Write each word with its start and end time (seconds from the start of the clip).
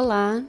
Olá, 0.00 0.40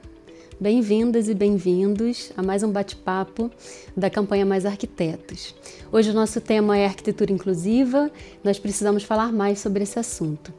bem-vindas 0.60 1.28
e 1.28 1.34
bem-vindos 1.34 2.30
a 2.36 2.42
mais 2.42 2.62
um 2.62 2.70
bate-papo 2.70 3.50
da 3.96 4.08
campanha 4.08 4.46
Mais 4.46 4.64
Arquitetos. 4.64 5.56
Hoje 5.90 6.10
o 6.10 6.14
nosso 6.14 6.40
tema 6.40 6.78
é 6.78 6.86
arquitetura 6.86 7.32
inclusiva, 7.32 8.12
nós 8.44 8.60
precisamos 8.60 9.02
falar 9.02 9.32
mais 9.32 9.58
sobre 9.58 9.82
esse 9.82 9.98
assunto. 9.98 10.54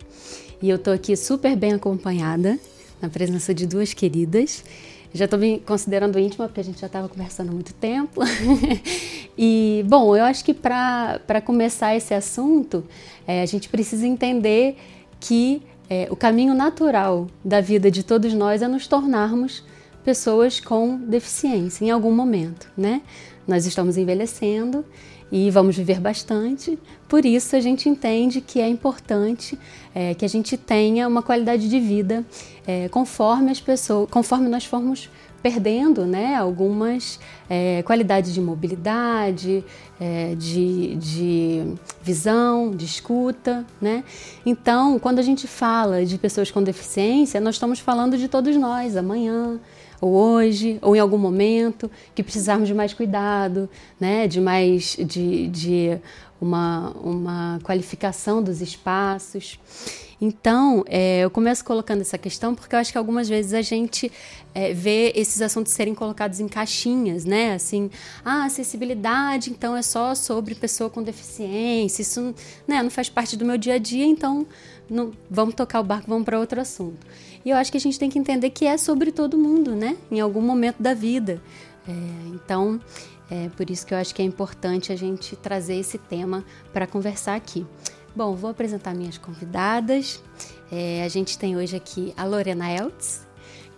E 0.61 0.69
eu 0.69 0.75
estou 0.75 0.91
aqui 0.93 1.15
super 1.15 1.55
bem 1.55 1.71
acompanhada, 1.71 2.59
na 3.01 3.07
presença 3.07 3.53
de 3.53 3.65
duas 3.65 3.93
queridas. 3.93 4.61
Já 5.13 5.23
estou 5.23 5.39
me 5.39 5.59
considerando 5.59 6.19
íntima, 6.19 6.47
porque 6.47 6.59
a 6.59 6.63
gente 6.65 6.81
já 6.81 6.87
estava 6.87 7.07
conversando 7.07 7.47
há 7.47 7.53
muito 7.53 7.73
tempo. 7.75 8.19
e, 9.37 9.85
bom, 9.87 10.17
eu 10.17 10.25
acho 10.25 10.43
que 10.43 10.53
para 10.53 11.41
começar 11.45 11.95
esse 11.95 12.13
assunto, 12.13 12.83
é, 13.25 13.41
a 13.41 13.45
gente 13.45 13.69
precisa 13.69 14.05
entender 14.05 14.75
que 15.17 15.61
é, 15.91 16.07
o 16.09 16.15
caminho 16.15 16.53
natural 16.53 17.27
da 17.43 17.59
vida 17.59 17.91
de 17.91 18.01
todos 18.01 18.33
nós 18.33 18.61
é 18.61 18.67
nos 18.67 18.87
tornarmos 18.87 19.61
pessoas 20.05 20.57
com 20.57 20.95
deficiência 20.95 21.83
em 21.83 21.91
algum 21.91 22.13
momento, 22.15 22.71
né? 22.77 23.01
Nós 23.45 23.65
estamos 23.65 23.97
envelhecendo 23.97 24.85
e 25.29 25.51
vamos 25.51 25.75
viver 25.75 25.99
bastante, 25.99 26.79
por 27.09 27.25
isso 27.25 27.57
a 27.57 27.59
gente 27.59 27.89
entende 27.89 28.39
que 28.39 28.61
é 28.61 28.69
importante 28.69 29.59
é, 29.93 30.13
que 30.13 30.23
a 30.23 30.29
gente 30.29 30.55
tenha 30.55 31.09
uma 31.09 31.21
qualidade 31.21 31.67
de 31.67 31.79
vida 31.81 32.25
é, 32.65 32.87
conforme 32.87 33.51
as 33.51 33.59
pessoas, 33.59 34.09
conforme 34.09 34.47
nós 34.47 34.63
formos 34.63 35.09
perdendo 35.41 36.05
né, 36.05 36.35
algumas 36.35 37.19
é, 37.49 37.81
qualidades 37.83 38.33
de 38.33 38.39
mobilidade, 38.39 39.63
é, 39.99 40.35
de, 40.35 40.95
de 40.95 41.73
visão, 42.01 42.71
de 42.71 42.85
escuta. 42.85 43.65
Né? 43.81 44.03
Então, 44.45 44.99
quando 44.99 45.19
a 45.19 45.23
gente 45.23 45.47
fala 45.47 46.05
de 46.05 46.17
pessoas 46.17 46.51
com 46.51 46.61
deficiência, 46.61 47.41
nós 47.41 47.55
estamos 47.55 47.79
falando 47.79 48.17
de 48.17 48.27
todos 48.27 48.55
nós, 48.55 48.95
amanhã, 48.95 49.59
ou 49.99 50.13
hoje, 50.13 50.79
ou 50.81 50.95
em 50.95 50.99
algum 50.99 51.17
momento, 51.17 51.89
que 52.15 52.23
precisarmos 52.23 52.67
de 52.67 52.73
mais 52.73 52.93
cuidado, 52.93 53.69
né? 53.99 54.27
de 54.27 54.39
mais 54.39 54.95
de, 54.97 55.47
de 55.47 55.99
uma, 56.39 56.91
uma 57.03 57.59
qualificação 57.63 58.41
dos 58.41 58.61
espaços. 58.61 59.59
Então, 60.23 60.85
é, 60.87 61.21
eu 61.21 61.31
começo 61.31 61.65
colocando 61.65 62.01
essa 62.01 62.15
questão 62.15 62.53
porque 62.53 62.75
eu 62.75 62.79
acho 62.79 62.91
que 62.91 62.97
algumas 62.97 63.27
vezes 63.27 63.55
a 63.55 63.61
gente 63.63 64.11
é, 64.53 64.71
vê 64.71 65.11
esses 65.15 65.41
assuntos 65.41 65.73
serem 65.73 65.95
colocados 65.95 66.39
em 66.39 66.47
caixinhas, 66.47 67.25
né? 67.25 67.55
Assim, 67.55 67.89
ah, 68.23 68.45
acessibilidade, 68.45 69.49
então 69.49 69.75
é 69.75 69.81
só 69.81 70.13
sobre 70.13 70.53
pessoa 70.53 70.91
com 70.91 71.01
deficiência, 71.01 72.03
isso 72.03 72.35
né, 72.67 72.83
não 72.83 72.91
faz 72.91 73.09
parte 73.09 73.35
do 73.35 73.43
meu 73.43 73.57
dia 73.57 73.73
a 73.73 73.77
dia, 73.79 74.05
então 74.05 74.45
não, 74.87 75.11
vamos 75.27 75.55
tocar 75.55 75.79
o 75.79 75.83
barco, 75.83 76.07
vamos 76.07 76.25
para 76.25 76.39
outro 76.39 76.61
assunto. 76.61 77.07
E 77.43 77.49
eu 77.49 77.57
acho 77.57 77.71
que 77.71 77.77
a 77.77 77.81
gente 77.81 77.97
tem 77.97 78.09
que 78.09 78.19
entender 78.19 78.51
que 78.51 78.65
é 78.65 78.77
sobre 78.77 79.11
todo 79.11 79.39
mundo, 79.39 79.75
né? 79.75 79.97
Em 80.11 80.19
algum 80.19 80.41
momento 80.41 80.83
da 80.83 80.93
vida. 80.93 81.41
É, 81.87 81.91
então, 82.35 82.79
é 83.31 83.49
por 83.57 83.71
isso 83.71 83.87
que 83.87 83.93
eu 83.93 83.97
acho 83.97 84.13
que 84.13 84.21
é 84.21 84.25
importante 84.25 84.91
a 84.91 84.95
gente 84.95 85.35
trazer 85.35 85.77
esse 85.77 85.97
tema 85.97 86.45
para 86.71 86.85
conversar 86.85 87.35
aqui. 87.35 87.65
Bom, 88.13 88.35
vou 88.35 88.49
apresentar 88.51 88.93
minhas 88.93 89.17
convidadas. 89.17 90.21
É, 90.69 91.03
a 91.03 91.07
gente 91.07 91.37
tem 91.37 91.55
hoje 91.55 91.77
aqui 91.77 92.13
a 92.17 92.25
Lorena 92.25 92.69
Eltz, 92.69 93.25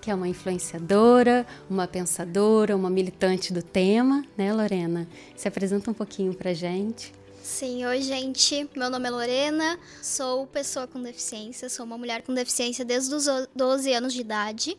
que 0.01 0.09
é 0.09 0.15
uma 0.15 0.27
influenciadora, 0.27 1.45
uma 1.69 1.87
pensadora, 1.87 2.75
uma 2.75 2.89
militante 2.89 3.53
do 3.53 3.61
tema, 3.61 4.25
né, 4.35 4.51
Lorena? 4.51 5.07
Se 5.35 5.47
apresenta 5.47 5.91
um 5.91 5.93
pouquinho 5.93 6.33
pra 6.33 6.51
gente. 6.51 7.13
Sim, 7.43 7.85
oi 7.85 8.01
gente, 8.01 8.67
meu 8.75 8.89
nome 8.89 9.07
é 9.07 9.11
Lorena, 9.11 9.77
sou 10.01 10.47
pessoa 10.47 10.87
com 10.87 10.99
deficiência, 11.01 11.69
sou 11.69 11.85
uma 11.85 11.97
mulher 11.97 12.23
com 12.23 12.33
deficiência 12.33 12.83
desde 12.83 13.13
os 13.13 13.27
12 13.55 13.93
anos 13.93 14.13
de 14.13 14.21
idade. 14.21 14.77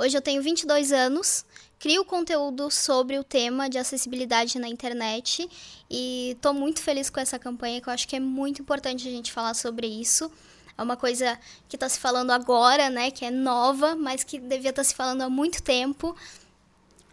Hoje 0.00 0.16
eu 0.16 0.22
tenho 0.22 0.42
22 0.42 0.92
anos 0.92 1.44
crio 1.78 2.06
conteúdo 2.06 2.70
sobre 2.70 3.18
o 3.18 3.22
tema 3.22 3.68
de 3.68 3.76
acessibilidade 3.76 4.58
na 4.58 4.66
internet 4.66 5.46
e 5.90 6.30
estou 6.30 6.54
muito 6.54 6.80
feliz 6.80 7.10
com 7.10 7.20
essa 7.20 7.38
campanha, 7.38 7.82
que 7.82 7.88
eu 7.90 7.92
acho 7.92 8.08
que 8.08 8.16
é 8.16 8.20
muito 8.20 8.62
importante 8.62 9.06
a 9.06 9.10
gente 9.10 9.30
falar 9.30 9.52
sobre 9.52 9.86
isso. 9.86 10.32
É 10.78 10.82
uma 10.82 10.96
coisa 10.96 11.38
que 11.68 11.76
está 11.76 11.86
se 11.86 12.00
falando 12.00 12.30
agora, 12.30 12.88
né, 12.88 13.10
que 13.10 13.26
é 13.26 13.30
nova, 13.30 13.94
mas 13.94 14.24
que 14.24 14.38
devia 14.38 14.70
estar 14.70 14.80
tá 14.80 14.84
se 14.84 14.94
falando 14.94 15.20
há 15.20 15.28
muito 15.28 15.62
tempo. 15.62 16.16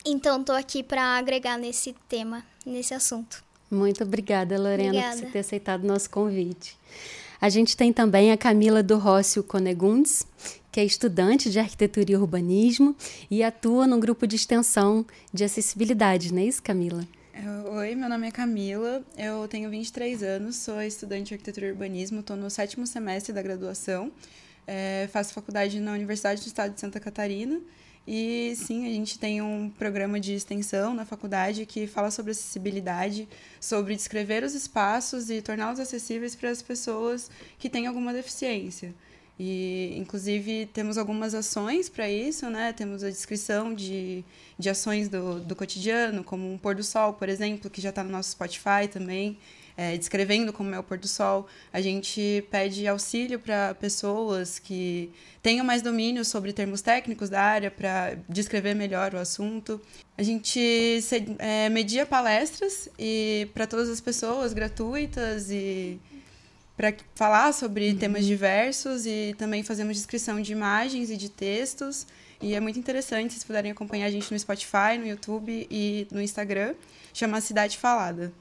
Então, 0.06 0.40
estou 0.40 0.56
aqui 0.56 0.82
para 0.82 1.18
agregar 1.18 1.58
nesse 1.58 1.94
tema, 2.08 2.42
nesse 2.66 2.94
assunto. 2.94 3.44
Muito 3.70 4.02
obrigada, 4.06 4.58
Lorena, 4.58 4.84
obrigada. 4.92 5.22
por 5.24 5.32
ter 5.34 5.40
aceitado 5.40 5.84
o 5.84 5.88
nosso 5.88 6.10
convite. 6.10 6.78
A 7.42 7.50
gente 7.50 7.76
tem 7.76 7.92
também 7.92 8.32
a 8.32 8.38
Camila 8.38 8.82
do 8.82 8.98
Rócio 8.98 9.44
Conegundes, 9.44 10.26
que 10.78 10.82
é 10.82 10.86
estudante 10.86 11.50
de 11.50 11.58
arquitetura 11.58 12.12
e 12.12 12.16
urbanismo 12.16 12.96
e 13.32 13.42
atua 13.42 13.88
no 13.88 14.00
grupo 14.00 14.28
de 14.28 14.36
extensão 14.36 15.04
de 15.34 15.44
acessibilidade, 15.44 16.32
não 16.32 16.40
é 16.40 16.46
isso, 16.46 16.62
Camila? 16.62 17.04
Oi, 17.72 17.96
meu 17.96 18.08
nome 18.08 18.28
é 18.28 18.32
Camila, 18.32 19.04
eu 19.18 19.48
tenho 19.48 19.72
23 19.72 20.22
anos, 20.22 20.58
sou 20.58 20.80
estudante 20.80 21.30
de 21.30 21.34
arquitetura 21.34 21.66
e 21.66 21.72
urbanismo, 21.72 22.20
estou 22.20 22.38
no 22.38 22.48
sétimo 22.52 22.86
semestre 22.86 23.34
da 23.34 23.42
graduação, 23.42 24.12
é, 24.68 25.10
faço 25.12 25.34
faculdade 25.34 25.80
na 25.80 25.94
Universidade 25.94 26.42
do 26.42 26.46
Estado 26.46 26.76
de 26.76 26.80
Santa 26.80 27.00
Catarina 27.00 27.60
e 28.08 28.54
sim, 28.56 28.86
a 28.86 28.90
gente 28.90 29.18
tem 29.18 29.42
um 29.42 29.72
programa 29.72 30.20
de 30.20 30.36
extensão 30.36 30.94
na 30.94 31.06
faculdade 31.06 31.66
que 31.66 31.88
fala 31.88 32.12
sobre 32.12 32.34
acessibilidade, 32.34 33.28
sobre 33.60 33.96
descrever 33.96 34.44
os 34.44 34.54
espaços 34.54 35.32
e 35.32 35.42
torná-los 35.42 35.80
acessíveis 35.80 36.36
para 36.36 36.52
as 36.52 36.62
pessoas 36.62 37.32
que 37.58 37.68
têm 37.68 37.88
alguma 37.88 38.14
deficiência. 38.14 38.94
E, 39.40 39.94
inclusive, 39.98 40.66
temos 40.74 40.98
algumas 40.98 41.36
ações 41.36 41.90
para 41.90 42.10
isso, 42.10 42.50
né? 42.50 42.74
Temos 42.74 43.04
a 43.04 43.10
descrição 43.10 43.74
de, 43.74 44.24
de 44.58 44.70
ações 44.70 45.10
do, 45.10 45.40
do 45.40 45.56
cotidiano, 45.56 46.24
como 46.24 46.52
um 46.52 46.58
pôr 46.58 46.74
do 46.74 46.84
sol, 46.84 47.14
por 47.14 47.30
exemplo, 47.30 47.70
que 47.70 47.80
já 47.80 47.90
está 47.90 48.04
no 48.04 48.10
nosso 48.10 48.32
Spotify 48.32 48.88
também 48.92 49.38
é, 49.78 49.96
descrevendo 49.96 50.52
como 50.52 50.74
é 50.74 50.80
o 50.80 50.84
pôr 50.84 50.98
do 50.98 51.08
sol. 51.08 51.48
A 51.72 51.80
gente 51.80 52.44
pede 52.50 52.88
auxílio 52.88 53.40
para 53.40 53.76
pessoas 53.76 54.58
que 54.58 55.12
tenham 55.44 55.64
mais 55.64 55.84
domínio 55.84 56.26
sobre 56.26 56.52
termos 56.52 56.82
técnicos 56.82 57.30
da 57.30 57.40
área 57.40 57.70
para 57.70 58.18
descrever 58.28 58.74
melhor 58.74 59.14
o 59.14 59.20
assunto. 59.20 59.80
A 60.18 60.24
gente 60.24 61.00
é, 61.38 61.70
media 61.70 62.08
palestras 62.08 62.90
e 62.98 63.48
para 63.54 63.68
todas 63.68 63.88
as 63.88 64.02
pessoas 64.02 64.52
gratuitas 64.52 65.52
e 65.52 66.00
para 66.78 66.94
falar 67.16 67.52
sobre 67.54 67.90
uhum. 67.90 67.98
temas 67.98 68.26
diversos 68.26 69.08
e 69.08 69.36
também 69.38 69.64
fazemos 69.64 69.98
descrição 69.98 70.40
de 70.40 70.52
imagens 70.52 71.10
e 71.10 71.18
de 71.18 71.28
textos. 71.28 72.06
E 72.40 72.54
é 72.54 72.60
muito 72.60 72.78
interessante, 72.78 73.34
se 73.34 73.44
puderem 73.44 73.72
acompanhar 73.72 74.06
a 74.06 74.12
gente 74.12 74.32
no 74.32 74.38
Spotify, 74.38 74.96
no 75.00 75.08
YouTube 75.08 75.68
e 75.72 76.08
no 76.12 76.22
Instagram. 76.22 76.76
Chama 77.12 77.42
Cidade 77.42 77.80
Falada. 77.80 78.32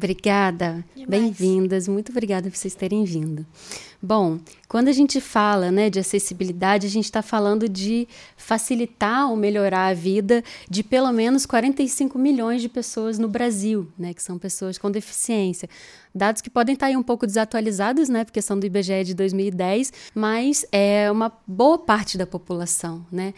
Obrigada, 0.00 0.82
bem-vindas, 1.06 1.86
muito 1.86 2.10
obrigada 2.10 2.48
por 2.48 2.56
vocês 2.56 2.74
terem 2.74 3.04
vindo. 3.04 3.44
Bom, 4.02 4.38
quando 4.66 4.88
a 4.88 4.92
gente 4.92 5.20
fala 5.20 5.70
né, 5.70 5.90
de 5.90 5.98
acessibilidade, 5.98 6.86
a 6.86 6.90
gente 6.90 7.04
está 7.04 7.20
falando 7.20 7.68
de 7.68 8.08
facilitar 8.34 9.28
ou 9.28 9.36
melhorar 9.36 9.88
a 9.88 9.92
vida 9.92 10.42
de 10.70 10.82
pelo 10.82 11.12
menos 11.12 11.44
45 11.44 12.18
milhões 12.18 12.62
de 12.62 12.68
pessoas 12.70 13.18
no 13.18 13.28
Brasil, 13.28 13.92
né, 13.98 14.14
que 14.14 14.22
são 14.22 14.38
pessoas 14.38 14.78
com 14.78 14.90
deficiência. 14.90 15.68
Dados 16.14 16.40
que 16.40 16.48
podem 16.48 16.72
estar 16.72 16.86
tá 16.86 16.90
aí 16.90 16.96
um 16.96 17.02
pouco 17.02 17.26
desatualizados, 17.26 18.08
né, 18.08 18.24
porque 18.24 18.40
são 18.40 18.58
do 18.58 18.64
IBGE 18.64 19.04
de 19.04 19.12
2010, 19.12 19.92
mas 20.14 20.64
é 20.72 21.10
uma 21.10 21.30
boa 21.46 21.76
parte 21.76 22.16
da 22.16 22.26
população, 22.26 23.04
né? 23.12 23.34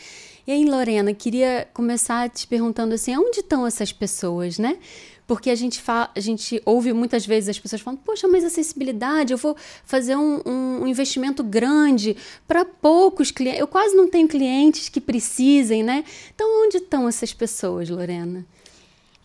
E 0.46 0.50
aí, 0.50 0.64
Lorena, 0.64 1.12
queria 1.14 1.68
começar 1.72 2.28
te 2.28 2.48
perguntando 2.48 2.94
assim, 2.94 3.16
onde 3.16 3.40
estão 3.40 3.66
essas 3.66 3.92
pessoas, 3.92 4.58
né? 4.58 4.78
Porque 5.26 5.50
a 5.50 5.54
gente, 5.54 5.80
fala, 5.80 6.10
a 6.14 6.20
gente 6.20 6.60
ouve 6.64 6.92
muitas 6.92 7.24
vezes 7.24 7.48
as 7.50 7.58
pessoas 7.58 7.80
falando, 7.80 8.00
poxa, 8.00 8.28
mas 8.28 8.44
acessibilidade, 8.44 9.32
eu 9.32 9.38
vou 9.38 9.56
fazer 9.84 10.16
um, 10.16 10.42
um 10.44 10.86
investimento 10.86 11.42
grande 11.42 12.16
para 12.46 12.64
poucos 12.64 13.30
clientes. 13.30 13.60
Eu 13.60 13.68
quase 13.68 13.94
não 13.94 14.08
tenho 14.08 14.28
clientes 14.28 14.88
que 14.88 15.00
precisem, 15.00 15.82
né? 15.82 16.04
Então, 16.34 16.64
onde 16.64 16.78
estão 16.78 17.08
essas 17.08 17.32
pessoas, 17.32 17.88
Lorena? 17.88 18.44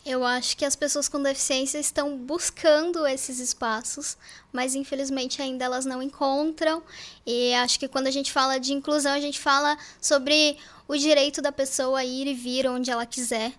Eu 0.07 0.23
acho 0.23 0.55
que 0.55 0.63
as 0.63 0.73
pessoas 0.73 1.09
com 1.09 1.21
deficiência 1.21 1.77
estão 1.77 2.17
buscando 2.17 3.05
esses 3.05 3.39
espaços, 3.39 4.15
mas 4.53 4.73
infelizmente 4.73 5.41
ainda 5.41 5.65
elas 5.65 5.85
não 5.85 6.01
encontram. 6.01 6.81
E 7.25 7.53
acho 7.55 7.77
que 7.77 7.89
quando 7.89 8.07
a 8.07 8.11
gente 8.11 8.31
fala 8.31 8.57
de 8.57 8.71
inclusão, 8.71 9.11
a 9.11 9.19
gente 9.19 9.37
fala 9.37 9.77
sobre 9.99 10.57
o 10.87 10.95
direito 10.95 11.41
da 11.41 11.51
pessoa 11.51 12.05
ir 12.05 12.25
e 12.25 12.33
vir 12.33 12.67
onde 12.67 12.89
ela 12.89 13.05
quiser. 13.05 13.51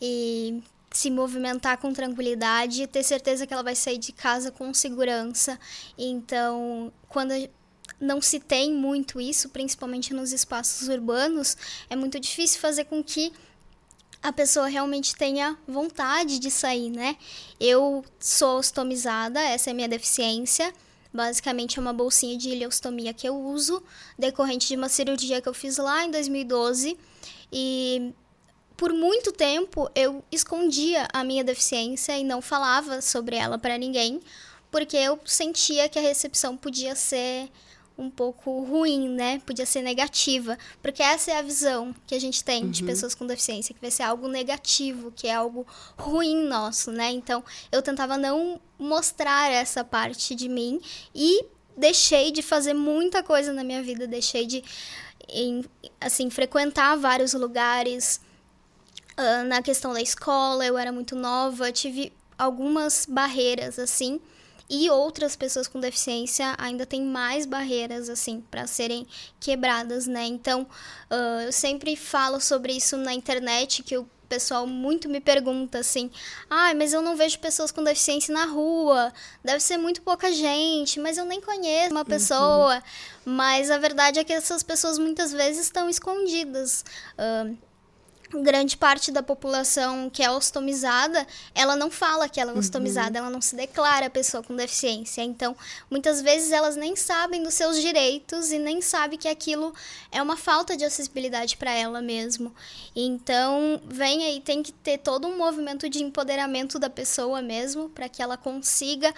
E 0.00 0.62
se 0.92 1.10
movimentar 1.10 1.78
com 1.78 1.92
tranquilidade 1.92 2.82
e 2.82 2.86
ter 2.86 3.02
certeza 3.02 3.46
que 3.46 3.52
ela 3.52 3.62
vai 3.62 3.74
sair 3.74 3.98
de 3.98 4.12
casa 4.12 4.50
com 4.50 4.72
segurança. 4.74 5.58
Então, 5.96 6.92
quando 7.08 7.32
não 8.00 8.20
se 8.20 8.40
tem 8.40 8.72
muito 8.72 9.20
isso, 9.20 9.48
principalmente 9.50 10.12
nos 10.12 10.32
espaços 10.32 10.88
urbanos, 10.88 11.56
é 11.88 11.96
muito 11.96 12.18
difícil 12.18 12.60
fazer 12.60 12.84
com 12.84 13.02
que 13.02 13.32
a 14.22 14.32
pessoa 14.32 14.66
realmente 14.66 15.14
tenha 15.14 15.56
vontade 15.66 16.38
de 16.38 16.50
sair, 16.50 16.90
né? 16.90 17.16
Eu 17.58 18.04
sou 18.18 18.58
ostomizada, 18.58 19.40
essa 19.40 19.70
é 19.70 19.72
a 19.72 19.74
minha 19.74 19.88
deficiência, 19.88 20.72
Basicamente 21.12 21.76
é 21.78 21.82
uma 21.82 21.92
bolsinha 21.92 22.38
de 22.38 22.50
ileostomia 22.50 23.12
que 23.12 23.28
eu 23.28 23.36
uso, 23.36 23.82
decorrente 24.16 24.68
de 24.68 24.76
uma 24.76 24.88
cirurgia 24.88 25.40
que 25.40 25.48
eu 25.48 25.54
fiz 25.54 25.76
lá 25.76 26.04
em 26.04 26.10
2012. 26.10 26.96
E 27.52 28.12
por 28.80 28.94
muito 28.94 29.30
tempo 29.30 29.90
eu 29.94 30.24
escondia 30.32 31.06
a 31.12 31.22
minha 31.22 31.44
deficiência 31.44 32.18
e 32.18 32.24
não 32.24 32.40
falava 32.40 33.02
sobre 33.02 33.36
ela 33.36 33.58
para 33.58 33.76
ninguém, 33.76 34.22
porque 34.70 34.96
eu 34.96 35.20
sentia 35.26 35.86
que 35.86 35.98
a 35.98 36.02
recepção 36.02 36.56
podia 36.56 36.96
ser 36.96 37.50
um 37.98 38.08
pouco 38.08 38.62
ruim, 38.62 39.06
né? 39.10 39.38
Podia 39.44 39.66
ser 39.66 39.82
negativa, 39.82 40.56
porque 40.80 41.02
essa 41.02 41.30
é 41.30 41.36
a 41.36 41.42
visão 41.42 41.94
que 42.06 42.14
a 42.14 42.18
gente 42.18 42.42
tem 42.42 42.64
uhum. 42.64 42.70
de 42.70 42.82
pessoas 42.82 43.14
com 43.14 43.26
deficiência, 43.26 43.74
que 43.74 43.80
vai 43.82 43.90
ser 43.90 44.04
algo 44.04 44.26
negativo, 44.28 45.12
que 45.14 45.26
é 45.26 45.34
algo 45.34 45.66
ruim 45.98 46.46
nosso, 46.46 46.90
né? 46.90 47.10
Então, 47.10 47.44
eu 47.70 47.82
tentava 47.82 48.16
não 48.16 48.58
mostrar 48.78 49.52
essa 49.52 49.84
parte 49.84 50.34
de 50.34 50.48
mim 50.48 50.80
e 51.14 51.44
deixei 51.76 52.32
de 52.32 52.40
fazer 52.40 52.72
muita 52.72 53.22
coisa 53.22 53.52
na 53.52 53.62
minha 53.62 53.82
vida, 53.82 54.06
deixei 54.06 54.46
de 54.46 54.64
em, 55.28 55.66
assim 56.00 56.30
frequentar 56.30 56.96
vários 56.96 57.34
lugares. 57.34 58.22
Uh, 59.20 59.44
na 59.44 59.60
questão 59.60 59.92
da 59.92 60.00
escola, 60.00 60.64
eu 60.64 60.78
era 60.78 60.90
muito 60.90 61.14
nova, 61.14 61.70
tive 61.70 62.10
algumas 62.38 63.04
barreiras 63.04 63.78
assim 63.78 64.18
e 64.70 64.88
outras 64.88 65.36
pessoas 65.36 65.68
com 65.68 65.78
deficiência 65.78 66.54
ainda 66.56 66.86
têm 66.86 67.02
mais 67.02 67.44
barreiras 67.44 68.08
assim 68.08 68.40
para 68.50 68.66
serem 68.66 69.06
quebradas, 69.40 70.06
né? 70.06 70.24
Então, 70.24 70.62
uh, 70.62 71.40
eu 71.44 71.52
sempre 71.52 71.96
falo 71.96 72.40
sobre 72.40 72.72
isso 72.72 72.96
na 72.96 73.12
internet 73.12 73.82
que 73.82 73.98
o 73.98 74.08
pessoal 74.28 74.66
muito 74.66 75.08
me 75.08 75.20
pergunta 75.20 75.80
assim: 75.80 76.10
"Ah, 76.48 76.72
mas 76.74 76.92
eu 76.94 77.02
não 77.02 77.16
vejo 77.16 77.40
pessoas 77.40 77.72
com 77.72 77.82
deficiência 77.82 78.32
na 78.32 78.44
rua. 78.44 79.12
Deve 79.44 79.60
ser 79.60 79.76
muito 79.76 80.00
pouca 80.00 80.32
gente, 80.32 80.98
mas 81.00 81.18
eu 81.18 81.26
nem 81.26 81.40
conheço 81.42 81.90
uma 81.90 82.04
pessoa". 82.04 82.76
Uhum. 82.76 83.34
Mas 83.34 83.70
a 83.70 83.76
verdade 83.76 84.18
é 84.18 84.24
que 84.24 84.32
essas 84.32 84.62
pessoas 84.62 84.98
muitas 84.98 85.32
vezes 85.32 85.66
estão 85.66 85.90
escondidas. 85.90 86.84
Uh, 87.18 87.58
grande 88.32 88.76
parte 88.76 89.10
da 89.10 89.22
população 89.22 90.08
que 90.08 90.22
é 90.22 90.30
ostomizada, 90.30 91.26
ela 91.54 91.74
não 91.74 91.90
fala 91.90 92.28
que 92.28 92.40
ela 92.40 92.52
é 92.52 92.54
uhum. 92.54 92.60
ostomizada, 92.60 93.18
uhum. 93.18 93.26
ela 93.26 93.30
não 93.32 93.40
se 93.40 93.56
declara 93.56 94.08
pessoa 94.08 94.42
com 94.42 94.54
deficiência. 94.54 95.22
Então, 95.22 95.56
muitas 95.90 96.22
vezes 96.22 96.52
elas 96.52 96.76
nem 96.76 96.94
sabem 96.94 97.42
dos 97.42 97.54
seus 97.54 97.80
direitos 97.80 98.52
e 98.52 98.58
nem 98.58 98.80
sabem 98.80 99.18
que 99.18 99.28
aquilo 99.28 99.74
é 100.12 100.22
uma 100.22 100.36
falta 100.36 100.76
de 100.76 100.84
acessibilidade 100.84 101.56
para 101.56 101.72
ela 101.72 102.00
mesmo. 102.00 102.54
Então, 102.94 103.80
vem 103.84 104.24
aí, 104.24 104.40
tem 104.40 104.62
que 104.62 104.72
ter 104.72 104.98
todo 104.98 105.26
um 105.26 105.36
movimento 105.36 105.88
de 105.88 106.02
empoderamento 106.02 106.78
da 106.78 106.88
pessoa 106.88 107.42
mesmo, 107.42 107.88
para 107.88 108.08
que 108.08 108.22
ela 108.22 108.36
consiga 108.36 109.12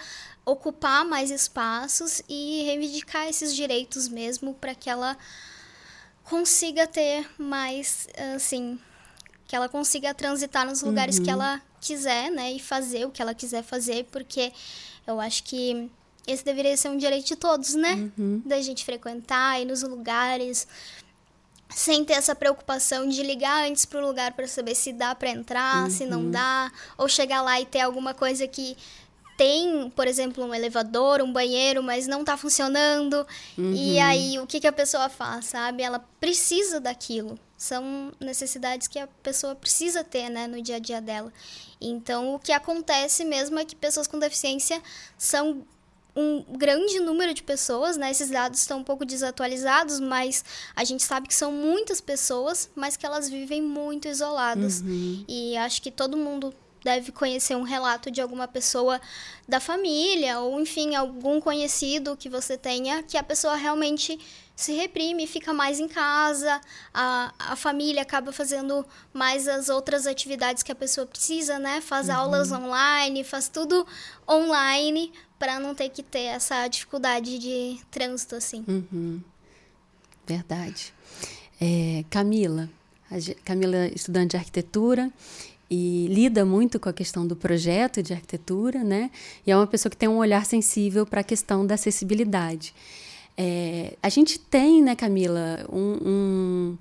ocupar 0.45 1.05
mais 1.05 1.31
espaços 1.31 2.21
e 2.27 2.63
reivindicar 2.63 3.27
esses 3.27 3.55
direitos 3.55 4.07
mesmo, 4.07 4.53
para 4.55 4.75
que 4.75 4.89
ela 4.89 5.17
consiga 6.23 6.87
ter 6.87 7.29
mais, 7.37 8.07
assim, 8.35 8.79
que 9.53 9.55
ela 9.55 9.69
consiga 9.69 10.15
transitar 10.15 10.65
nos 10.65 10.81
lugares 10.81 11.19
uhum. 11.19 11.25
que 11.25 11.29
ela 11.29 11.61
quiser, 11.79 12.31
né, 12.31 12.53
e 12.53 12.59
fazer 12.59 13.05
o 13.05 13.11
que 13.11 13.21
ela 13.21 13.35
quiser 13.35 13.61
fazer, 13.61 14.07
porque 14.11 14.51
eu 15.05 15.19
acho 15.19 15.43
que 15.43 15.91
esse 16.25 16.43
deveria 16.43 16.75
ser 16.75 16.89
um 16.89 16.97
direito 16.97 17.27
de 17.27 17.35
todos, 17.35 17.75
né? 17.75 18.09
Uhum. 18.17 18.41
Da 18.43 18.59
gente 18.63 18.83
frequentar, 18.83 19.61
ir 19.61 19.65
nos 19.65 19.83
lugares, 19.83 20.67
sem 21.69 22.03
ter 22.03 22.13
essa 22.13 22.33
preocupação 22.33 23.07
de 23.07 23.21
ligar 23.21 23.69
antes 23.69 23.85
pro 23.85 24.03
lugar 24.03 24.33
para 24.33 24.47
saber 24.47 24.73
se 24.73 24.91
dá 24.91 25.13
para 25.13 25.29
entrar, 25.29 25.83
uhum. 25.83 25.89
se 25.91 26.07
não 26.07 26.21
uhum. 26.21 26.31
dá, 26.31 26.71
ou 26.97 27.07
chegar 27.07 27.43
lá 27.43 27.61
e 27.61 27.65
ter 27.67 27.81
alguma 27.81 28.15
coisa 28.15 28.47
que 28.47 28.75
tem, 29.37 29.87
por 29.95 30.07
exemplo, 30.07 30.43
um 30.43 30.51
elevador, 30.51 31.21
um 31.21 31.31
banheiro, 31.31 31.83
mas 31.83 32.07
não 32.07 32.21
está 32.21 32.35
funcionando. 32.37 33.23
Uhum. 33.55 33.71
E 33.71 33.99
aí, 33.99 34.39
o 34.39 34.47
que, 34.47 34.59
que 34.59 34.67
a 34.67 34.73
pessoa 34.73 35.09
faz, 35.09 35.45
sabe? 35.45 35.83
Ela 35.83 35.99
precisa 36.19 36.79
daquilo 36.79 37.37
são 37.63 38.11
necessidades 38.19 38.87
que 38.87 38.99
a 38.99 39.07
pessoa 39.21 39.55
precisa 39.55 40.03
ter, 40.03 40.29
né, 40.29 40.47
no 40.47 40.61
dia 40.61 40.75
a 40.75 40.79
dia 40.79 41.01
dela. 41.01 41.31
Então, 41.79 42.35
o 42.35 42.39
que 42.39 42.51
acontece 42.51 43.23
mesmo 43.23 43.57
é 43.57 43.65
que 43.65 43.75
pessoas 43.75 44.05
com 44.05 44.19
deficiência 44.19 44.81
são 45.17 45.65
um 46.15 46.43
grande 46.57 46.99
número 46.99 47.33
de 47.33 47.41
pessoas, 47.41 47.97
né? 47.97 48.11
Esses 48.11 48.29
dados 48.29 48.59
estão 48.59 48.79
um 48.79 48.83
pouco 48.83 49.03
desatualizados, 49.03 49.99
mas 49.99 50.45
a 50.75 50.83
gente 50.83 51.01
sabe 51.01 51.27
que 51.27 51.33
são 51.33 51.51
muitas 51.51 51.99
pessoas, 51.99 52.69
mas 52.75 52.95
que 52.95 53.05
elas 53.05 53.27
vivem 53.29 53.61
muito 53.61 54.07
isoladas. 54.07 54.81
Uhum. 54.81 55.25
E 55.27 55.57
acho 55.57 55.81
que 55.81 55.89
todo 55.89 56.15
mundo 56.15 56.53
deve 56.83 57.11
conhecer 57.11 57.55
um 57.55 57.63
relato 57.63 58.11
de 58.11 58.21
alguma 58.21 58.47
pessoa 58.47 58.99
da 59.47 59.59
família, 59.59 60.39
ou 60.39 60.59
enfim, 60.59 60.95
algum 60.95 61.39
conhecido 61.39 62.15
que 62.15 62.29
você 62.29 62.57
tenha, 62.57 63.01
que 63.01 63.17
a 63.17 63.23
pessoa 63.23 63.55
realmente 63.55 64.19
se 64.55 64.73
reprime, 64.73 65.25
fica 65.25 65.51
mais 65.53 65.79
em 65.79 65.87
casa, 65.87 66.61
a, 66.93 67.33
a 67.39 67.55
família 67.55 68.01
acaba 68.01 68.31
fazendo 68.31 68.85
mais 69.13 69.47
as 69.47 69.67
outras 69.67 70.05
atividades 70.05 70.61
que 70.61 70.71
a 70.71 70.75
pessoa 70.75 71.07
precisa, 71.07 71.57
né? 71.57 71.81
Faz 71.81 72.07
uhum. 72.07 72.15
aulas 72.15 72.51
online, 72.51 73.23
faz 73.23 73.47
tudo 73.47 73.85
online 74.29 75.11
para 75.39 75.59
não 75.59 75.73
ter 75.73 75.89
que 75.89 76.03
ter 76.03 76.25
essa 76.25 76.67
dificuldade 76.67 77.39
de 77.39 77.79
trânsito, 77.89 78.35
assim. 78.35 78.63
Uhum. 78.67 79.21
Verdade. 80.25 80.93
É, 81.59 82.05
Camila, 82.09 82.69
Camila 83.43 83.75
é 83.75 83.87
estudante 83.93 84.31
de 84.31 84.37
arquitetura 84.37 85.11
e 85.69 86.07
lida 86.07 86.45
muito 86.45 86.79
com 86.79 86.89
a 86.89 86.93
questão 86.93 87.25
do 87.25 87.35
projeto 87.35 88.03
de 88.03 88.13
arquitetura, 88.13 88.83
né? 88.83 89.09
E 89.45 89.51
é 89.51 89.57
uma 89.57 89.65
pessoa 89.65 89.89
que 89.89 89.97
tem 89.97 90.07
um 90.07 90.17
olhar 90.17 90.45
sensível 90.45 91.05
para 91.05 91.21
a 91.21 91.23
questão 91.23 91.65
da 91.65 91.75
acessibilidade. 91.75 92.73
É, 93.37 93.97
a 94.01 94.09
gente 94.09 94.39
tem, 94.39 94.81
né, 94.81 94.95
Camila, 94.95 95.65
um, 95.71 95.97
um, 96.05 96.77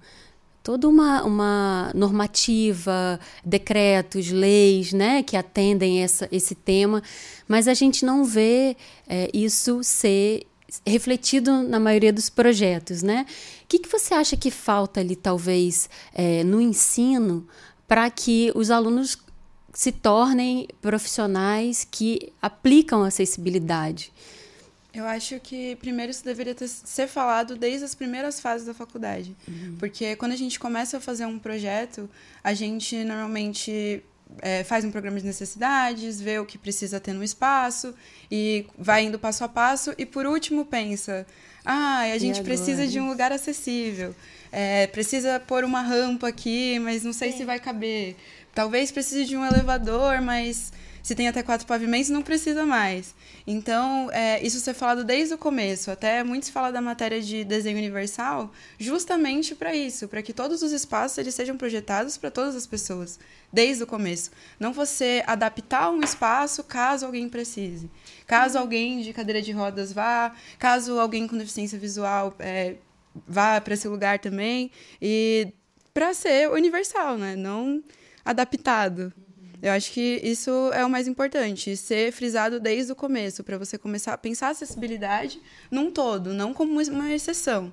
toda 0.62 0.88
uma, 0.88 1.22
uma 1.22 1.92
normativa, 1.94 3.18
decretos, 3.44 4.30
leis, 4.30 4.92
né, 4.92 5.22
que 5.22 5.36
atendem 5.36 6.02
essa, 6.02 6.28
esse 6.30 6.54
tema, 6.54 7.02
mas 7.48 7.66
a 7.66 7.74
gente 7.74 8.04
não 8.04 8.24
vê 8.24 8.76
é, 9.08 9.30
isso 9.32 9.82
ser 9.82 10.46
refletido 10.86 11.62
na 11.62 11.78
maioria 11.78 12.12
dos 12.12 12.30
projetos, 12.30 13.02
né? 13.02 13.26
O 13.64 13.66
que, 13.68 13.78
que 13.78 13.88
você 13.88 14.14
acha 14.14 14.36
que 14.36 14.50
falta 14.50 15.00
ali, 15.00 15.14
talvez, 15.14 15.88
é, 16.14 16.42
no 16.44 16.60
ensino 16.60 17.46
para 17.86 18.08
que 18.08 18.50
os 18.54 18.70
alunos 18.70 19.18
se 19.74 19.92
tornem 19.92 20.66
profissionais 20.80 21.86
que 21.90 22.32
aplicam 22.40 23.02
acessibilidade? 23.02 24.10
Eu 24.94 25.06
acho 25.06 25.40
que 25.40 25.74
primeiro 25.76 26.10
isso 26.10 26.24
deveria 26.24 26.54
ter, 26.54 26.68
ser 26.68 27.06
falado 27.06 27.56
desde 27.56 27.84
as 27.84 27.94
primeiras 27.94 28.40
fases 28.40 28.66
da 28.66 28.74
faculdade. 28.74 29.34
Uhum. 29.48 29.76
Porque 29.78 30.14
quando 30.16 30.32
a 30.32 30.36
gente 30.36 30.60
começa 30.60 30.98
a 30.98 31.00
fazer 31.00 31.24
um 31.24 31.38
projeto, 31.38 32.08
a 32.44 32.52
gente 32.52 33.02
normalmente 33.02 34.02
é, 34.40 34.62
faz 34.64 34.84
um 34.84 34.90
programa 34.90 35.18
de 35.18 35.26
necessidades, 35.26 36.20
vê 36.20 36.38
o 36.38 36.46
que 36.46 36.58
precisa 36.58 37.00
ter 37.00 37.12
no 37.12 37.24
espaço 37.24 37.94
e 38.30 38.66
vai 38.78 39.04
indo 39.04 39.18
passo 39.18 39.44
a 39.44 39.48
passo 39.48 39.94
e 39.96 40.06
por 40.06 40.26
último 40.26 40.64
pensa, 40.64 41.26
ah, 41.64 42.00
a 42.00 42.18
gente 42.18 42.42
precisa 42.42 42.86
de 42.86 43.00
um 43.00 43.08
lugar 43.08 43.32
acessível, 43.32 44.14
é, 44.50 44.86
precisa 44.88 45.40
pôr 45.40 45.64
uma 45.64 45.80
rampa 45.80 46.28
aqui, 46.28 46.78
mas 46.78 47.02
não 47.02 47.12
sei 47.12 47.32
Sim. 47.32 47.38
se 47.38 47.44
vai 47.44 47.58
caber. 47.58 48.16
Talvez 48.54 48.90
precise 48.90 49.24
de 49.24 49.36
um 49.36 49.44
elevador, 49.44 50.20
mas 50.20 50.72
se 51.02 51.14
tem 51.14 51.28
até 51.28 51.42
quatro 51.42 51.66
pavimentos, 51.66 52.10
não 52.10 52.22
precisa 52.22 52.64
mais. 52.64 53.14
Então, 53.46 54.10
é, 54.12 54.40
isso 54.46 54.60
ser 54.60 54.74
falado 54.74 55.04
desde 55.04 55.34
o 55.34 55.38
começo. 55.38 55.90
Até 55.90 56.22
muito 56.22 56.46
se 56.46 56.52
fala 56.52 56.70
da 56.70 56.80
matéria 56.80 57.20
de 57.20 57.44
desenho 57.44 57.78
universal, 57.78 58.52
justamente 58.78 59.54
para 59.54 59.74
isso, 59.74 60.06
para 60.06 60.22
que 60.22 60.32
todos 60.32 60.62
os 60.62 60.72
espaços 60.72 61.18
eles 61.18 61.34
sejam 61.34 61.56
projetados 61.56 62.16
para 62.16 62.30
todas 62.30 62.54
as 62.54 62.66
pessoas, 62.66 63.18
desde 63.52 63.82
o 63.82 63.86
começo. 63.86 64.30
Não 64.60 64.72
você 64.72 65.24
adaptar 65.26 65.90
um 65.90 66.00
espaço 66.00 66.62
caso 66.62 67.04
alguém 67.04 67.28
precise. 67.28 67.90
Caso 68.26 68.58
alguém 68.58 69.00
de 69.00 69.12
cadeira 69.12 69.42
de 69.42 69.52
rodas 69.52 69.92
vá, 69.92 70.32
caso 70.58 70.98
alguém 70.98 71.26
com 71.26 71.36
deficiência 71.36 71.78
visual 71.78 72.34
é, 72.38 72.76
vá 73.26 73.60
para 73.60 73.74
esse 73.74 73.88
lugar 73.88 74.18
também. 74.18 74.70
E 75.00 75.52
para 75.92 76.14
ser 76.14 76.50
universal, 76.50 77.18
né? 77.18 77.36
Não 77.36 77.82
adaptado. 78.24 79.12
Eu 79.62 79.70
acho 79.70 79.92
que 79.92 80.20
isso 80.24 80.50
é 80.74 80.84
o 80.84 80.90
mais 80.90 81.06
importante, 81.06 81.76
ser 81.76 82.10
frisado 82.10 82.58
desde 82.58 82.90
o 82.90 82.96
começo, 82.96 83.44
para 83.44 83.56
você 83.56 83.78
começar 83.78 84.12
a 84.12 84.18
pensar 84.18 84.48
a 84.48 84.50
acessibilidade 84.50 85.40
num 85.70 85.88
todo, 85.88 86.34
não 86.34 86.52
como 86.52 86.72
uma 86.72 87.12
exceção. 87.12 87.72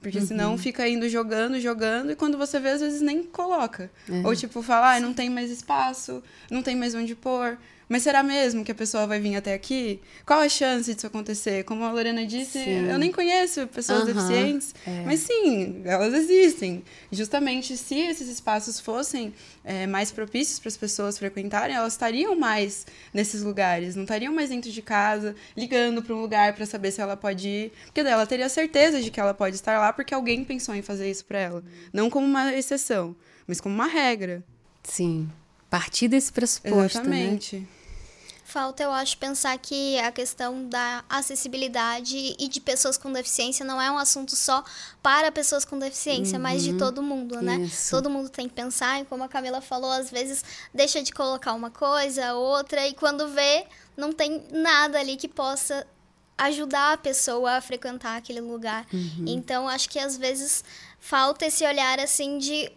Porque 0.00 0.18
uhum. 0.18 0.26
senão 0.26 0.58
fica 0.58 0.86
indo 0.88 1.08
jogando, 1.08 1.60
jogando, 1.60 2.10
e 2.10 2.16
quando 2.16 2.36
você 2.36 2.58
vê, 2.58 2.70
às 2.70 2.80
vezes 2.80 3.00
nem 3.00 3.22
coloca. 3.22 3.88
É. 4.10 4.26
Ou 4.26 4.34
tipo, 4.34 4.60
falar, 4.60 4.96
ah, 4.96 5.00
não 5.00 5.14
tem 5.14 5.30
mais 5.30 5.48
espaço, 5.48 6.20
não 6.50 6.60
tem 6.60 6.74
mais 6.74 6.92
onde 6.92 7.14
pôr. 7.14 7.56
Mas 7.88 8.02
será 8.02 8.22
mesmo 8.22 8.64
que 8.64 8.72
a 8.72 8.74
pessoa 8.74 9.06
vai 9.06 9.20
vir 9.20 9.36
até 9.36 9.54
aqui? 9.54 10.00
Qual 10.24 10.40
a 10.40 10.48
chance 10.48 10.92
disso 10.94 11.06
acontecer? 11.06 11.64
Como 11.64 11.84
a 11.84 11.92
Lorena 11.92 12.24
disse, 12.24 12.62
sim. 12.64 12.88
eu 12.88 12.98
nem 12.98 13.12
conheço 13.12 13.66
pessoas 13.66 14.06
deficientes, 14.06 14.74
é. 14.86 15.04
mas 15.04 15.20
sim, 15.20 15.82
elas 15.84 16.14
existem. 16.14 16.82
Justamente 17.10 17.76
se 17.76 17.98
esses 17.98 18.28
espaços 18.28 18.80
fossem 18.80 19.34
é, 19.64 19.86
mais 19.86 20.10
propícios 20.10 20.58
para 20.58 20.68
as 20.68 20.76
pessoas 20.76 21.18
frequentarem, 21.18 21.76
elas 21.76 21.92
estariam 21.94 22.34
mais 22.38 22.86
nesses 23.12 23.42
lugares, 23.42 23.94
não 23.94 24.04
estariam 24.04 24.32
mais 24.32 24.50
dentro 24.50 24.70
de 24.70 24.82
casa, 24.82 25.34
ligando 25.56 26.02
para 26.02 26.14
um 26.14 26.20
lugar 26.20 26.54
para 26.54 26.66
saber 26.66 26.90
se 26.90 27.00
ela 27.00 27.16
pode 27.16 27.48
ir. 27.48 27.72
Porque 27.86 28.02
daí 28.02 28.12
ela 28.12 28.26
teria 28.26 28.48
certeza 28.48 29.00
de 29.00 29.10
que 29.10 29.20
ela 29.20 29.34
pode 29.34 29.56
estar 29.56 29.78
lá 29.78 29.92
porque 29.92 30.14
alguém 30.14 30.44
pensou 30.44 30.74
em 30.74 30.82
fazer 30.82 31.10
isso 31.10 31.24
para 31.24 31.38
ela. 31.38 31.64
Não 31.92 32.08
como 32.08 32.26
uma 32.26 32.54
exceção, 32.54 33.14
mas 33.46 33.60
como 33.60 33.74
uma 33.74 33.86
regra. 33.86 34.42
Sim. 34.82 35.28
Partir 35.72 36.06
desse 36.06 36.30
pressuposto. 36.30 36.76
Né? 36.76 36.84
Exatamente. 36.84 37.56
Né? 37.60 37.66
Falta, 38.44 38.82
eu 38.82 38.90
acho, 38.90 39.16
pensar 39.16 39.56
que 39.56 39.98
a 40.00 40.12
questão 40.12 40.68
da 40.68 41.02
acessibilidade 41.08 42.36
e 42.38 42.46
de 42.46 42.60
pessoas 42.60 42.98
com 42.98 43.10
deficiência 43.10 43.64
não 43.64 43.80
é 43.80 43.90
um 43.90 43.96
assunto 43.96 44.36
só 44.36 44.62
para 45.02 45.32
pessoas 45.32 45.64
com 45.64 45.78
deficiência, 45.78 46.36
uhum. 46.36 46.42
mas 46.42 46.62
de 46.62 46.72
uhum. 46.72 46.76
todo 46.76 47.02
mundo, 47.02 47.40
né? 47.40 47.56
Isso. 47.56 47.88
Todo 47.90 48.10
mundo 48.10 48.28
tem 48.28 48.46
que 48.46 48.54
pensar, 48.54 49.00
e 49.00 49.06
como 49.06 49.24
a 49.24 49.28
Camila 49.28 49.62
falou, 49.62 49.90
às 49.90 50.10
vezes 50.10 50.44
deixa 50.74 51.02
de 51.02 51.10
colocar 51.10 51.54
uma 51.54 51.70
coisa, 51.70 52.34
outra, 52.34 52.86
e 52.86 52.92
quando 52.92 53.26
vê, 53.28 53.64
não 53.96 54.12
tem 54.12 54.44
nada 54.52 55.00
ali 55.00 55.16
que 55.16 55.28
possa 55.28 55.86
ajudar 56.36 56.92
a 56.92 56.96
pessoa 56.98 57.52
a 57.52 57.60
frequentar 57.62 58.18
aquele 58.18 58.42
lugar. 58.42 58.86
Uhum. 58.92 59.24
Então, 59.26 59.66
acho 59.66 59.88
que 59.88 59.98
às 59.98 60.18
vezes 60.18 60.62
falta 61.00 61.46
esse 61.46 61.64
olhar 61.64 61.98
assim 61.98 62.36
de 62.36 62.70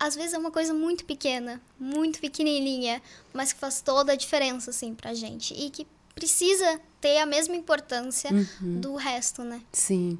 às 0.00 0.16
vezes 0.16 0.32
é 0.32 0.38
uma 0.38 0.50
coisa 0.50 0.72
muito 0.72 1.04
pequena, 1.04 1.60
muito 1.78 2.18
pequenininha, 2.20 3.02
mas 3.34 3.52
que 3.52 3.60
faz 3.60 3.82
toda 3.82 4.12
a 4.12 4.16
diferença, 4.16 4.70
assim, 4.70 4.94
pra 4.94 5.12
gente. 5.12 5.52
E 5.52 5.68
que 5.68 5.86
precisa 6.14 6.80
ter 7.00 7.18
a 7.18 7.26
mesma 7.26 7.54
importância 7.54 8.30
uhum. 8.32 8.80
do 8.80 8.94
resto, 8.94 9.42
né? 9.42 9.60
Sim. 9.72 10.18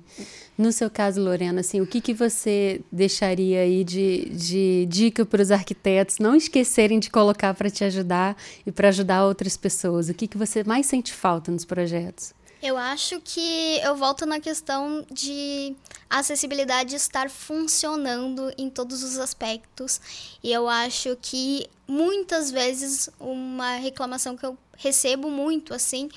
No 0.57 0.71
seu 0.71 0.91
caso, 0.91 1.21
Lorena, 1.21 1.61
assim, 1.61 1.81
o 1.81 1.87
que, 1.87 2.01
que 2.01 2.13
você 2.15 2.83
deixaria 2.93 3.61
aí 3.61 3.83
de, 3.83 4.31
de 4.31 4.87
dica 4.87 5.25
para 5.27 5.43
os 5.43 5.51
arquitetos 5.51 6.19
não 6.19 6.35
esquecerem 6.35 6.99
de 6.99 7.11
colocar 7.11 7.55
para 7.55 7.71
te 7.71 7.83
ajudar 7.85 8.37
e 8.67 8.71
para 8.71 8.89
ajudar 8.89 9.27
outras 9.27 9.57
pessoas? 9.57 10.09
O 10.09 10.15
que, 10.15 10.29
que 10.29 10.39
você 10.39 10.63
mais 10.63 10.87
sente 10.87 11.13
falta 11.13 11.51
nos 11.51 11.65
projetos? 11.65 12.35
Eu 12.63 12.77
acho 12.77 13.21
que 13.23 13.81
eu 13.83 13.97
volto 13.97 14.27
na 14.27 14.39
questão 14.39 15.05
de 15.11 15.75
acessibilidade 16.11 16.95
estar 16.95 17.31
funcionando 17.31 18.53
em 18.59 18.69
todos 18.69 19.03
os 19.03 19.19
aspectos. 19.19 19.99
E 20.43 20.53
eu 20.53 20.69
acho 20.69 21.17
que 21.23 21.67
muitas 21.89 22.51
vezes 22.51 23.09
uma 23.19 23.77
reclamação 23.77 24.37
que 24.37 24.45
eu 24.45 24.59
recebo 24.77 25.31
muito 25.31 25.73
assim 25.73 26.11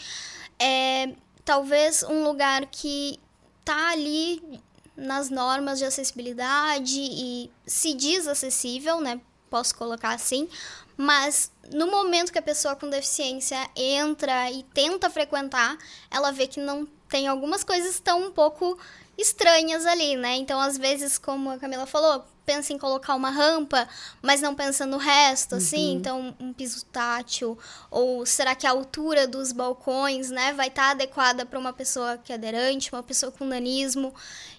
é 0.60 1.14
talvez 1.46 2.04
um 2.04 2.24
lugar 2.24 2.66
que 2.66 3.18
tá 3.64 3.92
ali 3.92 4.62
nas 4.98 5.30
normas 5.30 5.80
de 5.80 5.86
acessibilidade 5.86 7.00
e 7.00 7.50
se 7.66 7.94
diz 7.94 8.28
acessível, 8.28 9.00
né? 9.00 9.20
Posso 9.50 9.74
colocar 9.76 10.14
assim, 10.14 10.50
mas 10.98 11.52
no 11.72 11.88
momento 11.88 12.32
que 12.32 12.39
a 12.39 12.41
pessoa 12.41 12.75
com 12.75 12.89
deficiência 12.89 13.58
entra 13.75 14.51
e 14.51 14.63
tenta 14.63 15.10
frequentar, 15.10 15.77
ela 16.10 16.32
vê 16.32 16.48
que 16.48 16.60
não 16.60 16.88
tem 17.08 17.27
algumas 17.27 17.63
coisas 17.63 17.89
que 17.89 17.96
estão 17.96 18.27
um 18.27 18.32
pouco 18.32 18.77
estranhas 19.17 19.86
ali, 19.86 20.15
né? 20.15 20.36
Então, 20.36 20.60
às 20.60 20.77
vezes, 20.77 21.17
como 21.17 21.51
a 21.51 21.60
Camila 21.60 21.86
falou, 21.86 22.25
pensa 22.46 22.74
em 22.74 22.77
colocar 22.77 23.15
uma 23.15 23.29
rampa, 23.29 23.88
mas 24.22 24.41
não 24.41 24.55
pensa 24.55 24.86
no 24.86 24.98
resto, 24.98 25.55
assim, 25.55 25.91
uhum. 25.91 25.98
então 25.98 26.36
um 26.39 26.51
piso 26.51 26.84
tátil, 26.86 27.58
ou 27.89 28.25
será 28.25 28.55
que 28.55 28.67
a 28.67 28.72
altura 28.72 29.27
dos 29.27 29.51
balcões, 29.51 30.29
né, 30.29 30.53
vai 30.53 30.67
estar 30.67 30.84
tá 30.84 30.91
adequada 30.91 31.46
para 31.46 31.60
uma 31.60 31.72
pessoa 31.72 32.17
que 32.17 32.32
é 32.32 32.36
aderente, 32.36 32.91
uma 32.91 33.03
pessoa 33.03 33.32
com 33.32 33.46
nanismo? 33.46 34.13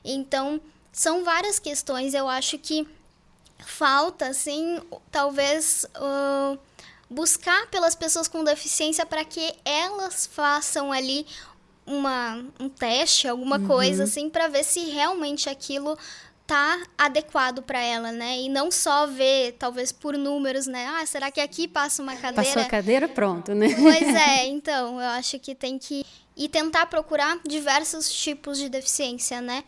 Então, 0.04 0.61
são 0.92 1.25
várias 1.25 1.58
questões, 1.58 2.14
eu 2.14 2.28
acho 2.28 2.58
que 2.58 2.87
falta, 3.58 4.28
assim, 4.28 4.80
talvez 5.11 5.84
uh, 5.96 6.58
buscar 7.14 7.68
pelas 7.68 7.94
pessoas 7.94 8.26
com 8.26 8.42
deficiência 8.42 9.06
para 9.06 9.25
que 9.25 9.54
elas 9.64 10.26
façam 10.26 10.92
ali 10.92 11.25
uma, 11.87 12.44
um 12.59 12.68
teste, 12.68 13.28
alguma 13.28 13.59
uhum. 13.59 13.66
coisa, 13.66 14.04
assim, 14.04 14.28
para 14.28 14.49
ver 14.49 14.64
se 14.64 14.80
realmente 14.90 15.49
aquilo 15.49 15.97
tá 16.47 16.83
adequado 16.99 17.62
para 17.62 17.80
ela, 17.80 18.12
né? 18.12 18.38
E 18.38 18.49
não 18.49 18.71
só 18.71 19.06
ver, 19.06 19.52
talvez 19.59 19.92
por 19.92 20.16
números, 20.16 20.66
né? 20.66 20.87
Ah, 20.87 21.06
será 21.06 21.30
que 21.30 21.40
aqui 21.40 21.66
passa 21.66 22.02
uma 22.02 22.14
cadeira? 22.16 22.42
Passou 22.42 22.62
a 22.62 22.66
cadeira, 22.66 23.09
pronto, 23.09 23.54
né? 23.54 23.68
Pois 23.75 24.14
é, 24.14 24.47
então, 24.49 25.00
eu 25.00 25.09
acho 25.09 25.38
que 25.38 25.54
tem 25.54 25.78
que 25.78 26.04
e 26.37 26.49
tentar 26.49 26.87
procurar 26.87 27.38
diversos 27.47 28.12
tipos 28.12 28.59
de 28.59 28.68
deficiência, 28.68 29.40
né? 29.40 29.62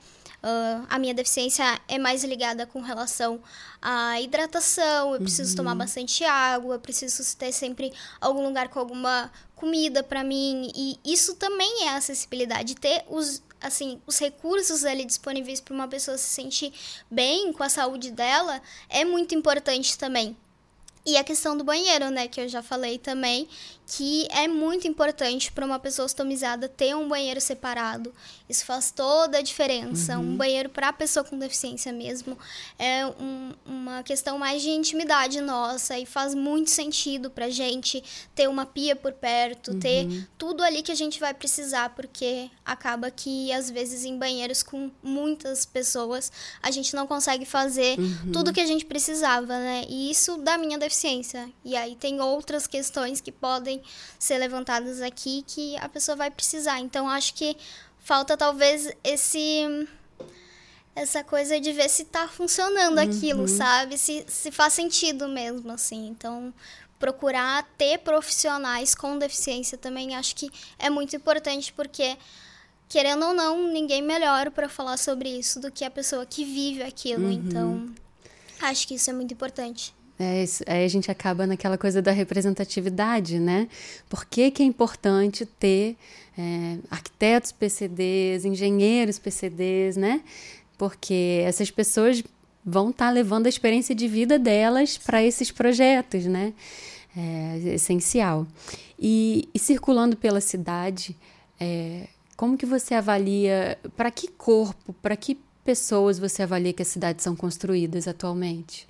Uh, 0.46 0.86
a 0.88 0.96
minha 0.96 1.12
deficiência 1.12 1.64
é 1.88 1.98
mais 1.98 2.22
ligada 2.22 2.64
com 2.66 2.80
relação 2.80 3.40
à 3.82 4.20
hidratação, 4.20 5.12
eu 5.12 5.20
preciso 5.20 5.50
uhum. 5.50 5.56
tomar 5.56 5.74
bastante 5.74 6.22
água, 6.22 6.76
eu 6.76 6.78
preciso 6.78 7.36
ter 7.36 7.50
sempre 7.50 7.92
algum 8.20 8.44
lugar 8.44 8.68
com 8.68 8.78
alguma 8.78 9.28
comida 9.56 10.04
para 10.04 10.22
mim. 10.22 10.70
E 10.72 11.00
isso 11.04 11.34
também 11.34 11.88
é 11.88 11.96
acessibilidade, 11.96 12.76
ter 12.76 13.04
os 13.08 13.42
assim, 13.60 14.00
os 14.06 14.20
recursos 14.20 14.84
ali 14.84 15.04
disponíveis 15.04 15.60
para 15.60 15.74
uma 15.74 15.88
pessoa 15.88 16.16
se 16.16 16.28
sentir 16.28 16.72
bem 17.10 17.52
com 17.52 17.64
a 17.64 17.68
saúde 17.68 18.12
dela 18.12 18.62
é 18.88 19.04
muito 19.04 19.34
importante 19.34 19.98
também. 19.98 20.36
E 21.06 21.16
a 21.16 21.22
questão 21.22 21.56
do 21.56 21.62
banheiro, 21.62 22.10
né, 22.10 22.26
que 22.26 22.40
eu 22.40 22.48
já 22.48 22.62
falei 22.62 22.98
também, 22.98 23.48
que 23.86 24.26
é 24.32 24.48
muito 24.48 24.88
importante 24.88 25.52
para 25.52 25.64
uma 25.64 25.78
pessoa 25.78 26.06
ostomizada 26.06 26.68
ter 26.68 26.96
um 26.96 27.08
banheiro 27.08 27.40
separado. 27.40 28.12
Isso 28.48 28.64
faz 28.64 28.90
toda 28.90 29.38
a 29.38 29.42
diferença. 29.42 30.18
Uhum. 30.18 30.32
Um 30.32 30.36
banheiro 30.36 30.68
para 30.68 30.88
a 30.88 30.92
pessoa 30.92 31.24
com 31.24 31.38
deficiência 31.38 31.92
mesmo 31.92 32.36
é 32.78 33.06
um, 33.06 33.52
uma 33.64 34.02
questão 34.02 34.38
mais 34.38 34.60
de 34.62 34.70
intimidade 34.70 35.40
nossa 35.40 35.96
e 35.96 36.04
faz 36.04 36.34
muito 36.34 36.70
sentido 36.70 37.30
para 37.30 37.48
gente 37.48 38.02
ter 38.34 38.48
uma 38.48 38.66
pia 38.66 38.96
por 38.96 39.12
perto, 39.12 39.70
uhum. 39.70 39.78
ter 39.78 40.28
tudo 40.36 40.64
ali 40.64 40.82
que 40.82 40.90
a 40.90 40.96
gente 40.96 41.20
vai 41.20 41.32
precisar, 41.32 41.90
porque 41.90 42.50
acaba 42.64 43.08
que 43.08 43.52
às 43.52 43.70
vezes 43.70 44.04
em 44.04 44.18
banheiros 44.18 44.64
com 44.64 44.90
muitas 45.00 45.64
pessoas 45.64 46.32
a 46.60 46.72
gente 46.72 46.94
não 46.96 47.06
consegue 47.06 47.44
fazer 47.44 47.98
uhum. 47.98 48.32
tudo 48.32 48.52
que 48.52 48.60
a 48.60 48.66
gente 48.66 48.84
precisava, 48.84 49.58
né? 49.58 49.84
E 49.88 50.10
isso 50.10 50.38
da 50.38 50.58
minha 50.58 50.76
deficiência. 50.76 51.48
E 51.64 51.76
aí 51.76 51.94
tem 51.94 52.20
outras 52.20 52.66
questões 52.66 53.20
que 53.20 53.30
podem 53.30 53.75
podem 53.76 53.82
ser 54.18 54.38
levantadas 54.38 55.00
aqui 55.00 55.44
que 55.46 55.76
a 55.78 55.88
pessoa 55.88 56.16
vai 56.16 56.30
precisar. 56.30 56.80
Então 56.80 57.08
acho 57.08 57.34
que 57.34 57.56
falta 57.98 58.36
talvez 58.36 58.90
esse 59.04 59.88
essa 60.94 61.22
coisa 61.22 61.60
de 61.60 61.72
ver 61.72 61.90
se 61.90 62.02
está 62.02 62.26
funcionando 62.26 62.98
uhum. 62.98 63.04
aquilo, 63.04 63.46
sabe? 63.46 63.98
Se, 63.98 64.24
se 64.28 64.50
faz 64.50 64.72
sentido 64.72 65.28
mesmo, 65.28 65.70
assim. 65.70 66.08
Então, 66.08 66.54
procurar 66.98 67.68
ter 67.76 67.98
profissionais 67.98 68.94
com 68.94 69.18
deficiência 69.18 69.76
também 69.76 70.16
acho 70.16 70.34
que 70.34 70.50
é 70.78 70.88
muito 70.88 71.14
importante, 71.14 71.70
porque, 71.74 72.16
querendo 72.88 73.26
ou 73.26 73.34
não, 73.34 73.70
ninguém 73.70 74.00
melhor 74.00 74.50
para 74.50 74.70
falar 74.70 74.96
sobre 74.96 75.28
isso 75.28 75.60
do 75.60 75.70
que 75.70 75.84
a 75.84 75.90
pessoa 75.90 76.24
que 76.24 76.46
vive 76.46 76.82
aquilo. 76.82 77.26
Uhum. 77.26 77.32
Então, 77.32 77.94
acho 78.62 78.88
que 78.88 78.94
isso 78.94 79.10
é 79.10 79.12
muito 79.12 79.34
importante. 79.34 79.94
É, 80.18 80.44
aí 80.66 80.84
a 80.84 80.88
gente 80.88 81.10
acaba 81.10 81.46
naquela 81.46 81.76
coisa 81.76 82.00
da 82.00 82.10
representatividade, 82.10 83.38
né? 83.38 83.68
Por 84.08 84.24
que, 84.24 84.50
que 84.50 84.62
é 84.62 84.66
importante 84.66 85.44
ter 85.44 85.96
é, 86.38 86.78
arquitetos 86.90 87.52
PCDs, 87.52 88.44
engenheiros 88.44 89.18
PCDs, 89.18 89.96
né? 89.96 90.22
Porque 90.78 91.42
essas 91.44 91.70
pessoas 91.70 92.22
vão 92.64 92.90
estar 92.90 93.06
tá 93.06 93.10
levando 93.10 93.46
a 93.46 93.48
experiência 93.48 93.94
de 93.94 94.08
vida 94.08 94.38
delas 94.38 94.96
para 94.98 95.22
esses 95.22 95.50
projetos, 95.50 96.24
né? 96.24 96.54
É, 97.16 97.60
é 97.70 97.74
essencial. 97.74 98.46
E, 98.98 99.48
e, 99.52 99.58
circulando 99.58 100.16
pela 100.16 100.40
cidade, 100.40 101.14
é, 101.60 102.08
como 102.36 102.56
que 102.56 102.64
você 102.64 102.94
avalia, 102.94 103.78
para 103.96 104.10
que 104.10 104.28
corpo, 104.28 104.94
para 104.94 105.14
que 105.16 105.38
pessoas 105.62 106.18
você 106.18 106.42
avalia 106.42 106.72
que 106.72 106.82
as 106.82 106.88
cidades 106.88 107.22
são 107.22 107.36
construídas 107.36 108.08
atualmente? 108.08 108.88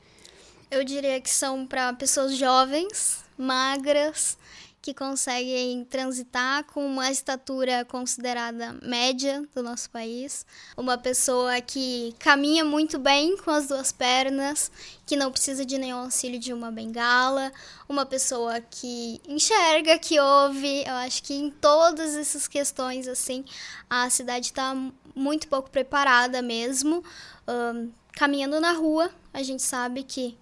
Eu 0.68 0.82
diria 0.82 1.20
que 1.20 1.30
são 1.30 1.64
para 1.64 1.92
pessoas 1.92 2.36
jovens, 2.36 3.24
magras, 3.38 4.36
que 4.82 4.92
conseguem 4.94 5.84
transitar 5.84 6.64
com 6.64 6.84
uma 6.86 7.10
estatura 7.10 7.84
considerada 7.84 8.76
média 8.82 9.44
do 9.54 9.62
nosso 9.62 9.90
país, 9.90 10.46
uma 10.76 10.96
pessoa 10.98 11.60
que 11.60 12.14
caminha 12.18 12.64
muito 12.64 12.98
bem 12.98 13.36
com 13.36 13.50
as 13.50 13.66
duas 13.66 13.90
pernas, 13.90 14.70
que 15.04 15.16
não 15.16 15.32
precisa 15.32 15.64
de 15.64 15.76
nenhum 15.76 15.98
auxílio 15.98 16.38
de 16.38 16.52
uma 16.52 16.70
bengala, 16.70 17.52
uma 17.88 18.06
pessoa 18.06 18.60
que 18.60 19.20
enxerga, 19.26 19.98
que 19.98 20.20
ouve. 20.20 20.84
Eu 20.86 20.94
acho 20.94 21.22
que 21.22 21.34
em 21.34 21.50
todas 21.50 22.14
essas 22.14 22.46
questões 22.46 23.08
assim, 23.08 23.44
a 23.90 24.08
cidade 24.08 24.46
está 24.46 24.72
muito 25.14 25.48
pouco 25.48 25.68
preparada 25.68 26.42
mesmo. 26.42 27.02
Um, 27.48 27.90
caminhando 28.12 28.60
na 28.60 28.72
rua, 28.72 29.10
a 29.32 29.42
gente 29.42 29.62
sabe 29.62 30.04
que 30.04 30.38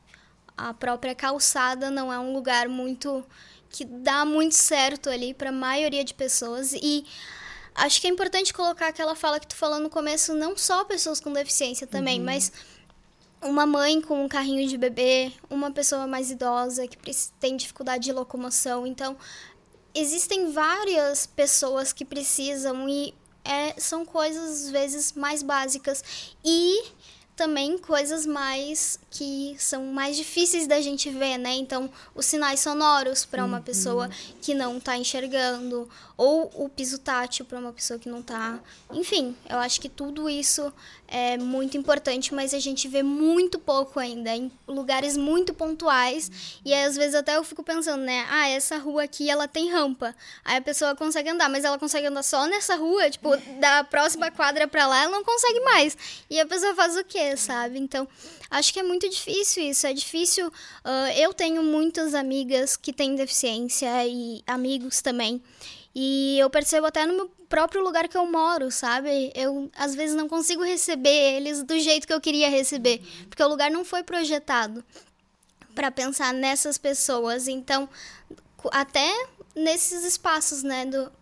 a 0.57 0.73
própria 0.73 1.15
calçada 1.15 1.91
não 1.91 2.13
é 2.13 2.19
um 2.19 2.33
lugar 2.33 2.69
muito 2.69 3.25
que 3.71 3.85
dá 3.85 4.25
muito 4.25 4.55
certo 4.55 5.11
ali 5.11 5.35
para 5.35 5.49
a 5.49 5.53
maioria 5.53 6.05
de 6.05 6.15
pessoas 6.15 6.73
e 6.75 7.05
acho 7.75 8.01
que 8.01 8.07
é 8.07 8.11
importante 8.11 8.55
colocar 8.55 8.89
aquela 8.89 9.17
fala 9.17 9.41
que 9.41 9.49
tu 9.49 9.57
falou 9.57 9.81
no 9.81 9.91
começo, 9.91 10.33
não 10.33 10.57
só 10.57 10.85
pessoas 10.85 11.19
com 11.19 11.33
deficiência 11.33 11.87
também, 11.87 12.21
uhum. 12.21 12.25
mas 12.25 12.53
uma 13.43 13.67
mãe 13.67 14.01
com 14.01 14.25
um 14.25 14.29
carrinho 14.29 14.67
de 14.69 14.79
bebê, 14.79 15.33
uma 15.51 15.71
pessoa 15.73 16.07
mais 16.07 16.31
idosa 16.31 16.87
que 16.87 16.97
tem 17.39 17.57
dificuldade 17.57 18.05
de 18.05 18.13
locomoção. 18.13 18.87
Então, 18.87 19.17
existem 19.95 20.51
várias 20.53 21.27
pessoas 21.27 21.93
que 21.93 22.05
precisam 22.05 22.89
e 22.89 23.13
é, 23.45 23.79
são 23.79 24.07
coisas 24.07 24.65
às 24.65 24.71
vezes 24.71 25.13
mais 25.13 25.43
básicas 25.43 26.03
e 26.43 26.85
também 27.37 27.77
coisas 27.79 28.25
mais 28.27 28.99
que 29.11 29.55
são 29.59 29.87
mais 29.87 30.17
difíceis 30.17 30.67
da 30.67 30.81
gente 30.81 31.09
ver, 31.11 31.39
né? 31.39 31.55
Então, 31.55 31.89
os 32.15 32.27
sinais 32.27 32.61
sonoros 32.61 33.25
para 33.25 33.45
uma 33.45 33.59
uhum. 33.59 33.63
pessoa 33.63 34.11
que 34.41 34.55
não 34.55 34.79
está 34.79 34.97
enxergando, 34.97 35.89
ou 36.17 36.51
o 36.55 36.69
piso 36.69 36.99
tátil 36.99 37.45
para 37.45 37.59
uma 37.59 37.73
pessoa 37.73 37.99
que 37.99 38.09
não 38.09 38.21
está. 38.21 38.59
Enfim, 38.93 39.37
eu 39.49 39.59
acho 39.59 39.81
que 39.81 39.89
tudo 39.89 40.29
isso 40.29 40.73
é 41.07 41.37
muito 41.37 41.77
importante, 41.77 42.35
mas 42.35 42.53
a 42.55 42.59
gente 42.59 42.89
vê 42.89 43.03
muito 43.03 43.59
pouco 43.59 44.01
ainda, 44.01 44.35
em 44.35 44.51
lugares 44.67 45.17
muito 45.17 45.55
pontuais. 45.55 46.59
E 46.65 46.73
aí, 46.73 46.85
às 46.85 46.97
vezes 46.97 47.15
até 47.15 47.37
eu 47.37 47.45
fico 47.45 47.63
pensando, 47.63 48.03
né? 48.03 48.27
Ah, 48.29 48.49
essa 48.49 48.79
rua 48.79 49.05
aqui 49.05 49.31
ela 49.31 49.47
tem 49.47 49.71
rampa. 49.71 50.15
Aí 50.45 50.57
a 50.57 50.63
pessoa 50.63 50.97
consegue 50.97 51.29
andar, 51.29 51.49
mas 51.49 51.65
ela 51.65 51.79
consegue 51.79 52.07
andar 52.07 52.23
só 52.23 52.47
nessa 52.47 52.75
rua, 52.75 53.09
tipo, 53.11 53.31
da 53.61 53.85
próxima 53.85 54.31
quadra 54.31 54.67
para 54.67 54.87
lá, 54.87 55.05
ela 55.05 55.13
não 55.13 55.25
consegue 55.25 55.61
mais. 55.61 55.97
E 56.29 56.41
a 56.41 56.47
pessoa 56.47 56.75
faz 56.75 56.97
o 56.97 57.05
quê, 57.05 57.24
sabe? 57.37 57.79
Então, 57.79 58.07
acho 58.51 58.73
que 58.73 58.81
é 58.81 58.83
muito 58.83 59.09
difícil 59.09 59.63
isso. 59.63 59.87
É 59.87 59.93
difícil. 59.93 60.49
Uh, 60.49 61.11
eu 61.17 61.33
tenho 61.33 61.63
muitas 61.63 62.15
amigas 62.15 62.77
que 62.77 62.93
têm 62.93 63.15
deficiência 63.15 63.89
e 64.07 64.43
amigos 64.47 65.01
também. 65.01 65.43
E 65.95 66.39
eu 66.39 66.51
percebo 66.51 66.87
até 66.87 67.07
no 67.07 67.15
meu 67.15 67.31
próprio 67.49 67.83
lugar 67.83 68.09
que 68.09 68.17
eu 68.17 68.27
moro, 68.27 68.71
sabe? 68.71 69.33
Eu 69.35 69.71
às 69.77 69.95
vezes 69.95 70.17
não 70.17 70.29
consigo 70.29 70.65
receber 70.65 71.37
eles 71.37 71.63
do 71.63 71.79
jeito 71.79 72.07
que 72.07 72.13
eu 72.13 72.21
queria 72.21 72.51
receber, 72.51 73.01
porque 73.29 73.43
o 73.43 73.49
lugar 73.49 73.71
não 73.71 73.85
foi 73.85 74.03
projetado 74.03 74.85
para 75.75 75.91
pensar 75.91 76.33
nessas 76.33 76.79
pessoas. 76.79 77.47
Então, 77.47 77.89
até 78.73 79.27
nesses 79.55 80.05
espaços, 80.05 80.63
né, 80.63 80.85
do 80.85 81.13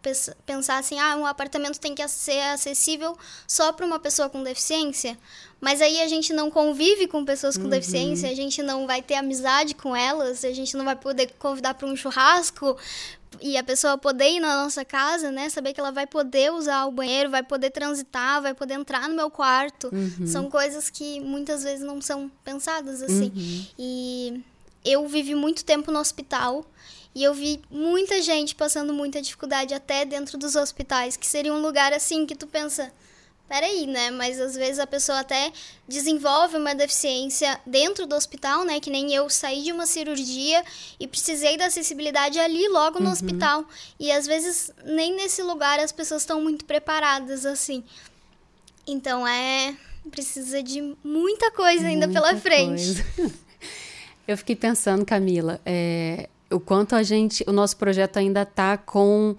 pensar 0.47 0.78
assim, 0.78 0.99
ah, 0.99 1.16
um 1.16 1.26
apartamento 1.26 1.78
tem 1.78 1.94
que 1.94 2.06
ser 2.09 2.40
acessível 2.40 3.16
só 3.47 3.73
para 3.73 3.85
uma 3.85 3.99
pessoa 3.99 4.30
com 4.30 4.42
deficiência, 4.42 5.18
mas 5.62 5.81
aí 5.81 6.02
a 6.02 6.09
gente 6.09 6.33
não 6.33 6.50
convive 6.50 7.07
com 7.07 7.25
pessoas 7.25 7.57
com 7.57 7.62
uhum. 7.62 7.71
deficiência, 7.71 8.28
a 8.28 8.35
gente 8.35 8.61
não 8.61 8.85
vai 8.85 9.00
ter 9.00 9.14
amizade 9.14 9.76
com 9.76 9.95
elas, 9.95 10.45
a 10.45 10.50
gente 10.50 10.76
não 10.76 10.85
vai 10.85 10.97
poder 10.97 11.31
convidar 11.38 11.75
para 11.75 11.87
um 11.87 11.95
churrasco, 11.95 12.76
e 13.40 13.57
a 13.57 13.62
pessoa 13.62 13.97
poder 13.97 14.28
ir 14.28 14.40
na 14.40 14.64
nossa 14.64 14.85
casa, 14.85 15.31
né? 15.31 15.49
Saber 15.49 15.73
que 15.73 15.78
ela 15.78 15.92
vai 15.92 16.07
poder 16.07 16.52
usar 16.52 16.85
o 16.87 16.90
banheiro, 16.90 17.31
vai 17.31 17.45
poder 17.45 17.71
transitar, 17.71 18.42
vai 18.42 18.54
poder 18.54 18.75
entrar 18.75 19.09
no 19.09 19.14
meu 19.14 19.31
quarto. 19.31 19.88
Uhum. 19.92 20.26
São 20.26 20.50
coisas 20.50 20.90
que 20.90 21.21
muitas 21.21 21.62
vezes 21.62 21.85
não 21.85 22.00
são 22.00 22.31
pensadas 22.45 23.00
assim. 23.00 23.33
Uhum. 23.35 23.66
E 23.78 24.40
eu 24.85 25.07
vivi 25.07 25.35
muito 25.35 25.64
tempo 25.64 25.92
no 25.92 26.00
hospital 26.00 26.66
e 27.14 27.23
eu 27.23 27.33
vi 27.33 27.61
muita 27.71 28.21
gente 28.21 28.54
passando 28.54 28.92
muita 28.92 29.23
dificuldade 29.23 29.75
até 29.75 30.04
dentro 30.04 30.37
dos 30.37 30.57
hospitais, 30.57 31.16
que 31.16 31.26
seria 31.26 31.52
um 31.52 31.61
lugar 31.61 31.92
assim 31.92 32.26
que 32.26 32.35
tu 32.35 32.47
pensa, 32.47 32.92
peraí, 33.52 33.87
né? 33.87 34.11
Mas 34.11 34.40
às 34.40 34.56
vezes 34.56 34.78
a 34.78 34.87
pessoa 34.87 35.21
até 35.21 35.52
desenvolve 35.87 36.56
uma 36.56 36.75
deficiência 36.75 37.61
dentro 37.66 38.06
do 38.06 38.16
hospital, 38.16 38.64
né? 38.64 38.80
Que 38.80 38.88
nem 38.88 39.12
eu 39.12 39.28
saí 39.28 39.62
de 39.62 39.71
uma 39.71 39.85
cirurgia 39.85 40.64
e 40.99 41.06
precisei 41.06 41.59
da 41.59 41.66
acessibilidade 41.66 42.38
ali 42.38 42.66
logo 42.68 42.99
no 42.99 43.06
uhum. 43.06 43.12
hospital. 43.12 43.66
E 44.00 44.11
às 44.11 44.26
vezes 44.26 44.73
nem 44.87 45.14
nesse 45.14 45.42
lugar 45.42 45.78
as 45.78 45.92
pessoas 45.92 46.23
estão 46.23 46.40
muito 46.40 46.64
preparadas 46.64 47.44
assim. 47.44 47.85
Então 48.87 49.28
é. 49.28 49.76
Precisa 50.11 50.62
de 50.62 50.97
muita 51.04 51.52
coisa 51.52 51.87
ainda 51.87 52.06
muita 52.06 52.21
pela 52.21 52.40
frente. 52.40 53.04
Eu 54.26 54.37
fiquei 54.37 54.56
pensando, 54.56 55.04
Camila, 55.04 55.61
é, 55.64 56.28
o 56.50 56.59
quanto 56.59 56.97
a 56.97 57.02
gente, 57.02 57.44
o 57.47 57.52
nosso 57.52 57.76
projeto 57.76 58.16
ainda 58.16 58.42
está 58.42 58.76
com 58.76 59.37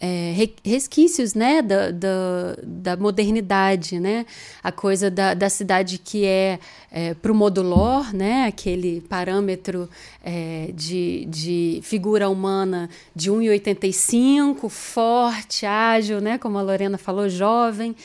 é, 0.00 0.32
resquícios 0.64 1.34
né, 1.34 1.60
da, 1.60 1.90
da, 1.90 2.56
da, 2.62 2.96
modernidade, 2.96 3.98
né? 3.98 4.24
a 4.62 4.70
coisa 4.70 5.10
da, 5.10 5.34
da 5.34 5.50
cidade 5.50 5.98
que 5.98 6.24
é, 6.24 6.60
é 6.90 7.14
para 7.14 7.32
o 7.32 7.34
modulor, 7.34 8.14
né? 8.14 8.46
aquele 8.46 9.00
parâmetro 9.00 9.88
é, 10.22 10.70
de, 10.72 11.24
de 11.28 11.80
figura 11.82 12.28
humana 12.28 12.88
de 13.14 13.30
1,85, 13.30 14.68
forte, 14.68 15.66
ágil, 15.66 16.20
né? 16.20 16.38
como 16.38 16.58
a 16.58 16.62
Lorena 16.62 16.96
falou, 16.96 17.28
jovem. 17.28 17.96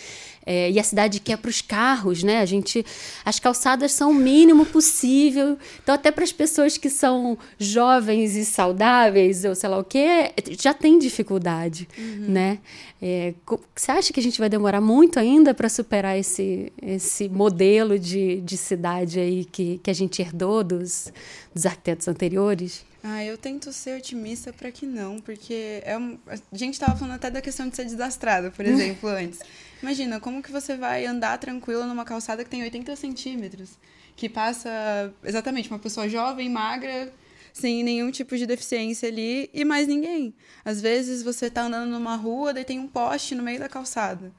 É, 0.45 0.69
e 0.69 0.79
a 0.79 0.84
cidade 0.84 1.19
quer 1.19 1.38
para 1.38 1.49
os 1.49 1.62
carros, 1.62 2.23
né? 2.23 2.39
A 2.39 2.45
gente, 2.45 2.86
as 3.23 3.39
calçadas 3.39 3.91
são 3.91 4.12
o 4.12 4.13
mínimo 4.13 4.65
possível. 4.65 5.58
Então, 5.82 5.95
até 5.95 6.12
para 6.12 6.23
as 6.23 6.32
pessoas 6.32 6.77
que 6.77 6.89
são 6.89 7.38
jovens 7.58 8.36
e 8.36 8.43
saudáveis, 8.43 9.45
ou 9.45 9.56
sei 9.56 9.69
lá 9.69 9.77
o 9.77 9.84
quê, 9.84 10.32
já 10.60 10.73
tem 10.73 10.99
dificuldade, 10.99 11.88
uhum. 11.97 12.25
né? 12.27 12.60
É, 13.01 13.34
você 13.75 13.91
acha 13.91 14.13
que 14.13 14.19
a 14.19 14.23
gente 14.23 14.39
vai 14.39 14.49
demorar 14.49 14.82
muito 14.82 15.19
ainda 15.19 15.53
para 15.53 15.67
superar 15.67 16.17
esse, 16.17 16.71
esse 16.82 17.27
modelo 17.29 17.97
de, 17.99 18.41
de 18.41 18.58
cidade 18.58 19.19
aí 19.19 19.45
que, 19.45 19.79
que 19.84 19.89
a 19.89 19.93
gente 19.93 20.21
herdou 20.21 20.63
dos, 20.63 21.12
dos 21.53 21.65
arquitetos 21.65 22.08
anteriores? 22.08 22.86
Ah, 23.05 23.21
eu 23.21 23.37
tento 23.37 23.73
ser 23.73 23.97
otimista 23.97 24.53
para 24.53 24.71
que 24.71 24.85
não, 24.85 25.19
porque 25.19 25.81
é 25.83 25.97
um... 25.97 26.17
a 26.25 26.55
gente 26.55 26.75
estava 26.75 26.95
falando 26.95 27.15
até 27.15 27.29
da 27.29 27.41
questão 27.41 27.67
de 27.67 27.75
ser 27.75 27.83
desastrada, 27.83 28.49
por 28.49 28.63
exemplo, 28.65 29.09
antes. 29.09 29.39
Imagina, 29.81 30.21
como 30.21 30.41
que 30.41 30.49
você 30.49 30.77
vai 30.77 31.05
andar 31.05 31.37
tranquila 31.37 31.85
numa 31.85 32.05
calçada 32.05 32.45
que 32.45 32.49
tem 32.49 32.63
80 32.63 32.95
centímetros, 32.95 33.77
que 34.15 34.29
passa 34.29 35.13
exatamente 35.21 35.69
uma 35.69 35.79
pessoa 35.79 36.07
jovem, 36.07 36.49
magra, 36.49 37.11
sem 37.51 37.83
nenhum 37.83 38.09
tipo 38.09 38.37
de 38.37 38.45
deficiência 38.45 39.09
ali 39.09 39.49
e 39.53 39.65
mais 39.65 39.85
ninguém. 39.85 40.33
Às 40.63 40.79
vezes 40.79 41.21
você 41.21 41.47
está 41.47 41.63
andando 41.63 41.89
numa 41.91 42.15
rua, 42.15 42.53
daí 42.53 42.63
tem 42.63 42.79
um 42.79 42.87
poste 42.87 43.35
no 43.35 43.43
meio 43.43 43.59
da 43.59 43.67
calçada. 43.67 44.31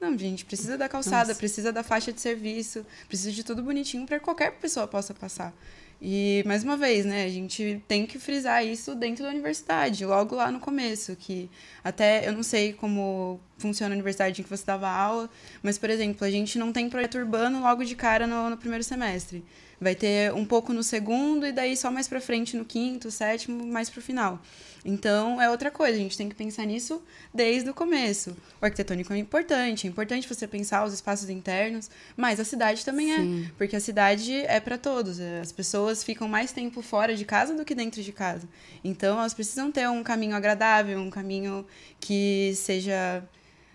Não, 0.00 0.16
gente, 0.18 0.44
precisa 0.44 0.76
da 0.76 0.88
calçada, 0.88 1.28
Nossa. 1.28 1.38
precisa 1.38 1.72
da 1.72 1.82
faixa 1.82 2.12
de 2.12 2.20
serviço, 2.20 2.84
precisa 3.08 3.30
de 3.32 3.44
tudo 3.44 3.62
bonitinho 3.62 4.06
para 4.06 4.18
qualquer 4.20 4.52
pessoa 4.52 4.86
possa 4.86 5.14
passar. 5.14 5.54
E, 6.00 6.42
mais 6.46 6.62
uma 6.62 6.76
vez, 6.76 7.06
né, 7.06 7.24
a 7.24 7.28
gente 7.28 7.82
tem 7.88 8.06
que 8.06 8.18
frisar 8.18 8.64
isso 8.64 8.94
dentro 8.94 9.24
da 9.24 9.30
universidade, 9.30 10.04
logo 10.04 10.34
lá 10.34 10.50
no 10.50 10.60
começo, 10.60 11.16
que 11.16 11.48
até 11.82 12.28
eu 12.28 12.32
não 12.34 12.42
sei 12.42 12.74
como 12.74 13.40
funciona 13.56 13.94
a 13.94 13.96
universidade 13.96 14.40
em 14.40 14.44
que 14.44 14.50
você 14.50 14.64
dava 14.64 14.88
aula, 14.88 15.30
mas, 15.62 15.78
por 15.78 15.88
exemplo, 15.88 16.26
a 16.26 16.30
gente 16.30 16.58
não 16.58 16.70
tem 16.72 16.90
projeto 16.90 17.16
urbano 17.16 17.60
logo 17.60 17.82
de 17.82 17.94
cara 17.94 18.26
no, 18.26 18.50
no 18.50 18.56
primeiro 18.58 18.84
semestre. 18.84 19.42
Vai 19.80 19.94
ter 19.94 20.32
um 20.34 20.44
pouco 20.44 20.72
no 20.72 20.82
segundo 20.82 21.46
e 21.46 21.52
daí 21.52 21.76
só 21.76 21.90
mais 21.90 22.08
para 22.08 22.20
frente 22.20 22.56
no 22.56 22.64
quinto, 22.64 23.10
sétimo, 23.10 23.66
mais 23.66 23.88
para 23.88 24.00
o 24.00 24.02
final. 24.02 24.40
Então, 24.88 25.42
é 25.42 25.50
outra 25.50 25.68
coisa, 25.68 25.96
a 25.96 26.00
gente 26.00 26.16
tem 26.16 26.28
que 26.28 26.34
pensar 26.36 26.64
nisso 26.64 27.02
desde 27.34 27.68
o 27.68 27.74
começo. 27.74 28.36
O 28.62 28.64
arquitetônico 28.64 29.12
é 29.12 29.18
importante, 29.18 29.84
é 29.84 29.90
importante 29.90 30.28
você 30.28 30.46
pensar 30.46 30.84
os 30.84 30.94
espaços 30.94 31.28
internos, 31.28 31.90
mas 32.16 32.38
a 32.38 32.44
cidade 32.44 32.84
também 32.84 33.12
é, 33.12 33.16
Sim. 33.16 33.46
é, 33.46 33.50
porque 33.58 33.74
a 33.74 33.80
cidade 33.80 34.32
é 34.32 34.60
para 34.60 34.78
todos. 34.78 35.18
As 35.18 35.50
pessoas 35.50 36.04
ficam 36.04 36.28
mais 36.28 36.52
tempo 36.52 36.82
fora 36.82 37.16
de 37.16 37.24
casa 37.24 37.52
do 37.52 37.64
que 37.64 37.74
dentro 37.74 38.00
de 38.00 38.12
casa. 38.12 38.48
Então, 38.84 39.18
elas 39.18 39.34
precisam 39.34 39.72
ter 39.72 39.88
um 39.88 40.04
caminho 40.04 40.36
agradável, 40.36 41.00
um 41.00 41.10
caminho 41.10 41.66
que 41.98 42.52
seja 42.54 43.24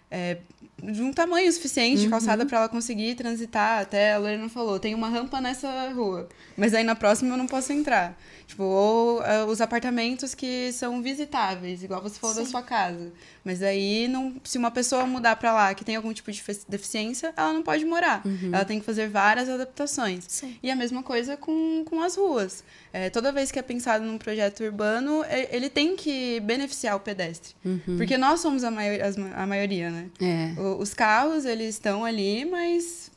é, 0.10 0.38
de 0.82 1.02
um 1.02 1.14
tamanho 1.14 1.52
suficiente 1.52 2.04
uhum. 2.04 2.10
calçada 2.10 2.46
para 2.46 2.58
ela 2.60 2.70
conseguir 2.70 3.16
transitar. 3.16 3.82
Até 3.82 4.14
a 4.14 4.18
Lorena 4.18 4.50
falou, 4.50 4.80
tem 4.80 4.96
uma 4.96 5.10
rampa 5.10 5.40
nessa 5.40 5.90
rua, 5.94 6.28
mas 6.58 6.74
aí 6.74 6.84
na 6.84 6.96
próxima 6.96 7.34
eu 7.34 7.38
não 7.38 7.48
posso 7.48 7.72
entrar. 7.72 8.18
Tipo, 8.52 8.64
ou 8.64 9.22
uh, 9.22 9.46
os 9.48 9.62
apartamentos 9.62 10.36
que 10.36 10.74
são 10.74 11.02
visitáveis, 11.02 11.84
igual 11.84 12.02
você 12.02 12.20
falou 12.20 12.36
Sim. 12.36 12.44
da 12.44 12.50
sua 12.50 12.62
casa. 12.62 13.14
Mas 13.46 13.64
aí, 13.64 14.10
não, 14.10 14.36
se 14.44 14.58
uma 14.58 14.70
pessoa 14.70 15.06
mudar 15.06 15.38
para 15.38 15.54
lá 15.54 15.74
que 15.74 15.86
tem 15.86 15.96
algum 15.96 16.12
tipo 16.12 16.30
de 16.32 16.44
deficiência, 16.68 17.34
ela 17.38 17.54
não 17.54 17.64
pode 17.64 17.86
morar. 17.86 18.22
Uhum. 18.26 18.50
Ela 18.54 18.66
tem 18.66 18.80
que 18.80 18.86
fazer 18.86 19.08
várias 19.08 19.48
adaptações. 19.48 20.26
Sim. 20.28 20.58
E 20.62 20.70
a 20.70 20.76
mesma 20.76 21.02
coisa 21.02 21.38
com, 21.38 21.86
com 21.86 22.02
as 22.02 22.18
ruas. 22.18 22.62
É, 22.92 23.10
toda 23.10 23.32
vez 23.32 23.52
que 23.52 23.58
é 23.58 23.62
pensado 23.62 24.04
num 24.04 24.18
projeto 24.18 24.64
urbano, 24.64 25.24
ele 25.50 25.70
tem 25.70 25.96
que 25.96 26.42
beneficiar 26.42 26.98
o 26.98 27.00
pedestre. 27.00 27.56
Uhum. 27.64 27.96
Porque 27.96 28.18
nós 28.18 28.42
somos 28.42 28.66
a, 28.66 28.70
maior, 28.70 29.00
a 29.34 29.48
maioria, 29.48 29.90
né? 29.90 30.10
É. 30.22 30.54
os 30.80 30.94
carros, 30.94 31.46
eles 31.46 31.76
estão 31.76 32.06
ali, 32.06 32.46
mas 32.46 33.12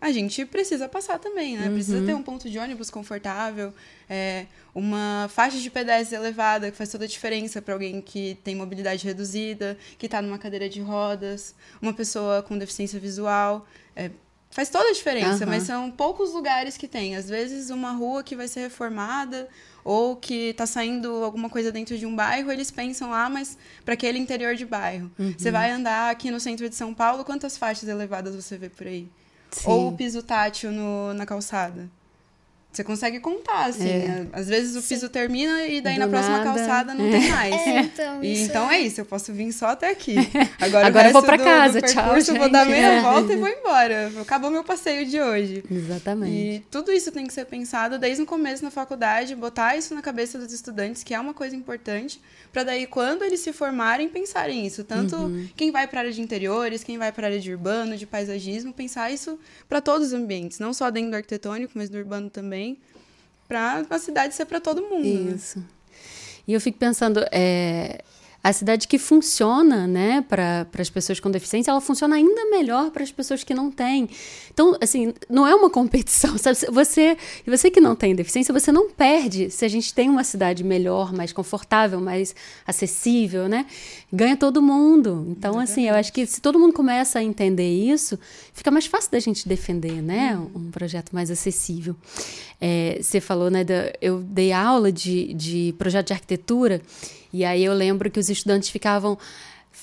a 0.00 0.12
gente 0.12 0.44
precisa 0.44 0.88
passar 0.88 1.18
também, 1.18 1.56
né? 1.56 1.68
Uhum. 1.68 1.74
Precisa 1.74 2.04
ter 2.04 2.14
um 2.14 2.22
ponto 2.22 2.48
de 2.50 2.58
ônibus 2.58 2.90
confortável, 2.90 3.72
é, 4.08 4.46
uma 4.74 5.28
faixa 5.32 5.58
de 5.58 5.70
pedestres 5.70 6.12
elevada, 6.12 6.70
que 6.70 6.76
faz 6.76 6.90
toda 6.90 7.04
a 7.04 7.08
diferença 7.08 7.62
para 7.62 7.74
alguém 7.74 8.00
que 8.00 8.38
tem 8.44 8.54
mobilidade 8.54 9.04
reduzida, 9.06 9.76
que 9.98 10.06
está 10.06 10.20
numa 10.20 10.38
cadeira 10.38 10.68
de 10.68 10.80
rodas, 10.80 11.54
uma 11.80 11.92
pessoa 11.92 12.42
com 12.42 12.58
deficiência 12.58 13.00
visual. 13.00 13.66
É, 13.94 14.10
faz 14.56 14.70
toda 14.70 14.88
a 14.88 14.92
diferença, 14.94 15.44
uhum. 15.44 15.50
mas 15.50 15.64
são 15.64 15.90
poucos 15.90 16.32
lugares 16.32 16.78
que 16.78 16.88
tem. 16.88 17.14
Às 17.14 17.28
vezes, 17.28 17.68
uma 17.68 17.92
rua 17.92 18.22
que 18.22 18.34
vai 18.34 18.48
ser 18.48 18.60
reformada 18.60 19.50
ou 19.84 20.16
que 20.16 20.48
está 20.48 20.64
saindo 20.66 21.22
alguma 21.22 21.50
coisa 21.50 21.70
dentro 21.70 21.98
de 21.98 22.06
um 22.06 22.16
bairro, 22.16 22.50
eles 22.50 22.70
pensam, 22.70 23.12
ah, 23.12 23.28
mas 23.28 23.58
para 23.84 23.92
aquele 23.92 24.18
interior 24.18 24.54
de 24.54 24.64
bairro. 24.64 25.10
Uhum. 25.18 25.34
Você 25.36 25.50
vai 25.50 25.70
andar 25.70 26.10
aqui 26.10 26.30
no 26.30 26.40
centro 26.40 26.66
de 26.70 26.74
São 26.74 26.94
Paulo, 26.94 27.22
quantas 27.22 27.58
faixas 27.58 27.86
elevadas 27.86 28.34
você 28.34 28.56
vê 28.56 28.70
por 28.70 28.86
aí? 28.86 29.06
Sim. 29.50 29.68
Ou 29.68 29.88
o 29.88 29.92
piso 29.94 30.22
tátil 30.22 30.72
no, 30.72 31.12
na 31.12 31.26
calçada. 31.26 31.90
Você 32.76 32.84
consegue 32.84 33.20
contar, 33.20 33.64
assim. 33.64 33.88
É. 33.88 34.26
Às 34.34 34.48
vezes 34.48 34.76
o 34.76 34.86
piso 34.86 35.06
Sim. 35.06 35.12
termina 35.12 35.66
e 35.66 35.80
daí 35.80 35.94
Do 35.94 36.00
na 36.00 36.08
próxima 36.08 36.36
nada. 36.36 36.44
calçada 36.44 36.92
não 36.92 37.06
é. 37.06 37.10
tem 37.10 37.30
mais. 37.30 37.54
É, 37.54 37.80
então, 37.80 38.22
e 38.24 38.42
então 38.42 38.70
é... 38.70 38.76
é 38.76 38.80
isso, 38.80 39.00
eu 39.00 39.06
posso 39.06 39.32
vir 39.32 39.50
só 39.50 39.68
até 39.68 39.88
aqui. 39.88 40.16
Agora, 40.60 40.86
Agora 40.86 41.08
eu 41.08 41.12
vou 41.14 41.22
pra 41.22 41.38
do, 41.38 41.44
casa, 41.44 41.80
do 41.80 41.86
tchau. 41.86 42.20
Gente. 42.20 42.38
vou 42.38 42.50
dar 42.50 42.66
meia 42.66 43.00
volta 43.00 43.32
e 43.32 43.36
vou 43.36 43.48
embora. 43.48 44.12
Acabou 44.20 44.50
meu 44.50 44.62
passeio 44.62 45.06
de 45.06 45.18
hoje. 45.18 45.64
Exatamente. 45.70 46.36
E 46.36 46.60
tudo 46.70 46.92
isso 46.92 47.10
tem 47.10 47.26
que 47.26 47.32
ser 47.32 47.46
pensado 47.46 47.98
desde 47.98 48.22
o 48.22 48.26
começo 48.26 48.62
na 48.62 48.70
faculdade, 48.70 49.34
botar 49.34 49.74
isso 49.74 49.94
na 49.94 50.02
cabeça 50.02 50.38
dos 50.38 50.52
estudantes, 50.52 51.02
que 51.02 51.14
é 51.14 51.18
uma 51.18 51.32
coisa 51.32 51.56
importante, 51.56 52.20
para 52.52 52.62
daí 52.62 52.86
quando 52.86 53.24
eles 53.24 53.40
se 53.40 53.54
formarem 53.54 54.06
pensarem 54.10 54.66
isso. 54.66 54.84
Tanto 54.84 55.16
uhum. 55.16 55.48
quem 55.56 55.70
vai 55.70 55.86
para 55.86 56.00
a 56.00 56.02
área 56.02 56.12
de 56.12 56.20
interiores, 56.20 56.84
quem 56.84 56.98
vai 56.98 57.10
para 57.10 57.26
a 57.26 57.28
área 57.28 57.40
de 57.40 57.50
urbano, 57.50 57.96
de 57.96 58.04
paisagismo, 58.04 58.70
pensar 58.74 59.10
isso 59.10 59.38
para 59.66 59.80
todos 59.80 60.08
os 60.08 60.12
ambientes, 60.12 60.58
não 60.58 60.74
só 60.74 60.90
dentro 60.90 61.12
do 61.12 61.16
arquitetônico, 61.16 61.72
mas 61.74 61.88
do 61.88 61.96
urbano 61.96 62.28
também 62.28 62.65
para 63.48 63.84
a 63.88 63.98
cidade 63.98 64.34
ser 64.34 64.46
para 64.46 64.60
todo 64.60 64.82
mundo. 64.82 65.04
Né? 65.04 65.34
Isso. 65.34 65.62
E 66.46 66.52
eu 66.52 66.60
fico 66.60 66.78
pensando, 66.78 67.24
é, 67.32 68.02
a 68.42 68.52
cidade 68.52 68.86
que 68.86 68.98
funciona, 68.98 69.86
né, 69.86 70.24
para 70.28 70.66
as 70.78 70.88
pessoas 70.88 71.18
com 71.18 71.30
deficiência, 71.30 71.70
ela 71.70 71.80
funciona 71.80 72.16
ainda 72.16 72.44
melhor 72.50 72.90
para 72.90 73.02
as 73.02 73.10
pessoas 73.10 73.42
que 73.42 73.52
não 73.52 73.70
têm. 73.70 74.08
Então, 74.52 74.76
assim, 74.80 75.12
não 75.28 75.46
é 75.46 75.54
uma 75.54 75.68
competição, 75.70 76.38
sabe? 76.38 76.56
Você, 76.70 77.16
você 77.46 77.70
que 77.70 77.80
não 77.80 77.96
tem 77.96 78.14
deficiência, 78.14 78.52
você 78.52 78.70
não 78.70 78.90
perde 78.90 79.50
se 79.50 79.64
a 79.64 79.68
gente 79.68 79.92
tem 79.92 80.08
uma 80.08 80.22
cidade 80.24 80.62
melhor, 80.62 81.12
mais 81.12 81.32
confortável, 81.32 82.00
mais 82.00 82.34
acessível, 82.66 83.48
né? 83.48 83.66
Ganha 84.12 84.36
todo 84.36 84.62
mundo. 84.62 85.26
Então, 85.28 85.58
assim, 85.58 85.88
eu 85.88 85.94
acho 85.94 86.12
que 86.12 86.24
se 86.24 86.40
todo 86.40 86.58
mundo 86.58 86.72
começa 86.72 87.18
a 87.18 87.22
entender 87.22 87.68
isso, 87.68 88.18
fica 88.52 88.70
mais 88.70 88.86
fácil 88.86 89.10
da 89.10 89.18
gente 89.18 89.48
defender, 89.48 90.00
né, 90.00 90.38
um 90.54 90.70
projeto 90.70 91.12
mais 91.12 91.30
acessível. 91.30 91.96
É, 92.60 92.98
você 93.02 93.20
falou, 93.20 93.50
né, 93.50 93.64
da, 93.64 93.92
eu 94.00 94.20
dei 94.20 94.52
aula 94.52 94.90
de, 94.90 95.34
de 95.34 95.74
projeto 95.78 96.06
de 96.06 96.12
arquitetura 96.12 96.80
e 97.32 97.44
aí 97.44 97.64
eu 97.64 97.74
lembro 97.74 98.10
que 98.10 98.20
os 98.20 98.28
estudantes 98.28 98.68
ficavam 98.68 99.18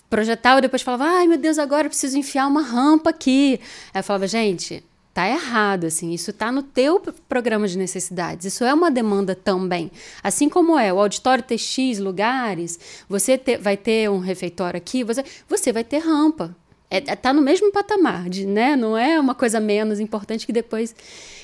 projetavam 0.10 0.60
e 0.60 0.62
depois 0.62 0.82
falavam: 0.82 1.08
"Ai, 1.08 1.28
meu 1.28 1.38
Deus, 1.38 1.60
agora 1.60 1.86
eu 1.86 1.90
preciso 1.90 2.18
enfiar 2.18 2.48
uma 2.48 2.62
rampa 2.62 3.10
aqui". 3.10 3.60
Aí 3.94 4.00
eu 4.00 4.04
falava: 4.04 4.28
"Gente, 4.28 4.84
tá 5.14 5.30
errado, 5.30 5.86
assim, 5.86 6.12
isso 6.12 6.34
tá 6.34 6.52
no 6.52 6.64
teu 6.64 7.00
programa 7.30 7.68
de 7.68 7.78
necessidades, 7.78 8.48
isso 8.48 8.64
é 8.64 8.74
uma 8.74 8.90
demanda 8.90 9.36
também. 9.36 9.92
Assim 10.24 10.50
como 10.50 10.78
é 10.78 10.92
o 10.92 11.00
auditório 11.00 11.44
ter 11.44 11.60
X 11.60 12.00
lugares, 12.00 12.80
você 13.08 13.38
ter, 13.38 13.60
vai 13.60 13.78
ter 13.78 14.10
um 14.10 14.18
refeitório 14.18 14.78
aqui, 14.78 15.04
você, 15.04 15.24
você 15.48 15.72
vai 15.72 15.84
ter 15.84 16.00
rampa. 16.00 16.56
É, 16.90 16.98
é, 16.98 17.16
tá 17.16 17.32
no 17.34 17.42
mesmo 17.42 17.72
patamar, 17.72 18.30
de, 18.30 18.46
né? 18.46 18.76
Não 18.76 18.96
é 18.98 19.20
uma 19.20 19.34
coisa 19.34 19.60
menos 19.60 20.00
importante 20.00 20.46
que 20.46 20.54
depois. 20.54 20.96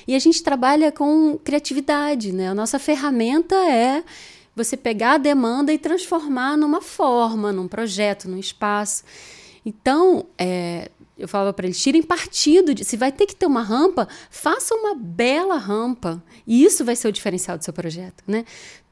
E 0.06 0.14
a 0.14 0.18
gente 0.18 0.42
trabalha 0.44 0.92
com 0.92 1.38
criatividade, 1.42 2.32
né? 2.32 2.48
A 2.48 2.54
nossa 2.54 2.78
ferramenta 2.78 3.56
é 3.56 4.04
você 4.62 4.76
pegar 4.76 5.14
a 5.14 5.18
demanda 5.18 5.72
e 5.72 5.78
transformar 5.78 6.56
numa 6.56 6.80
forma, 6.80 7.52
num 7.52 7.68
projeto, 7.68 8.28
num 8.28 8.38
espaço. 8.38 9.04
Então, 9.64 10.26
é, 10.38 10.90
eu 11.18 11.28
falava 11.28 11.52
para 11.52 11.66
eles: 11.66 11.80
tirem 11.80 12.02
partido. 12.02 12.74
De, 12.74 12.84
se 12.84 12.96
vai 12.96 13.12
ter 13.12 13.26
que 13.26 13.36
ter 13.36 13.46
uma 13.46 13.62
rampa, 13.62 14.08
faça 14.30 14.74
uma 14.74 14.94
bela 14.94 15.56
rampa. 15.56 16.22
E 16.46 16.64
isso 16.64 16.84
vai 16.84 16.96
ser 16.96 17.08
o 17.08 17.12
diferencial 17.12 17.58
do 17.58 17.64
seu 17.64 17.72
projeto. 17.72 18.24
Né? 18.26 18.44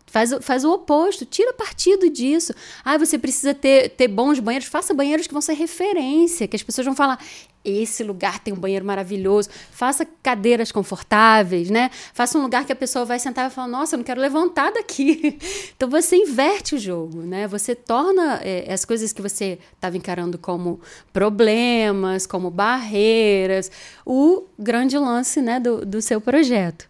Faz, 0.06 0.32
faz 0.40 0.64
o 0.64 0.72
oposto, 0.72 1.26
tira 1.26 1.52
partido 1.52 2.08
disso. 2.08 2.54
Ah, 2.84 2.96
você 2.96 3.18
precisa 3.18 3.54
ter, 3.54 3.90
ter 3.90 4.08
bons 4.08 4.38
banheiros, 4.38 4.68
faça 4.68 4.94
banheiros 4.94 5.26
que 5.26 5.32
vão 5.32 5.42
ser 5.42 5.52
referência, 5.52 6.48
que 6.48 6.56
as 6.56 6.62
pessoas 6.62 6.86
vão 6.86 6.94
falar: 6.94 7.18
esse 7.64 8.02
lugar 8.02 8.38
tem 8.38 8.54
um 8.54 8.56
banheiro 8.56 8.84
maravilhoso. 8.84 9.48
Faça 9.70 10.06
cadeiras 10.22 10.72
confortáveis, 10.72 11.70
né? 11.70 11.90
Faça 12.14 12.38
um 12.38 12.42
lugar 12.42 12.64
que 12.64 12.72
a 12.72 12.76
pessoa 12.76 13.04
vai 13.04 13.18
sentar 13.18 13.50
e 13.50 13.54
falar: 13.54 13.68
nossa, 13.68 13.94
eu 13.94 13.98
não 13.98 14.04
quero 14.04 14.20
levantar 14.20 14.72
daqui. 14.72 15.38
então 15.76 15.88
você 15.88 16.16
inverte 16.16 16.74
o 16.74 16.78
jogo, 16.78 17.22
né? 17.22 17.46
Você 17.48 17.74
torna 17.74 18.40
é, 18.42 18.72
as 18.72 18.84
coisas 18.84 19.12
que 19.12 19.20
você 19.20 19.58
estava 19.74 19.96
encarando 19.96 20.38
como 20.38 20.80
problemas, 21.12 22.26
como 22.26 22.50
barreiras, 22.50 23.70
o 24.04 24.44
grande 24.58 24.96
lance 24.96 25.40
né, 25.40 25.60
do, 25.60 25.84
do 25.84 26.00
seu 26.00 26.20
projeto. 26.20 26.86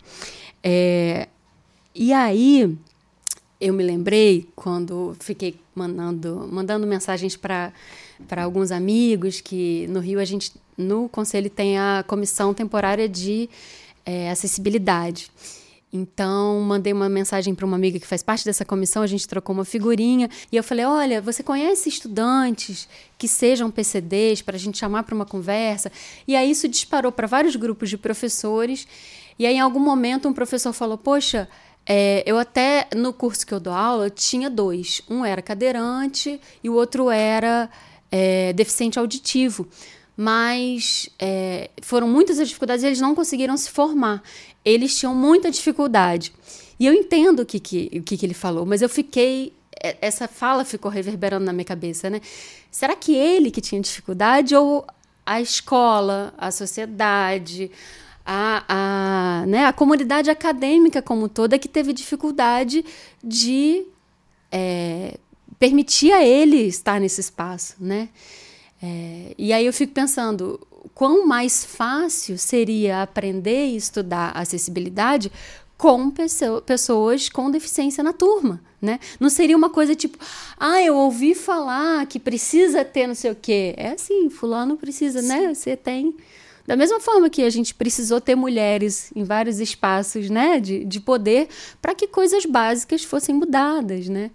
É, 0.63 1.29
e 1.95 2.13
aí 2.13 2.77
eu 3.61 3.75
me 3.75 3.83
lembrei 3.83 4.49
quando 4.55 5.17
fiquei 5.19 5.59
mandando, 5.75 6.49
mandando 6.51 6.87
mensagens 6.87 7.37
para 7.37 7.73
para 8.27 8.45
alguns 8.45 8.71
amigos 8.71 9.41
que 9.41 9.87
no 9.89 10.01
Rio 10.01 10.19
a 10.19 10.25
gente 10.25 10.53
no 10.77 11.09
conselho 11.09 11.51
tem 11.51 11.79
a 11.79 12.05
comissão 12.07 12.55
temporária 12.55 13.09
de 13.09 13.49
é, 14.07 14.31
acessibilidade. 14.31 15.31
Então, 15.93 16.61
mandei 16.61 16.93
uma 16.93 17.09
mensagem 17.09 17.55
para 17.55 17.65
uma 17.65 17.77
amiga 17.77 17.99
que 17.99 18.07
faz 18.07 18.23
parte 18.23 18.45
dessa 18.45 18.63
comissão, 18.63 19.03
a 19.03 19.07
gente 19.07 19.27
trocou 19.27 19.55
uma 19.55 19.65
figurinha 19.65 20.29
e 20.53 20.57
eu 20.57 20.63
falei: 20.63 20.85
Olha, 20.85 21.21
você 21.21 21.43
conhece 21.43 21.89
estudantes 21.89 22.87
que 23.17 23.27
sejam 23.27 23.71
PCDs 23.71 24.43
para 24.43 24.57
a 24.57 24.59
gente 24.59 24.77
chamar 24.77 25.05
para 25.05 25.15
uma 25.15 25.25
conversa? 25.25 25.91
E 26.27 26.37
aí 26.37 26.51
isso 26.51 26.69
disparou 26.69 27.11
para 27.11 27.27
vários 27.27 27.57
grupos 27.57 27.89
de 27.89 27.97
professores. 27.97 28.87
E 29.39 29.47
aí, 29.47 29.55
em 29.55 29.61
algum 29.61 29.81
momento, 29.81 30.29
um 30.29 30.33
professor 30.35 30.75
falou: 30.75 30.99
Poxa, 30.99 31.49
é, 31.87 32.23
eu 32.27 32.39
até, 32.39 32.87
no 32.95 33.15
curso 33.15 33.47
que 33.47 33.55
eu 33.55 33.61
dou 33.61 33.73
aula, 33.73 34.11
tinha 34.11 34.51
dois. 34.51 35.01
Um 35.09 35.25
era 35.25 35.41
cadeirante 35.41 36.39
e 36.63 36.69
o 36.69 36.75
outro 36.75 37.11
era 37.11 37.71
é, 38.11 38.53
deficiente 38.53 38.99
auditivo. 38.99 39.67
Mas 40.17 41.09
é, 41.19 41.71
foram 41.81 42.09
muitas 42.09 42.41
as 42.41 42.49
dificuldades 42.49 42.83
e 42.83 42.89
eles 42.89 43.01
não 43.01 43.15
conseguiram 43.15 43.57
se 43.57 43.71
formar. 43.71 44.23
Eles 44.65 44.99
tinham 44.99 45.15
muita 45.15 45.51
dificuldade. 45.51 46.33
E 46.79 46.87
eu 46.87 46.93
entendo 46.93 47.41
o 47.41 47.47
que, 47.47 47.61
que, 47.61 47.91
o 47.95 48.03
que, 48.03 48.17
que 48.17 48.27
ele 48.27 48.35
falou, 48.35 48.67
mas 48.67 48.83
eu 48.83 48.89
fiquei. 48.89 49.53
É, 49.81 49.97
essa 50.01 50.27
fala 50.27 50.65
ficou 50.65 50.91
reverberando 50.91 51.45
na 51.45 51.53
minha 51.53 51.65
cabeça, 51.65 52.11
né? 52.11 52.21
Será 52.71 52.97
que 52.97 53.15
ele 53.15 53.51
que 53.51 53.61
tinha 53.61 53.81
dificuldade 53.81 54.57
ou 54.57 54.85
a 55.25 55.41
escola, 55.41 56.35
a 56.37 56.51
sociedade, 56.51 57.71
a, 58.25 58.65
a, 58.69 59.47
né, 59.47 59.67
a 59.67 59.73
comunidade 59.73 60.31
acadêmica 60.31 61.01
como 61.01 61.29
toda 61.29 61.59
que 61.59 61.69
teve 61.69 61.93
dificuldade 61.93 62.85
de 63.23 63.85
é, 64.51 65.19
permitir 65.59 66.13
a 66.13 66.25
ele 66.25 66.67
estar 66.67 67.01
nesse 67.01 67.21
espaço, 67.21 67.75
né? 67.81 68.09
É, 68.83 69.35
e 69.37 69.53
aí 69.53 69.67
eu 69.67 69.73
fico 69.73 69.93
pensando, 69.93 70.61
quão 70.95 71.27
mais 71.27 71.65
fácil 71.65 72.39
seria 72.39 73.03
aprender 73.03 73.67
e 73.67 73.77
estudar 73.77 74.31
acessibilidade 74.31 75.33
com 75.77 76.13
pessoas 76.67 77.29
com 77.29 77.51
deficiência 77.51 78.03
na 78.03 78.13
turma, 78.13 78.61
né? 78.83 78.99
Não 79.21 79.31
seria 79.31 79.57
uma 79.57 79.71
coisa 79.71 79.95
tipo, 79.95 80.19
ah, 80.59 80.83
eu 80.83 80.97
ouvi 80.97 81.37
falar 81.37 82.05
que 82.07 82.19
precisa 82.19 82.85
ter 82.85 83.07
não 83.07 83.15
sei 83.15 83.31
o 83.31 83.37
quê. 83.41 83.75
É 83.77 83.93
assim, 83.93 84.29
fulano 84.29 84.77
precisa, 84.77 85.23
né? 85.23 85.39
Sim. 85.39 85.47
né? 85.47 85.55
Você 85.55 85.77
tem 85.77 86.17
da 86.67 86.77
mesma 86.77 87.01
forma 87.01 87.31
que 87.31 87.43
a 87.43 87.49
gente 87.49 87.75
precisou 87.75 88.21
ter 88.21 88.35
mulheres 88.35 89.11
em 89.17 89.25
vários 89.25 89.59
espaços 89.59 90.29
né, 90.29 90.61
de, 90.61 90.85
de 90.85 91.01
poder 91.01 91.49
para 91.81 91.95
que 91.95 92.07
coisas 92.07 92.45
básicas 92.45 93.03
fossem 93.05 93.35
mudadas. 93.35 94.07
Né? 94.07 94.31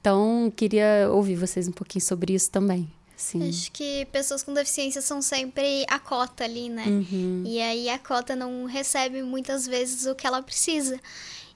Então, 0.00 0.52
queria 0.54 1.08
ouvir 1.10 1.36
vocês 1.36 1.68
um 1.68 1.72
pouquinho 1.72 2.04
sobre 2.04 2.34
isso 2.34 2.50
também. 2.50 2.90
Sim. 3.16 3.48
Acho 3.48 3.72
que 3.72 4.06
pessoas 4.12 4.44
com 4.44 4.54
deficiência 4.54 5.02
são 5.02 5.20
sempre 5.20 5.84
a 5.88 5.98
cota 5.98 6.44
ali, 6.44 6.68
né? 6.68 6.84
Uhum. 6.86 7.42
E 7.44 7.60
aí 7.60 7.88
a 7.88 7.98
cota 7.98 8.36
não 8.36 8.64
recebe 8.64 9.22
muitas 9.22 9.66
vezes 9.66 10.06
o 10.06 10.14
que 10.14 10.24
ela 10.24 10.40
precisa. 10.40 11.00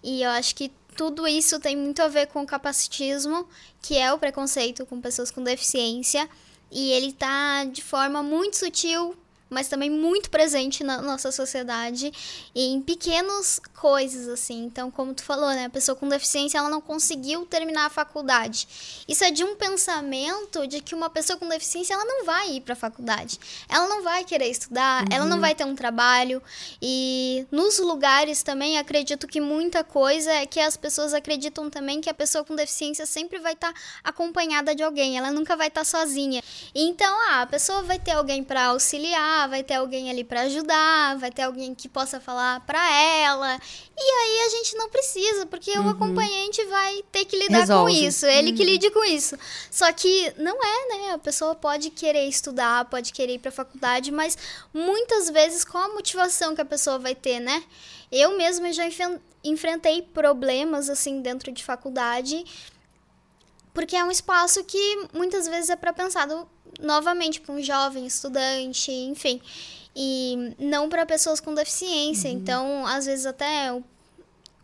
E 0.02 0.22
eu 0.22 0.30
acho 0.30 0.56
que 0.56 0.72
tudo 0.96 1.26
isso 1.26 1.60
tem 1.60 1.76
muito 1.76 2.02
a 2.02 2.08
ver 2.08 2.26
com 2.26 2.42
o 2.42 2.46
capacitismo, 2.46 3.46
que 3.80 3.96
é 3.96 4.12
o 4.12 4.18
preconceito 4.18 4.84
com 4.84 5.00
pessoas 5.00 5.30
com 5.30 5.42
deficiência. 5.42 6.28
E 6.68 6.90
ele 6.90 7.12
tá 7.12 7.64
de 7.64 7.82
forma 7.82 8.24
muito 8.24 8.56
sutil 8.56 9.16
mas 9.52 9.68
também 9.68 9.90
muito 9.90 10.30
presente 10.30 10.82
na 10.82 11.02
nossa 11.02 11.30
sociedade 11.30 12.10
em 12.54 12.80
pequenas 12.80 13.60
coisas 13.82 14.28
assim. 14.28 14.62
Então, 14.62 14.92
como 14.92 15.12
tu 15.12 15.24
falou, 15.24 15.50
né, 15.50 15.64
a 15.64 15.68
pessoa 15.68 15.96
com 15.96 16.08
deficiência 16.08 16.56
ela 16.56 16.70
não 16.70 16.80
conseguiu 16.80 17.44
terminar 17.44 17.86
a 17.86 17.90
faculdade. 17.90 18.68
Isso 19.08 19.24
é 19.24 19.30
de 19.32 19.42
um 19.42 19.56
pensamento 19.56 20.68
de 20.68 20.80
que 20.80 20.94
uma 20.94 21.10
pessoa 21.10 21.36
com 21.36 21.48
deficiência 21.48 21.92
ela 21.92 22.04
não 22.04 22.24
vai 22.24 22.52
ir 22.52 22.60
para 22.60 22.74
a 22.74 22.76
faculdade. 22.76 23.40
Ela 23.68 23.88
não 23.88 24.00
vai 24.04 24.22
querer 24.22 24.46
estudar, 24.46 25.02
uhum. 25.02 25.08
ela 25.10 25.24
não 25.24 25.40
vai 25.40 25.52
ter 25.52 25.64
um 25.64 25.74
trabalho 25.74 26.40
e 26.80 27.44
nos 27.50 27.80
lugares 27.80 28.44
também 28.44 28.78
acredito 28.78 29.26
que 29.26 29.40
muita 29.40 29.82
coisa 29.82 30.30
é 30.32 30.46
que 30.46 30.60
as 30.60 30.76
pessoas 30.76 31.12
acreditam 31.12 31.68
também 31.68 32.00
que 32.00 32.08
a 32.08 32.14
pessoa 32.14 32.44
com 32.44 32.54
deficiência 32.54 33.04
sempre 33.04 33.40
vai 33.40 33.54
estar 33.54 33.72
tá 33.72 33.80
acompanhada 34.04 34.76
de 34.76 34.84
alguém, 34.84 35.18
ela 35.18 35.32
nunca 35.32 35.56
vai 35.56 35.66
estar 35.66 35.80
tá 35.80 35.84
sozinha. 35.84 36.40
Então, 36.72 37.12
ah, 37.30 37.42
a 37.42 37.46
pessoa 37.48 37.82
vai 37.82 37.98
ter 37.98 38.12
alguém 38.12 38.44
para 38.44 38.66
auxiliar, 38.66 39.48
vai 39.48 39.64
ter 39.64 39.74
alguém 39.74 40.08
ali 40.08 40.22
para 40.22 40.42
ajudar, 40.42 41.18
vai 41.18 41.32
ter 41.32 41.42
alguém 41.42 41.74
que 41.74 41.88
possa 41.88 42.20
falar 42.20 42.60
para 42.60 42.80
ela. 42.96 43.58
E 43.96 44.00
aí 44.00 44.46
a 44.46 44.48
gente 44.48 44.76
não 44.76 44.88
precisa, 44.88 45.46
porque 45.46 45.70
uhum. 45.78 45.86
o 45.86 45.90
acompanhante 45.90 46.64
vai 46.64 47.04
ter 47.12 47.24
que 47.24 47.36
lidar 47.36 47.60
Resolve. 47.60 47.92
com 47.92 48.06
isso, 48.06 48.26
ele 48.26 48.50
uhum. 48.50 48.56
que 48.56 48.64
lide 48.64 48.90
com 48.90 49.04
isso. 49.04 49.36
Só 49.70 49.92
que 49.92 50.32
não 50.38 50.56
é, 50.62 50.88
né? 50.88 51.10
A 51.12 51.18
pessoa 51.18 51.54
pode 51.54 51.90
querer 51.90 52.26
estudar, 52.26 52.86
pode 52.86 53.12
querer 53.12 53.34
ir 53.34 53.38
para 53.38 53.52
faculdade, 53.52 54.10
mas 54.10 54.36
muitas 54.72 55.28
vezes 55.28 55.64
qual 55.64 55.84
a 55.84 55.94
motivação 55.94 56.54
que 56.54 56.60
a 56.60 56.64
pessoa 56.64 56.98
vai 56.98 57.14
ter, 57.14 57.38
né? 57.38 57.62
Eu 58.10 58.36
mesma 58.36 58.72
já 58.72 58.84
enfrentei 59.44 60.02
problemas 60.02 60.88
assim 60.88 61.20
dentro 61.20 61.52
de 61.52 61.62
faculdade, 61.62 62.44
porque 63.74 63.96
é 63.96 64.04
um 64.04 64.10
espaço 64.10 64.64
que 64.64 65.08
muitas 65.12 65.46
vezes 65.46 65.70
é 65.70 65.76
para 65.76 65.92
pensado 65.92 66.48
novamente 66.80 67.40
para 67.40 67.54
um 67.54 67.62
jovem 67.62 68.06
estudante, 68.06 68.90
enfim, 68.90 69.40
e 69.94 70.54
não 70.58 70.88
para 70.88 71.04
pessoas 71.04 71.40
com 71.40 71.54
deficiência. 71.54 72.30
Uhum. 72.30 72.36
Então, 72.36 72.86
às 72.86 73.06
vezes 73.06 73.26
até 73.26 73.72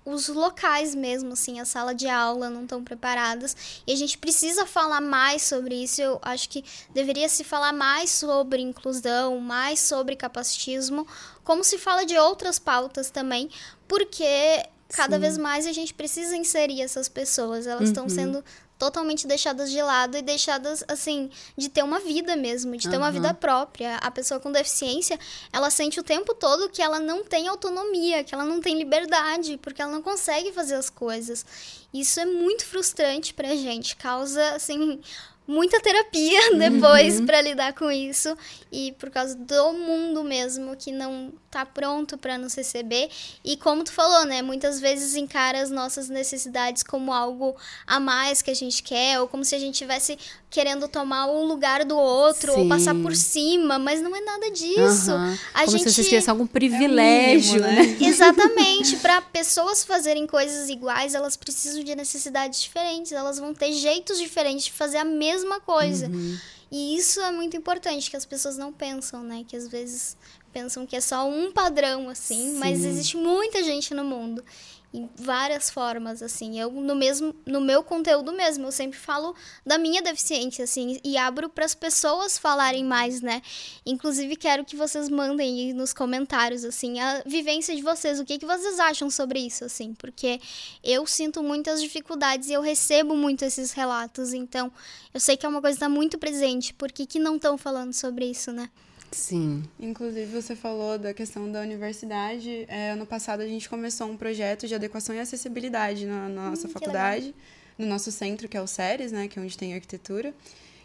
os 0.09 0.29
locais 0.29 0.95
mesmo, 0.95 1.35
assim, 1.35 1.61
a 1.61 1.67
sala 1.67 1.95
de 1.95 2.09
aula 2.09 2.49
não 2.49 2.62
estão 2.62 2.83
preparadas. 2.83 3.55
E 3.87 3.93
a 3.93 3.97
gente 3.97 4.17
precisa 4.17 4.64
falar 4.64 5.03
mais 5.03 5.43
sobre 5.43 5.75
isso. 5.75 6.01
Eu 6.01 6.19
acho 6.23 6.49
que 6.49 6.64
deveria 6.95 7.29
se 7.29 7.45
falar 7.45 7.75
mais 7.75 8.11
sobre 8.11 8.62
inclusão, 8.62 9.38
mais 9.38 9.81
sobre 9.81 10.17
capacitismo, 10.17 11.07
como 11.45 11.62
se 11.62 11.77
fala 11.77 12.07
de 12.07 12.17
outras 12.17 12.59
pautas 12.59 13.11
também, 13.11 13.51
porque 13.87 14.64
cada 14.88 15.17
Sim. 15.17 15.21
vez 15.21 15.37
mais 15.37 15.67
a 15.67 15.73
gente 15.73 15.93
precisa 15.93 16.35
inserir 16.35 16.81
essas 16.81 17.09
pessoas. 17.09 17.67
Elas 17.67 17.88
estão 17.88 18.05
uhum. 18.05 18.09
sendo 18.09 18.45
totalmente 18.79 19.27
deixadas 19.27 19.71
de 19.71 19.83
lado 19.83 20.17
e 20.17 20.23
deixadas, 20.23 20.85
assim, 20.87 21.29
de 21.57 21.69
ter 21.69 21.83
uma 21.83 21.99
vida 21.99 22.37
mesmo, 22.37 22.77
de 22.77 22.88
ter 22.88 22.97
uhum. 22.97 23.03
uma 23.03 23.11
vida 23.11 23.35
própria. 23.35 23.97
A 23.97 24.11
pessoa 24.11 24.38
com 24.38 24.53
deficiência, 24.53 25.19
ela 25.53 25.69
sente 25.69 25.99
o 25.99 26.03
tempo 26.03 26.35
todo 26.35 26.69
que 26.69 26.81
ela 26.81 27.01
não 27.01 27.25
tem 27.25 27.49
autonomia, 27.49 28.23
que 28.23 28.35
ela 28.35 28.45
não 28.45 28.61
tem 28.61 28.79
liberdade, 28.79 29.59
porque 29.59 29.83
ela 29.83 29.91
não 29.91 30.03
consegue 30.03 30.53
fazer 30.53 30.77
as 30.77 30.88
coisas. 30.88 31.45
Isso 31.93 32.21
é 32.21 32.27
muito 32.27 32.64
frustrante 32.64 33.35
pra 33.35 33.57
gente, 33.57 33.97
causa, 33.97 34.55
assim, 34.55 35.01
muita 35.49 35.81
terapia 35.81 36.39
depois 36.57 37.19
uhum. 37.19 37.27
para 37.27 37.41
lidar 37.41 37.73
com 37.73 37.91
isso 37.91 38.37
e 38.71 38.93
por 38.93 39.09
causa 39.09 39.35
do 39.35 39.73
mundo 39.73 40.23
mesmo 40.23 40.77
que 40.77 40.93
não 40.93 41.33
tá 41.51 41.65
pronto 41.65 42.19
para 42.19 42.37
nos 42.37 42.55
receber 42.55 43.09
e 43.43 43.57
como 43.57 43.83
tu 43.83 43.91
falou, 43.91 44.27
né, 44.27 44.43
muitas 44.43 44.79
vezes 44.79 45.17
encara 45.17 45.63
as 45.63 45.71
nossas 45.71 46.11
necessidades 46.11 46.83
como 46.83 47.13
algo 47.13 47.57
a 47.87 47.99
mais 47.99 48.43
que 48.43 48.51
a 48.51 48.55
gente 48.55 48.83
quer 48.83 49.19
ou 49.19 49.27
como 49.27 49.43
se 49.43 49.55
a 49.55 49.59
gente 49.59 49.79
tivesse 49.79 50.19
querendo 50.51 50.89
tomar 50.89 51.27
o 51.27 51.45
lugar 51.45 51.85
do 51.85 51.97
outro 51.97 52.53
Sim. 52.53 52.61
ou 52.61 52.69
passar 52.69 52.95
por 52.95 53.15
cima, 53.15 53.79
mas 53.79 54.01
não 54.01 54.15
é 54.17 54.21
nada 54.21 54.51
disso. 54.51 55.13
Uhum. 55.13 55.39
A 55.53 55.65
como 55.65 55.79
gente 55.79 55.91
se 55.91 56.01
esquecesse 56.01 56.31
algum 56.31 56.47
privilégio, 56.47 57.63
é 57.63 57.73
mínimo, 57.73 57.99
né? 58.01 58.07
Exatamente, 58.09 58.97
para 58.99 59.21
pessoas 59.21 59.85
fazerem 59.85 60.27
coisas 60.27 60.69
iguais, 60.69 61.15
elas 61.15 61.37
precisam 61.37 61.83
de 61.83 61.95
necessidades 61.95 62.63
diferentes, 62.63 63.13
elas 63.13 63.39
vão 63.39 63.53
ter 63.53 63.73
jeitos 63.73 64.19
diferentes 64.19 64.67
de 64.67 64.73
fazer 64.73 64.99
a 64.99 65.05
mesma 65.05 65.38
coisa. 65.61 66.07
Uhum. 66.07 66.38
E 66.70 66.96
isso 66.96 67.20
é 67.20 67.31
muito 67.31 67.57
importante, 67.57 68.11
que 68.11 68.16
as 68.16 68.27
pessoas 68.27 68.59
não 68.59 68.72
pensam, 68.72 69.22
né? 69.22 69.44
Que 69.46 69.57
às 69.57 69.66
vezes 69.68 70.16
pensam 70.53 70.87
que 70.87 70.96
é 70.96 71.01
só 71.01 71.29
um 71.29 71.53
padrão, 71.53 72.09
assim, 72.09 72.53
Sim. 72.53 72.59
mas 72.59 72.85
existe 72.85 73.16
muita 73.16 73.62
gente 73.62 73.94
no 73.94 74.05
mundo 74.05 74.44
em 74.92 75.09
várias 75.16 75.68
formas, 75.68 76.22
assim. 76.22 76.59
Eu, 76.59 76.70
no 76.70 76.94
mesmo, 76.94 77.35
no 77.44 77.61
meu 77.61 77.83
conteúdo 77.83 78.33
mesmo, 78.33 78.66
eu 78.66 78.72
sempre 78.72 78.98
falo 78.98 79.35
da 79.64 79.77
minha 79.77 80.01
deficiência, 80.01 80.64
assim, 80.64 80.98
e 81.05 81.16
abro 81.16 81.48
para 81.48 81.64
as 81.64 81.74
pessoas 81.74 82.38
falarem 82.38 82.85
mais, 82.85 83.20
né? 83.20 83.42
Inclusive, 83.85 84.35
quero 84.37 84.64
que 84.64 84.77
vocês 84.77 85.09
mandem 85.09 85.72
nos 85.74 85.92
comentários, 85.92 86.64
assim, 86.64 86.98
a 87.01 87.22
vivência 87.27 87.74
de 87.77 87.83
vocês, 87.83 88.18
o 88.18 88.24
que, 88.24 88.38
que 88.38 88.46
vocês 88.46 88.81
acham 88.81 89.11
sobre 89.11 89.40
isso, 89.40 89.64
assim, 89.64 89.92
porque 89.94 90.40
eu 90.83 91.07
sinto 91.07 91.42
muitas 91.42 91.83
dificuldades 91.83 92.48
e 92.48 92.55
eu 92.55 92.62
recebo 92.62 93.14
muito 93.14 93.44
esses 93.44 93.72
relatos, 93.72 94.33
então 94.33 94.72
eu 95.12 95.20
sei 95.20 95.37
que 95.37 95.44
é 95.44 95.48
uma 95.48 95.61
coisa 95.61 95.77
que 95.77 95.85
está 95.85 95.88
muito 95.88 96.16
presente, 96.18 96.72
por 96.72 96.90
que, 96.90 97.05
que 97.05 97.18
não 97.18 97.37
estão 97.37 97.59
falando 97.59 97.92
sobre 97.92 98.24
isso, 98.24 98.53
né? 98.53 98.70
Sim. 99.11 99.62
Inclusive, 99.81 100.27
você 100.27 100.55
falou 100.55 100.99
da 100.99 101.14
questão 101.14 101.51
da 101.51 101.61
universidade. 101.61 102.64
É, 102.68 102.90
ano 102.90 103.07
passado, 103.07 103.40
a 103.40 103.47
gente 103.47 103.68
começou 103.68 104.09
um 104.09 104.16
projeto 104.16 104.66
de 104.66 104.75
adequação 104.75 105.14
e 105.14 105.18
acessibilidade 105.18 106.07
na, 106.07 106.29
na 106.29 106.51
nossa 106.51 106.66
hum, 106.66 106.71
faculdade, 106.71 107.35
no 107.79 107.87
nosso 107.87 108.12
centro, 108.12 108.49
que 108.49 108.57
é 108.57 108.61
o 108.61 108.66
SERES, 108.66 109.12
né, 109.12 109.29
que 109.29 109.38
é 109.38 109.42
onde 109.42 109.57
tem 109.57 109.75
arquitetura. 109.75 110.35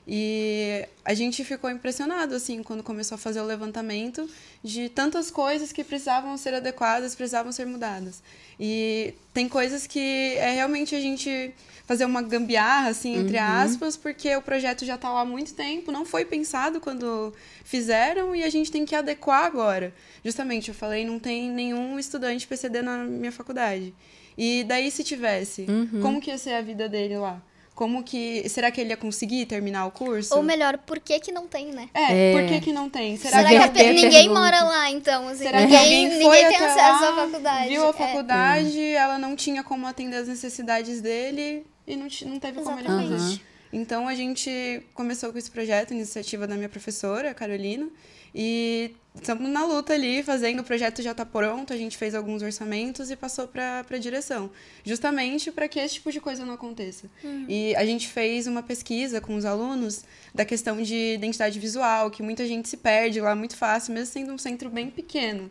E 0.08 0.86
a 1.06 1.14
gente 1.14 1.46
ficou 1.46 1.70
impressionado, 1.70 2.36
assim, 2.36 2.62
quando 2.62 2.84
começou 2.84 3.16
a 3.16 3.18
fazer 3.18 3.40
o 3.40 3.46
levantamento 3.46 4.30
de 4.62 4.90
tantas 4.90 5.32
coisas 5.32 5.72
que 5.72 5.84
precisavam 5.84 6.36
ser 6.38 6.54
adequadas, 6.54 7.16
precisavam 7.16 7.52
ser 7.52 7.66
mudadas. 7.66 8.22
E 8.60 9.14
tem 9.34 9.48
coisas 9.48 9.88
que 9.88 10.36
é 10.38 10.52
realmente 10.52 10.94
a 10.94 11.00
gente 11.00 11.54
fazer 11.86 12.06
uma 12.06 12.22
gambiarra, 12.22 12.90
assim, 12.90 13.16
entre 13.16 13.38
uhum. 13.38 13.44
aspas, 13.44 13.96
porque 13.98 14.34
o 14.36 14.42
projeto 14.42 14.86
já 14.86 14.96
está 14.96 15.10
lá 15.10 15.22
há 15.22 15.26
muito 15.26 15.54
tempo, 15.54 15.92
não 15.92 16.06
foi 16.06 16.26
pensado 16.26 16.80
quando 16.80 17.34
fizeram 17.64 18.36
e 18.36 18.44
a 18.44 18.50
gente 18.50 18.72
tem 18.72 18.86
que 18.86 18.96
adequar 18.96 19.46
agora. 19.46 19.94
Justamente, 20.24 20.70
eu 20.70 20.76
falei, 20.76 21.06
não 21.06 21.20
tem 21.20 21.50
nenhum 21.50 21.98
estudante 22.00 22.48
PCD 22.48 22.82
na 22.82 23.04
minha 23.04 23.32
faculdade. 23.32 23.94
E 24.38 24.64
daí, 24.64 24.90
se 24.92 25.04
tivesse, 25.04 25.66
uhum. 25.70 26.02
como 26.02 26.22
que 26.22 26.30
ia 26.30 26.38
ser 26.38 26.54
a 26.54 26.62
vida 26.62 26.90
dele 26.90 27.18
lá? 27.18 27.42
Como 27.76 28.04
que. 28.04 28.48
Será 28.50 28.70
que 28.70 28.80
ele 28.80 28.92
ia 28.92 28.98
conseguir 28.98 29.46
terminar 29.46 29.86
o 29.88 29.92
curso? 29.92 30.36
Ou 30.36 30.44
melhor, 30.44 30.78
por 30.78 31.00
que 31.00 31.20
que 31.20 31.32
não 31.32 31.48
tem, 31.48 31.72
né? 31.72 31.90
É, 31.94 32.32
é. 32.32 32.34
por 32.34 32.48
que 32.48 32.62
que 32.62 32.72
não 32.72 32.90
tem? 32.90 33.18
Será, 33.18 33.48
será 33.48 33.68
que, 33.68 33.80
que 33.80 33.94
ninguém 33.94 34.30
mora 34.30 34.64
lá, 34.64 34.92
então? 34.92 35.28
Assim, 35.28 35.44
será 35.44 35.62
ninguém, 35.62 36.10
que 36.10 36.18
ninguém 36.18 36.48
tem 36.50 36.58
acesso 36.58 37.06
à 37.06 37.16
faculdade? 37.16 37.70
Viu 37.70 37.86
a 37.86 37.90
é. 37.90 37.94
faculdade, 37.94 38.80
é. 38.80 38.92
ela 38.92 39.18
não 39.18 39.36
tinha 39.36 39.64
como 39.64 39.88
atender 39.88 40.18
as 40.18 40.28
necessidades 40.28 41.02
dele 41.02 41.66
e 41.88 41.96
não, 41.96 42.08
não 42.26 42.40
teve 42.40 42.60
Exatamente. 42.60 42.86
como 42.86 43.02
ele 43.02 43.18
fazer. 43.18 43.42
Então 43.74 44.08
a 44.08 44.14
gente 44.14 44.84
começou 44.94 45.32
com 45.32 45.40
esse 45.40 45.50
projeto, 45.50 45.96
iniciativa 45.96 46.46
da 46.46 46.56
minha 46.56 46.70
professora, 46.70 47.34
Carolina, 47.34 47.90
e 48.34 48.96
estamos 49.16 49.48
na 49.50 49.66
luta 49.66 49.94
ali, 49.94 50.24
fazendo, 50.24 50.62
o 50.62 50.64
projeto 50.64 51.02
já 51.02 51.12
está 51.12 51.26
pronto, 51.26 51.72
a 51.72 51.78
gente 51.78 51.98
fez 51.98 52.16
alguns 52.16 52.42
orçamentos 52.42 53.12
e 53.12 53.16
passou 53.16 53.48
para 53.48 53.86
a 53.88 53.98
direção, 53.98 54.50
justamente 54.84 55.52
para 55.52 55.68
que 55.68 55.80
esse 55.80 55.96
tipo 55.96 56.12
de 56.12 56.20
coisa 56.20 56.46
não 56.46 56.54
aconteça. 56.54 57.08
Uhum. 57.24 57.46
E 57.48 57.76
a 57.76 57.86
gente 57.86 58.08
fez 58.08 58.48
uma 58.48 58.64
pesquisa 58.64 59.22
com 59.22 59.36
os 59.36 59.46
alunos 59.46 60.04
da 60.34 60.44
questão 60.44 60.82
de 60.82 61.14
identidade 61.14 61.60
visual, 61.60 62.10
que 62.10 62.24
muita 62.24 62.48
gente 62.48 62.68
se 62.68 62.78
perde 62.78 63.22
lá 63.22 63.36
muito 63.36 63.56
fácil, 63.56 63.94
mesmo 63.94 64.12
sendo 64.12 64.34
um 64.34 64.38
centro 64.38 64.70
bem 64.70 64.90
pequeno. 64.90 65.50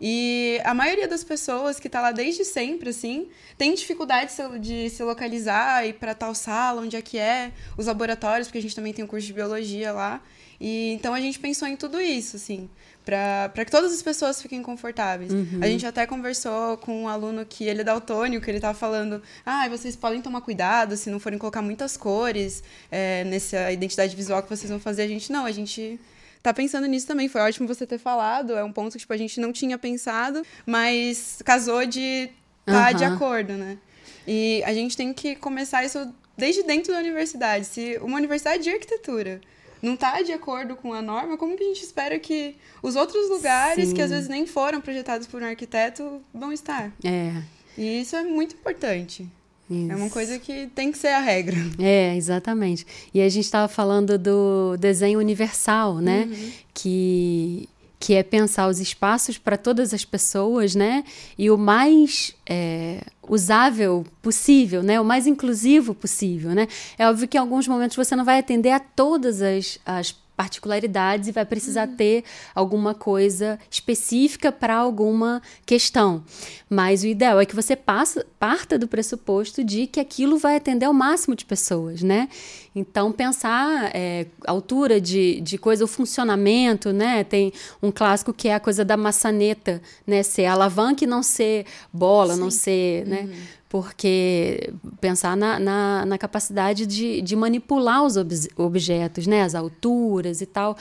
E 0.00 0.60
a 0.64 0.74
maioria 0.74 1.06
das 1.06 1.22
pessoas 1.22 1.78
que 1.78 1.86
está 1.86 2.00
lá 2.00 2.10
desde 2.10 2.44
sempre, 2.44 2.90
assim, 2.90 3.28
tem 3.56 3.74
dificuldade 3.74 4.32
de 4.60 4.90
se 4.90 5.02
localizar 5.02 5.86
e 5.86 5.92
para 5.92 6.14
tal 6.14 6.34
sala, 6.34 6.82
onde 6.82 6.96
é 6.96 7.00
que 7.00 7.16
é, 7.16 7.52
os 7.76 7.86
laboratórios, 7.86 8.48
porque 8.48 8.58
a 8.58 8.62
gente 8.62 8.74
também 8.74 8.92
tem 8.92 9.04
um 9.04 9.08
curso 9.08 9.26
de 9.26 9.32
biologia 9.32 9.92
lá. 9.92 10.20
E 10.60 10.92
então 10.92 11.14
a 11.14 11.20
gente 11.20 11.38
pensou 11.38 11.66
em 11.68 11.76
tudo 11.76 12.00
isso, 12.00 12.36
assim, 12.36 12.68
para 13.04 13.64
que 13.64 13.70
todas 13.70 13.92
as 13.92 14.02
pessoas 14.02 14.40
fiquem 14.40 14.62
confortáveis. 14.62 15.32
Uhum. 15.32 15.60
A 15.60 15.66
gente 15.66 15.86
até 15.86 16.06
conversou 16.06 16.76
com 16.78 17.02
um 17.02 17.08
aluno 17.08 17.44
que 17.44 17.64
ele 17.64 17.82
é 17.82 17.84
daltônico, 17.84 18.44
que 18.44 18.50
ele 18.50 18.58
estava 18.58 18.76
falando: 18.76 19.22
ah, 19.44 19.68
vocês 19.68 19.94
podem 19.94 20.22
tomar 20.22 20.40
cuidado 20.40 20.96
se 20.96 21.10
não 21.10 21.20
forem 21.20 21.38
colocar 21.38 21.60
muitas 21.60 21.96
cores 21.96 22.62
é, 22.90 23.24
nessa 23.24 23.70
identidade 23.70 24.16
visual 24.16 24.42
que 24.42 24.48
vocês 24.48 24.70
vão 24.70 24.80
fazer. 24.80 25.02
A 25.02 25.08
gente, 25.08 25.30
não, 25.30 25.44
a 25.44 25.52
gente 25.52 26.00
tá 26.42 26.54
pensando 26.54 26.86
nisso 26.86 27.06
também. 27.06 27.28
Foi 27.28 27.40
ótimo 27.40 27.68
você 27.68 27.86
ter 27.86 27.98
falado. 27.98 28.54
É 28.54 28.64
um 28.64 28.72
ponto 28.72 28.92
que 28.92 28.98
tipo, 28.98 29.12
a 29.12 29.18
gente 29.18 29.38
não 29.40 29.52
tinha 29.52 29.76
pensado, 29.76 30.42
mas 30.64 31.42
casou 31.44 31.84
de 31.84 32.30
estar 32.66 32.86
tá 32.86 32.90
uhum. 32.90 32.96
de 32.96 33.04
acordo, 33.04 33.52
né? 33.52 33.78
E 34.26 34.62
a 34.64 34.72
gente 34.72 34.96
tem 34.96 35.12
que 35.12 35.36
começar 35.36 35.84
isso 35.84 36.10
desde 36.36 36.62
dentro 36.62 36.92
da 36.92 36.98
universidade. 36.98 37.66
Se 37.66 37.98
uma 38.00 38.16
universidade 38.16 38.62
de 38.62 38.70
arquitetura 38.70 39.40
não 39.84 39.94
está 39.94 40.22
de 40.22 40.32
acordo 40.32 40.74
com 40.74 40.92
a 40.92 41.02
norma, 41.02 41.36
como 41.36 41.56
que 41.56 41.62
a 41.62 41.66
gente 41.66 41.82
espera 41.82 42.18
que 42.18 42.56
os 42.82 42.96
outros 42.96 43.28
lugares, 43.28 43.88
Sim. 43.88 43.94
que 43.94 44.02
às 44.02 44.10
vezes 44.10 44.28
nem 44.28 44.46
foram 44.46 44.80
projetados 44.80 45.26
por 45.26 45.42
um 45.42 45.46
arquiteto, 45.46 46.22
vão 46.32 46.52
estar? 46.52 46.90
É. 47.04 47.42
E 47.76 48.00
isso 48.00 48.16
é 48.16 48.22
muito 48.22 48.54
importante. 48.54 49.28
Isso. 49.70 49.92
É 49.92 49.96
uma 49.96 50.10
coisa 50.10 50.38
que 50.38 50.66
tem 50.74 50.92
que 50.92 50.98
ser 50.98 51.08
a 51.08 51.20
regra. 51.20 51.56
É, 51.78 52.14
exatamente. 52.16 52.86
E 53.12 53.20
a 53.20 53.28
gente 53.28 53.44
estava 53.44 53.68
falando 53.68 54.18
do 54.18 54.76
desenho 54.78 55.18
universal, 55.18 55.98
né? 55.98 56.28
Uhum. 56.30 56.52
Que, 56.72 57.68
que 58.04 58.12
é 58.12 58.22
pensar 58.22 58.68
os 58.68 58.80
espaços 58.80 59.38
para 59.38 59.56
todas 59.56 59.94
as 59.94 60.04
pessoas, 60.04 60.74
né? 60.74 61.04
E 61.38 61.50
o 61.50 61.56
mais 61.56 62.34
é, 62.44 63.00
usável 63.26 64.04
possível, 64.20 64.82
né? 64.82 65.00
O 65.00 65.04
mais 65.06 65.26
inclusivo 65.26 65.94
possível, 65.94 66.50
né? 66.50 66.68
É 66.98 67.08
óbvio 67.08 67.26
que 67.26 67.38
em 67.38 67.40
alguns 67.40 67.66
momentos 67.66 67.96
você 67.96 68.14
não 68.14 68.22
vai 68.22 68.38
atender 68.38 68.72
a 68.72 68.78
todas 68.78 69.40
as, 69.40 69.78
as 69.86 70.14
particularidades 70.36 71.28
e 71.28 71.32
vai 71.32 71.46
precisar 71.46 71.88
uhum. 71.88 71.96
ter 71.96 72.24
alguma 72.54 72.92
coisa 72.92 73.58
específica 73.70 74.52
para 74.52 74.74
alguma 74.74 75.40
questão. 75.64 76.24
Mas 76.68 77.04
o 77.04 77.06
ideal 77.06 77.40
é 77.40 77.46
que 77.46 77.56
você 77.56 77.74
passa, 77.74 78.26
parta 78.38 78.78
do 78.78 78.86
pressuposto 78.86 79.64
de 79.64 79.86
que 79.86 80.00
aquilo 80.00 80.36
vai 80.36 80.56
atender 80.56 80.84
ao 80.84 80.92
máximo 80.92 81.34
de 81.34 81.46
pessoas, 81.46 82.02
né? 82.02 82.28
Então, 82.74 83.12
pensar 83.12 83.90
é, 83.94 84.26
altura 84.46 85.00
de, 85.00 85.40
de 85.40 85.56
coisa, 85.56 85.84
o 85.84 85.86
funcionamento, 85.86 86.92
né? 86.92 87.22
Tem 87.22 87.52
um 87.80 87.92
clássico 87.92 88.32
que 88.32 88.48
é 88.48 88.54
a 88.54 88.60
coisa 88.60 88.84
da 88.84 88.96
maçaneta, 88.96 89.80
né? 90.04 90.22
Ser 90.24 90.46
alavanca 90.46 91.04
e 91.04 91.06
não 91.06 91.22
ser 91.22 91.66
bola, 91.92 92.34
Sim. 92.34 92.40
não 92.40 92.50
ser, 92.50 93.06
né? 93.06 93.20
Uhum. 93.22 93.32
Porque 93.68 94.72
pensar 95.00 95.36
na, 95.36 95.58
na, 95.58 96.06
na, 96.06 96.18
capacidade 96.18 96.86
de, 96.86 97.20
de 97.20 97.34
manipular 97.34 98.04
os 98.04 98.16
ob 98.16 98.32
objetos, 98.56 99.26
né? 99.26 99.42
As 99.42 99.54
alturas 99.54 100.40
e 100.40 100.46
tal. 100.46 100.76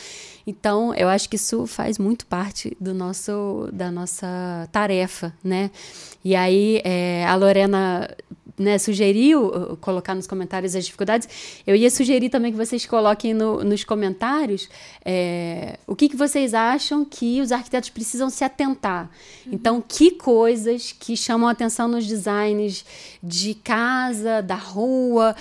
Então, 0.47 0.93
eu 0.95 1.07
acho 1.07 1.29
que 1.29 1.35
isso 1.35 1.67
faz 1.67 1.99
muito 1.99 2.25
parte 2.25 2.75
do 2.79 2.93
nosso, 2.93 3.69
da 3.71 3.91
nossa 3.91 4.67
tarefa, 4.71 5.33
né? 5.43 5.69
E 6.25 6.35
aí, 6.35 6.81
é, 6.83 7.25
a 7.27 7.35
Lorena 7.35 8.09
né, 8.57 8.77
sugeriu 8.77 9.77
colocar 9.81 10.13
nos 10.13 10.27
comentários 10.27 10.75
as 10.75 10.85
dificuldades, 10.85 11.27
eu 11.65 11.75
ia 11.75 11.89
sugerir 11.89 12.29
também 12.29 12.51
que 12.51 12.57
vocês 12.57 12.85
coloquem 12.85 13.33
no, 13.33 13.63
nos 13.63 13.83
comentários 13.83 14.69
é, 15.03 15.77
o 15.87 15.95
que, 15.95 16.09
que 16.09 16.15
vocês 16.15 16.53
acham 16.53 17.03
que 17.03 17.41
os 17.41 17.51
arquitetos 17.51 17.89
precisam 17.89 18.29
se 18.29 18.43
atentar. 18.43 19.09
Uhum. 19.45 19.53
Então, 19.53 19.83
que 19.85 20.11
coisas 20.11 20.91
que 20.91 21.17
chamam 21.17 21.47
a 21.47 21.51
atenção 21.51 21.87
nos 21.87 22.05
designs 22.05 22.85
de 23.21 23.55
casa, 23.55 24.41
da 24.41 24.55
rua, 24.55 25.35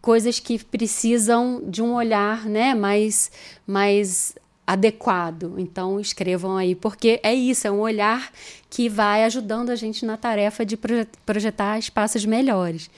coisas 0.00 0.38
que 0.38 0.62
precisam 0.62 1.62
de 1.66 1.82
um 1.82 1.94
olhar 1.94 2.46
né, 2.46 2.74
mais, 2.74 3.30
mais 3.66 4.34
adequado. 4.68 5.54
Então 5.56 5.98
escrevam 5.98 6.54
aí, 6.54 6.74
porque 6.74 7.18
é 7.22 7.32
isso, 7.32 7.66
é 7.66 7.70
um 7.70 7.80
olhar 7.80 8.30
que 8.68 8.86
vai 8.86 9.24
ajudando 9.24 9.70
a 9.70 9.74
gente 9.74 10.04
na 10.04 10.18
tarefa 10.18 10.62
de 10.62 10.78
projetar 11.24 11.78
espaços 11.78 12.26
melhores. 12.26 12.90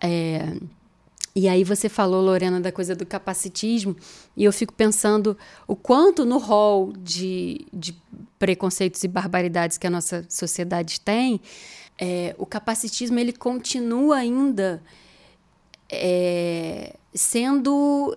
É, 0.00 0.56
e 1.34 1.48
aí 1.48 1.64
você 1.64 1.88
falou, 1.88 2.22
Lorena, 2.22 2.60
da 2.60 2.70
coisa 2.70 2.94
do 2.94 3.04
capacitismo, 3.04 3.96
e 4.36 4.44
eu 4.44 4.52
fico 4.52 4.72
pensando 4.72 5.36
o 5.66 5.74
quanto 5.74 6.24
no 6.24 6.38
rol 6.38 6.92
de, 6.92 7.66
de 7.72 7.92
preconceitos 8.38 9.02
e 9.02 9.08
barbaridades 9.08 9.78
que 9.78 9.88
a 9.88 9.90
nossa 9.90 10.24
sociedade 10.28 11.00
tem, 11.00 11.40
é, 11.98 12.36
o 12.38 12.46
capacitismo 12.46 13.18
ele 13.18 13.32
continua 13.32 14.18
ainda 14.18 14.80
é, 15.90 16.94
sendo 17.12 18.16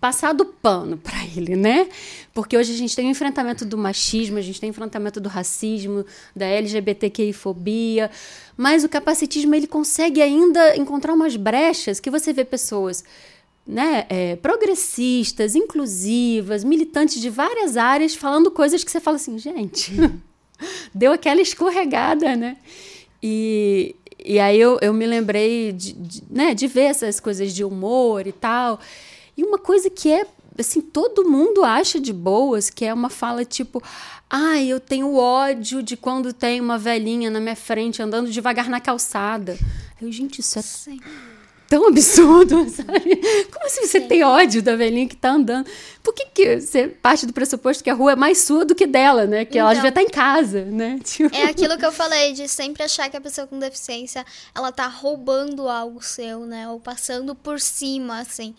passado 0.00 0.44
pano 0.44 0.96
para 0.96 1.24
ele, 1.36 1.56
né? 1.56 1.88
Porque 2.34 2.56
hoje 2.56 2.72
a 2.72 2.76
gente 2.76 2.94
tem 2.94 3.08
o 3.08 3.10
enfrentamento 3.10 3.64
do 3.64 3.78
machismo, 3.78 4.38
a 4.38 4.42
gente 4.42 4.60
tem 4.60 4.68
o 4.68 4.72
enfrentamento 4.72 5.20
do 5.20 5.28
racismo, 5.28 6.04
da 6.34 6.46
LGBTQI-fobia, 6.46 8.10
mas 8.56 8.84
o 8.84 8.88
capacitismo 8.88 9.54
ele 9.54 9.66
consegue 9.66 10.20
ainda 10.20 10.76
encontrar 10.76 11.12
umas 11.14 11.36
brechas 11.36 12.00
que 12.00 12.10
você 12.10 12.32
vê 12.32 12.44
pessoas 12.44 13.04
né, 13.66 14.06
é, 14.08 14.36
progressistas, 14.36 15.56
inclusivas, 15.56 16.62
militantes 16.62 17.20
de 17.20 17.28
várias 17.28 17.76
áreas 17.76 18.14
falando 18.14 18.50
coisas 18.50 18.84
que 18.84 18.90
você 18.90 19.00
fala 19.00 19.16
assim, 19.16 19.38
gente, 19.38 19.92
deu 20.94 21.12
aquela 21.12 21.40
escorregada, 21.40 22.36
né? 22.36 22.56
E, 23.22 23.96
e 24.24 24.38
aí 24.38 24.60
eu, 24.60 24.78
eu 24.80 24.92
me 24.94 25.06
lembrei 25.06 25.72
de, 25.72 25.92
de, 25.94 26.22
né, 26.30 26.54
de 26.54 26.66
ver 26.68 26.84
essas 26.84 27.18
coisas 27.18 27.52
de 27.52 27.64
humor 27.64 28.26
e 28.26 28.32
tal. 28.32 28.78
E 29.36 29.44
uma 29.44 29.58
coisa 29.58 29.90
que 29.90 30.10
é, 30.10 30.26
assim, 30.58 30.80
todo 30.80 31.28
mundo 31.28 31.64
acha 31.64 32.00
de 32.00 32.12
boas, 32.12 32.70
que 32.70 32.84
é 32.84 32.92
uma 32.92 33.10
fala 33.10 33.44
tipo: 33.44 33.82
ai, 34.28 34.62
ah, 34.62 34.64
eu 34.64 34.80
tenho 34.80 35.14
ódio 35.14 35.82
de 35.82 35.96
quando 35.96 36.32
tem 36.32 36.60
uma 36.60 36.78
velhinha 36.78 37.30
na 37.30 37.40
minha 37.40 37.56
frente 37.56 38.02
andando 38.02 38.30
devagar 38.30 38.68
na 38.68 38.80
calçada. 38.80 39.58
Eu, 40.00 40.10
gente, 40.10 40.40
isso 40.40 40.58
é. 40.58 40.62
Sim 40.62 41.00
tão 41.68 41.88
absurdo, 41.88 42.68
sabe? 42.70 43.16
Como 43.52 43.66
assim 43.66 43.86
você 43.86 44.00
Sim. 44.00 44.08
tem 44.08 44.24
ódio 44.24 44.62
da 44.62 44.76
velhinha 44.76 45.08
que 45.08 45.16
tá 45.16 45.32
andando? 45.32 45.68
Por 46.02 46.14
que, 46.14 46.26
que 46.26 46.60
você 46.60 46.88
parte 46.88 47.26
do 47.26 47.32
pressuposto 47.32 47.82
que 47.82 47.90
a 47.90 47.94
rua 47.94 48.12
é 48.12 48.16
mais 48.16 48.38
sua 48.38 48.64
do 48.64 48.74
que 48.74 48.86
dela, 48.86 49.26
né? 49.26 49.44
Que 49.44 49.58
então, 49.58 49.62
ela 49.62 49.74
devia 49.74 49.88
estar 49.88 50.00
tá 50.00 50.06
em 50.06 50.10
casa, 50.10 50.64
né? 50.64 50.98
Tipo... 51.04 51.34
É 51.34 51.44
aquilo 51.44 51.76
que 51.76 51.84
eu 51.84 51.92
falei, 51.92 52.32
de 52.32 52.48
sempre 52.48 52.82
achar 52.82 53.10
que 53.10 53.16
a 53.16 53.20
pessoa 53.20 53.46
com 53.46 53.58
deficiência, 53.58 54.24
ela 54.54 54.70
tá 54.70 54.86
roubando 54.86 55.68
algo 55.68 56.02
seu, 56.02 56.40
né? 56.40 56.68
Ou 56.68 56.80
passando 56.80 57.34
por 57.34 57.60
cima, 57.60 58.20
assim 58.20 58.54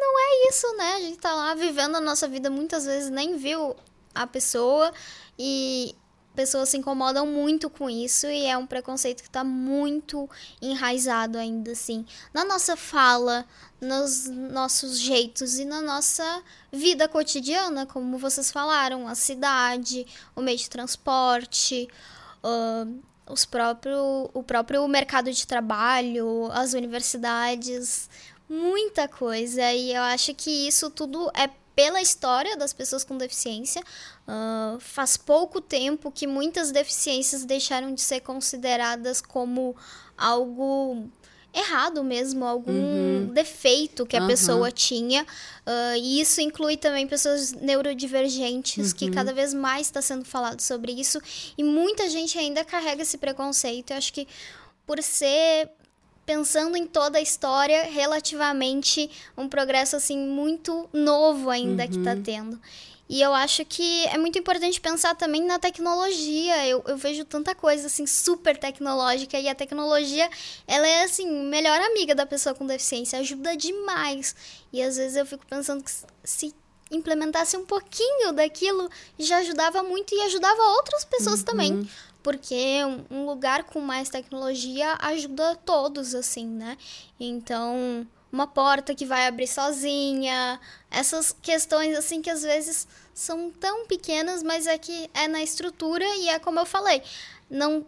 não 0.00 0.18
é 0.18 0.48
isso, 0.48 0.76
né? 0.76 0.94
A 0.94 1.00
gente 1.00 1.18
tá 1.18 1.34
lá 1.34 1.54
vivendo 1.54 1.96
a 1.96 2.00
nossa 2.00 2.28
vida, 2.28 2.50
muitas 2.50 2.84
vezes 2.84 3.10
nem 3.10 3.36
viu 3.36 3.74
a 4.14 4.26
pessoa 4.26 4.92
e 5.38 5.94
pessoas 6.38 6.68
se 6.68 6.76
incomodam 6.76 7.26
muito 7.26 7.68
com 7.68 7.90
isso 7.90 8.28
e 8.28 8.46
é 8.46 8.56
um 8.56 8.64
preconceito 8.64 9.22
que 9.22 9.28
está 9.28 9.42
muito 9.42 10.30
enraizado 10.62 11.36
ainda 11.36 11.72
assim 11.72 12.06
na 12.32 12.44
nossa 12.44 12.76
fala, 12.76 13.44
nos 13.80 14.28
nossos 14.28 15.00
jeitos 15.00 15.58
e 15.58 15.64
na 15.64 15.80
nossa 15.80 16.42
vida 16.70 17.08
cotidiana, 17.08 17.86
como 17.86 18.18
vocês 18.18 18.52
falaram, 18.52 19.08
a 19.08 19.16
cidade, 19.16 20.06
o 20.36 20.40
meio 20.40 20.58
de 20.58 20.70
transporte, 20.70 21.88
uh, 22.44 23.02
os 23.28 23.44
próprio, 23.44 24.30
o 24.32 24.42
próprio 24.44 24.86
mercado 24.86 25.32
de 25.32 25.44
trabalho, 25.44 26.48
as 26.52 26.72
universidades, 26.72 28.08
muita 28.48 29.06
coisa 29.06 29.72
e 29.72 29.92
eu 29.92 30.02
acho 30.02 30.34
que 30.34 30.66
isso 30.66 30.90
tudo 30.90 31.30
é 31.34 31.48
pela 31.78 32.00
história 32.02 32.56
das 32.56 32.72
pessoas 32.72 33.04
com 33.04 33.16
deficiência. 33.16 33.80
Uh, 34.26 34.80
faz 34.80 35.16
pouco 35.16 35.60
tempo 35.60 36.10
que 36.10 36.26
muitas 36.26 36.72
deficiências 36.72 37.44
deixaram 37.44 37.94
de 37.94 38.00
ser 38.00 38.20
consideradas 38.20 39.20
como 39.20 39.76
algo 40.16 41.08
errado 41.54 42.02
mesmo, 42.02 42.44
algum 42.44 42.72
uhum. 42.72 43.30
defeito 43.32 44.04
que 44.04 44.16
a 44.16 44.22
uhum. 44.22 44.26
pessoa 44.26 44.72
tinha. 44.72 45.22
Uh, 45.22 45.96
e 45.96 46.20
isso 46.20 46.40
inclui 46.40 46.76
também 46.76 47.06
pessoas 47.06 47.52
neurodivergentes, 47.52 48.90
uhum. 48.90 48.98
que 48.98 49.10
cada 49.10 49.32
vez 49.32 49.54
mais 49.54 49.86
está 49.86 50.02
sendo 50.02 50.24
falado 50.24 50.60
sobre 50.60 50.92
isso. 50.92 51.20
E 51.56 51.62
muita 51.62 52.08
gente 52.10 52.36
ainda 52.38 52.64
carrega 52.64 53.02
esse 53.02 53.18
preconceito. 53.18 53.92
Eu 53.92 53.98
acho 53.98 54.12
que 54.12 54.26
por 54.84 55.02
ser 55.02 55.70
pensando 56.28 56.76
em 56.76 56.86
toda 56.86 57.16
a 57.16 57.22
história, 57.22 57.84
relativamente 57.84 59.10
um 59.34 59.48
progresso 59.48 59.96
assim 59.96 60.18
muito 60.18 60.86
novo 60.92 61.48
ainda 61.48 61.84
uhum. 61.84 61.88
que 61.88 61.96
está 61.96 62.14
tendo. 62.14 62.60
E 63.08 63.22
eu 63.22 63.32
acho 63.32 63.64
que 63.64 64.04
é 64.08 64.18
muito 64.18 64.38
importante 64.38 64.78
pensar 64.78 65.14
também 65.14 65.42
na 65.42 65.58
tecnologia. 65.58 66.68
Eu, 66.68 66.84
eu 66.86 66.98
vejo 66.98 67.24
tanta 67.24 67.54
coisa 67.54 67.86
assim 67.86 68.06
super 68.06 68.58
tecnológica 68.58 69.40
e 69.40 69.48
a 69.48 69.54
tecnologia, 69.54 70.28
ela 70.66 70.86
é 70.86 71.04
assim, 71.04 71.26
melhor 71.46 71.80
amiga 71.80 72.14
da 72.14 72.26
pessoa 72.26 72.54
com 72.54 72.66
deficiência, 72.66 73.18
ajuda 73.18 73.56
demais. 73.56 74.36
E 74.70 74.82
às 74.82 74.98
vezes 74.98 75.16
eu 75.16 75.24
fico 75.24 75.46
pensando 75.46 75.82
que 75.82 75.90
se 76.24 76.54
implementasse 76.90 77.56
um 77.56 77.64
pouquinho 77.64 78.32
daquilo 78.32 78.90
já 79.18 79.38
ajudava 79.38 79.82
muito 79.82 80.14
e 80.14 80.20
ajudava 80.22 80.62
outras 80.76 81.06
pessoas 81.06 81.40
uhum. 81.40 81.46
também 81.46 81.90
porque 82.28 82.82
um 83.10 83.24
lugar 83.24 83.64
com 83.64 83.80
mais 83.80 84.10
tecnologia 84.10 84.98
ajuda 85.00 85.56
todos, 85.64 86.14
assim, 86.14 86.46
né? 86.46 86.76
Então, 87.18 88.06
uma 88.30 88.46
porta 88.46 88.94
que 88.94 89.06
vai 89.06 89.26
abrir 89.26 89.46
sozinha, 89.46 90.60
essas 90.90 91.32
questões, 91.32 91.96
assim, 91.96 92.20
que 92.20 92.28
às 92.28 92.42
vezes 92.42 92.86
são 93.14 93.50
tão 93.50 93.86
pequenas, 93.86 94.42
mas 94.42 94.66
é 94.66 94.76
que 94.76 95.08
é 95.14 95.26
na 95.26 95.42
estrutura 95.42 96.04
e 96.16 96.28
é 96.28 96.38
como 96.38 96.60
eu 96.60 96.66
falei, 96.66 97.02
não 97.48 97.86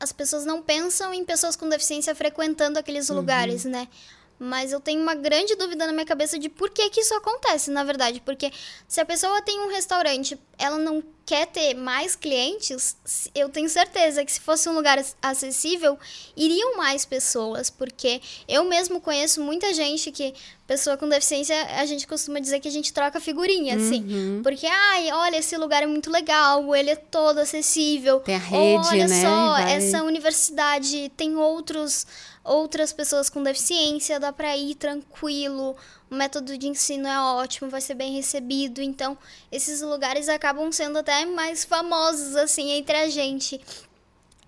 as 0.00 0.12
pessoas 0.12 0.46
não 0.46 0.62
pensam 0.62 1.12
em 1.12 1.22
pessoas 1.22 1.54
com 1.54 1.68
deficiência 1.68 2.14
frequentando 2.14 2.78
aqueles 2.78 3.10
uhum. 3.10 3.16
lugares, 3.16 3.66
né? 3.66 3.86
Mas 4.38 4.72
eu 4.72 4.80
tenho 4.80 5.00
uma 5.00 5.14
grande 5.14 5.54
dúvida 5.54 5.86
na 5.86 5.92
minha 5.92 6.04
cabeça 6.04 6.38
de 6.38 6.48
por 6.48 6.70
que, 6.70 6.90
que 6.90 7.00
isso 7.00 7.14
acontece, 7.14 7.70
na 7.70 7.84
verdade. 7.84 8.20
Porque 8.20 8.50
se 8.88 9.00
a 9.00 9.04
pessoa 9.04 9.40
tem 9.42 9.60
um 9.60 9.68
restaurante, 9.68 10.38
ela 10.58 10.76
não 10.76 11.02
quer 11.24 11.46
ter 11.46 11.74
mais 11.74 12.14
clientes, 12.14 12.96
eu 13.34 13.48
tenho 13.48 13.68
certeza 13.68 14.24
que 14.24 14.30
se 14.30 14.40
fosse 14.40 14.68
um 14.68 14.74
lugar 14.74 15.02
acessível, 15.22 15.98
iriam 16.36 16.76
mais 16.76 17.04
pessoas. 17.04 17.70
Porque 17.70 18.20
eu 18.48 18.64
mesmo 18.64 19.00
conheço 19.00 19.40
muita 19.40 19.72
gente 19.72 20.10
que, 20.10 20.34
pessoa 20.66 20.96
com 20.96 21.08
deficiência, 21.08 21.56
a 21.78 21.86
gente 21.86 22.06
costuma 22.06 22.40
dizer 22.40 22.60
que 22.60 22.68
a 22.68 22.72
gente 22.72 22.92
troca 22.92 23.20
figurinha, 23.20 23.76
assim. 23.76 24.02
Uhum. 24.02 24.42
Porque, 24.42 24.66
ai, 24.66 25.12
olha, 25.12 25.36
esse 25.36 25.56
lugar 25.56 25.82
é 25.82 25.86
muito 25.86 26.10
legal, 26.10 26.74
ele 26.74 26.90
é 26.90 26.96
todo 26.96 27.38
acessível. 27.38 28.20
Tem 28.20 28.34
a 28.34 28.38
rede, 28.38 28.88
olha 28.88 29.08
né? 29.08 29.20
Olha 29.20 29.30
só, 29.30 29.50
Vai... 29.52 29.72
essa 29.76 30.02
universidade 30.02 31.10
tem 31.16 31.36
outros 31.36 32.06
outras 32.44 32.92
pessoas 32.92 33.30
com 33.30 33.42
deficiência, 33.42 34.20
dá 34.20 34.32
para 34.32 34.54
ir 34.56 34.74
tranquilo, 34.74 35.74
o 36.10 36.14
método 36.14 36.56
de 36.58 36.68
ensino 36.68 37.08
é 37.08 37.18
ótimo, 37.18 37.70
vai 37.70 37.80
ser 37.80 37.94
bem 37.94 38.14
recebido. 38.14 38.82
Então, 38.82 39.16
esses 39.50 39.80
lugares 39.80 40.28
acabam 40.28 40.70
sendo 40.70 40.98
até 40.98 41.24
mais 41.24 41.64
famosos 41.64 42.36
assim 42.36 42.70
entre 42.72 42.96
a 42.96 43.08
gente. 43.08 43.60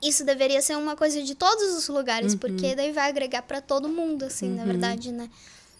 Isso 0.02 0.24
deveria 0.24 0.60
ser 0.60 0.76
uma 0.76 0.94
coisa 0.94 1.22
de 1.22 1.34
todos 1.34 1.74
os 1.74 1.88
lugares, 1.88 2.34
uhum. 2.34 2.38
porque 2.38 2.74
daí 2.74 2.92
vai 2.92 3.08
agregar 3.08 3.42
para 3.42 3.62
todo 3.62 3.88
mundo, 3.88 4.24
assim, 4.24 4.50
uhum. 4.50 4.56
na 4.56 4.64
verdade, 4.64 5.10
né? 5.10 5.30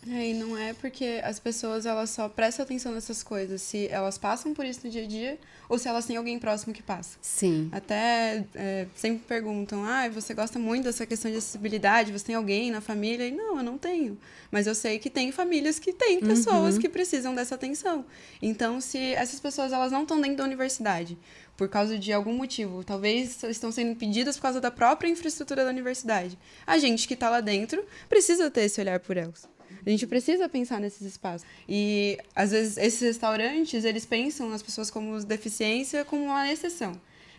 É, 0.09 0.31
e 0.31 0.35
não 0.35 0.57
é 0.57 0.73
porque 0.73 1.21
as 1.25 1.39
pessoas 1.39 1.85
elas 1.85 2.11
só 2.11 2.29
prestam 2.29 2.65
atenção 2.65 2.93
nessas 2.93 3.23
coisas 3.23 3.61
se 3.61 3.89
elas 3.89 4.17
passam 4.17 4.55
por 4.55 4.65
isso 4.65 4.81
no 4.85 4.91
dia 4.91 5.03
a 5.03 5.07
dia 5.07 5.39
ou 5.69 5.79
se 5.79 5.89
elas 5.89 6.07
têm 6.07 6.17
alguém 6.17 6.39
próximo 6.39 6.73
que 6.73 6.83
passa. 6.83 7.19
Sim. 7.21 7.69
Até 7.73 8.45
é, 8.55 8.87
sempre 8.95 9.25
perguntam: 9.27 9.85
ah, 9.85 10.09
você 10.09 10.33
gosta 10.33 10.59
muito 10.59 10.85
dessa 10.85 11.05
questão 11.05 11.31
de 11.31 11.39
acessibilidade? 11.39 12.13
Você 12.13 12.27
tem 12.27 12.35
alguém 12.37 12.71
na 12.71 12.81
família? 12.81 13.27
E 13.27 13.33
não, 13.33 13.57
eu 13.57 13.63
não 13.65 13.77
tenho. 13.77 14.17
Mas 14.51 14.67
eu 14.67 14.75
sei 14.75 14.99
que 14.99 15.11
tem 15.11 15.33
famílias 15.33 15.79
que 15.79 15.93
têm 15.93 16.21
pessoas 16.21 16.77
uhum. 16.77 16.81
que 16.81 16.89
precisam 16.89 17.35
dessa 17.35 17.57
atenção. 17.57 18.05
Então, 18.41 18.81
se 18.81 18.99
essas 19.15 19.41
pessoas 19.41 19.73
elas 19.73 19.91
não 19.91 20.03
estão 20.03 20.21
dentro 20.21 20.37
da 20.37 20.45
universidade 20.45 21.19
por 21.57 21.69
causa 21.69 21.99
de 21.99 22.13
algum 22.13 22.35
motivo, 22.35 22.85
talvez 22.85 23.43
estão 23.45 23.73
sendo 23.73 23.91
impedidas 23.91 24.37
por 24.37 24.43
causa 24.43 24.61
da 24.61 24.71
própria 24.71 25.09
infraestrutura 25.09 25.65
da 25.65 25.71
universidade, 25.71 26.39
a 26.67 26.77
gente 26.79 27.09
que 27.09 27.15
está 27.15 27.31
lá 27.31 27.41
dentro 27.41 27.83
precisa 28.09 28.51
ter 28.51 28.63
esse 28.63 28.81
olhar 28.81 29.01
por 29.01 29.17
elas. 29.17 29.56
A 29.85 29.91
gente 29.91 30.07
precisa 30.07 30.49
pensar 30.49 30.81
nesses 30.81 31.03
espaços. 31.03 31.47
E, 31.69 32.19
às 32.35 32.51
vezes, 32.51 32.77
esses 32.77 33.01
restaurantes, 33.01 33.85
eles 33.85 34.05
pensam 34.05 34.49
nas 34.49 34.63
pessoas 34.63 34.91
como 34.91 35.19
deficiência 35.23 36.05
como 36.05 36.25
uma 36.25 36.51
exceção. 36.51 36.93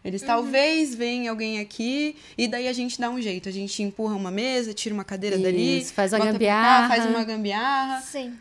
Eles 0.04 0.22
uhum. 0.22 0.28
talvez 0.28 0.96
veem 0.96 1.28
alguém 1.28 1.60
aqui 1.60 2.16
e 2.38 2.48
daí 2.48 2.68
a 2.68 2.74
gente 2.74 3.00
dá 3.00 3.10
um 3.10 3.22
jeito. 3.22 3.50
A 3.50 3.52
gente 3.52 3.84
empurra 3.84 4.16
uma 4.16 4.32
mesa, 4.32 4.74
tira 4.74 4.94
uma 4.94 5.04
cadeira 5.04 5.36
Isso, 5.36 5.44
dali, 5.44 5.86
faz 5.86 6.14
uma 6.14 6.26
gambiarra. 6.32 6.88
Cá, 6.88 6.96
faz 6.96 7.10
uma 7.10 7.24
gambiarra. 7.24 8.02
Sim 8.02 8.34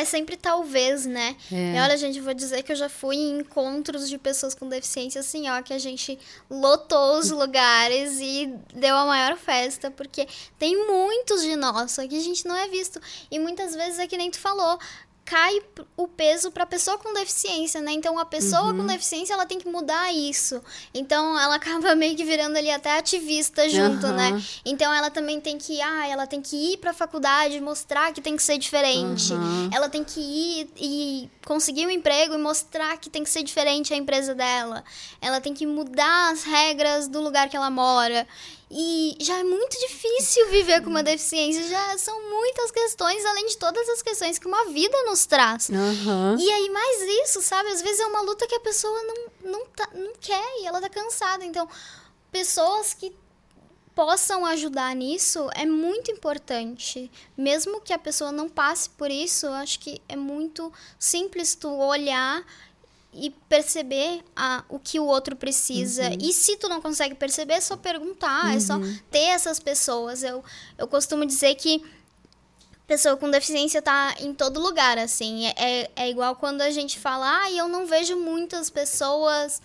é 0.00 0.04
sempre 0.04 0.36
talvez, 0.36 1.04
né? 1.04 1.36
É. 1.52 1.76
E 1.76 1.80
olha, 1.80 1.96
gente, 1.96 2.20
vou 2.20 2.32
dizer 2.32 2.62
que 2.62 2.72
eu 2.72 2.76
já 2.76 2.88
fui 2.88 3.16
em 3.16 3.40
encontros 3.40 4.08
de 4.08 4.18
pessoas 4.18 4.54
com 4.54 4.68
deficiência, 4.68 5.20
assim, 5.20 5.48
ó, 5.48 5.62
que 5.62 5.72
a 5.72 5.78
gente 5.78 6.18
lotou 6.48 7.18
os 7.18 7.30
lugares 7.30 8.18
e 8.20 8.52
deu 8.74 8.96
a 8.96 9.04
maior 9.04 9.36
festa, 9.36 9.90
porque 9.90 10.26
tem 10.58 10.86
muitos 10.86 11.42
de 11.42 11.54
nós, 11.56 11.92
só 11.92 12.06
que 12.06 12.16
a 12.16 12.22
gente 12.22 12.46
não 12.46 12.56
é 12.56 12.68
visto. 12.68 13.00
E 13.30 13.38
muitas 13.38 13.74
vezes 13.74 13.98
é 13.98 14.06
que 14.06 14.16
nem 14.16 14.30
tu 14.30 14.38
falou, 14.38 14.78
cai 15.30 15.62
o 15.96 16.08
peso 16.08 16.50
para 16.50 16.64
a 16.64 16.66
pessoa 16.66 16.98
com 16.98 17.14
deficiência, 17.14 17.80
né? 17.80 17.92
Então 17.92 18.18
a 18.18 18.24
pessoa 18.24 18.72
uhum. 18.72 18.78
com 18.78 18.86
deficiência 18.86 19.32
ela 19.32 19.46
tem 19.46 19.60
que 19.60 19.68
mudar 19.68 20.12
isso. 20.12 20.60
Então 20.92 21.38
ela 21.38 21.54
acaba 21.60 21.94
meio 21.94 22.16
que 22.16 22.24
virando 22.24 22.56
ali 22.56 22.68
até 22.68 22.98
ativista 22.98 23.68
junto, 23.68 24.08
uhum. 24.08 24.12
né? 24.12 24.42
Então 24.64 24.92
ela 24.92 25.08
também 25.08 25.40
tem 25.40 25.56
que, 25.56 25.80
ah, 25.80 26.08
ela 26.08 26.26
tem 26.26 26.42
que 26.42 26.72
ir 26.72 26.78
para 26.78 26.90
a 26.90 26.94
faculdade 26.94 27.60
mostrar 27.60 28.12
que 28.12 28.20
tem 28.20 28.34
que 28.34 28.42
ser 28.42 28.58
diferente. 28.58 29.32
Uhum. 29.32 29.70
Ela 29.72 29.88
tem 29.88 30.02
que 30.02 30.18
ir 30.18 30.68
e 30.76 31.30
conseguir 31.46 31.86
um 31.86 31.90
emprego 31.90 32.34
e 32.34 32.38
mostrar 32.38 32.96
que 32.96 33.08
tem 33.08 33.22
que 33.22 33.30
ser 33.30 33.44
diferente 33.44 33.94
a 33.94 33.96
empresa 33.96 34.34
dela. 34.34 34.82
Ela 35.20 35.40
tem 35.40 35.54
que 35.54 35.64
mudar 35.64 36.32
as 36.32 36.42
regras 36.42 37.06
do 37.06 37.20
lugar 37.20 37.48
que 37.48 37.56
ela 37.56 37.70
mora. 37.70 38.26
E 38.70 39.16
já 39.20 39.38
é 39.38 39.42
muito 39.42 39.76
difícil 39.80 40.48
viver 40.48 40.80
com 40.82 40.90
uma 40.90 41.02
deficiência, 41.02 41.66
já 41.68 41.98
são 41.98 42.30
muitas 42.30 42.70
questões, 42.70 43.24
além 43.24 43.46
de 43.46 43.56
todas 43.56 43.88
as 43.88 44.00
questões 44.00 44.38
que 44.38 44.46
uma 44.46 44.66
vida 44.66 44.96
nos 45.06 45.26
traz. 45.26 45.68
Uhum. 45.68 46.38
E 46.38 46.50
aí, 46.50 46.70
mais 46.70 47.02
isso, 47.24 47.42
sabe? 47.42 47.68
Às 47.70 47.82
vezes 47.82 47.98
é 47.98 48.06
uma 48.06 48.20
luta 48.20 48.46
que 48.46 48.54
a 48.54 48.60
pessoa 48.60 49.02
não, 49.02 49.50
não, 49.50 49.66
tá, 49.66 49.88
não 49.92 50.12
quer 50.20 50.60
e 50.60 50.66
ela 50.66 50.80
tá 50.80 50.88
cansada. 50.88 51.44
Então, 51.44 51.68
pessoas 52.30 52.94
que 52.94 53.12
possam 53.92 54.46
ajudar 54.46 54.94
nisso 54.94 55.50
é 55.54 55.66
muito 55.66 56.12
importante. 56.12 57.10
Mesmo 57.36 57.80
que 57.80 57.92
a 57.92 57.98
pessoa 57.98 58.30
não 58.30 58.48
passe 58.48 58.88
por 58.90 59.10
isso, 59.10 59.46
eu 59.46 59.52
acho 59.52 59.80
que 59.80 60.00
é 60.08 60.14
muito 60.14 60.72
simples 60.98 61.56
tu 61.56 61.68
olhar 61.68 62.44
e 63.12 63.30
perceber 63.48 64.22
a, 64.36 64.64
o 64.68 64.78
que 64.78 65.00
o 65.00 65.04
outro 65.04 65.34
precisa. 65.34 66.08
Uhum. 66.10 66.18
E 66.20 66.32
se 66.32 66.56
tu 66.56 66.68
não 66.68 66.80
consegue 66.80 67.14
perceber, 67.14 67.54
é 67.54 67.60
só 67.60 67.76
perguntar, 67.76 68.46
uhum. 68.46 68.52
é 68.52 68.60
só 68.60 68.76
uhum. 68.76 68.98
ter 69.10 69.26
essas 69.26 69.58
pessoas. 69.58 70.22
Eu, 70.22 70.44
eu 70.78 70.86
costumo 70.86 71.26
dizer 71.26 71.54
que 71.56 71.82
pessoa 72.86 73.16
com 73.16 73.30
deficiência 73.30 73.80
tá 73.80 74.14
em 74.20 74.32
todo 74.32 74.60
lugar, 74.60 74.98
assim. 74.98 75.46
É, 75.46 75.54
é, 75.56 75.90
é 75.96 76.10
igual 76.10 76.36
quando 76.36 76.60
a 76.62 76.70
gente 76.70 76.98
fala, 76.98 77.42
ah, 77.42 77.52
eu 77.52 77.68
não 77.68 77.86
vejo 77.86 78.16
muitas 78.16 78.70
pessoas 78.70 79.60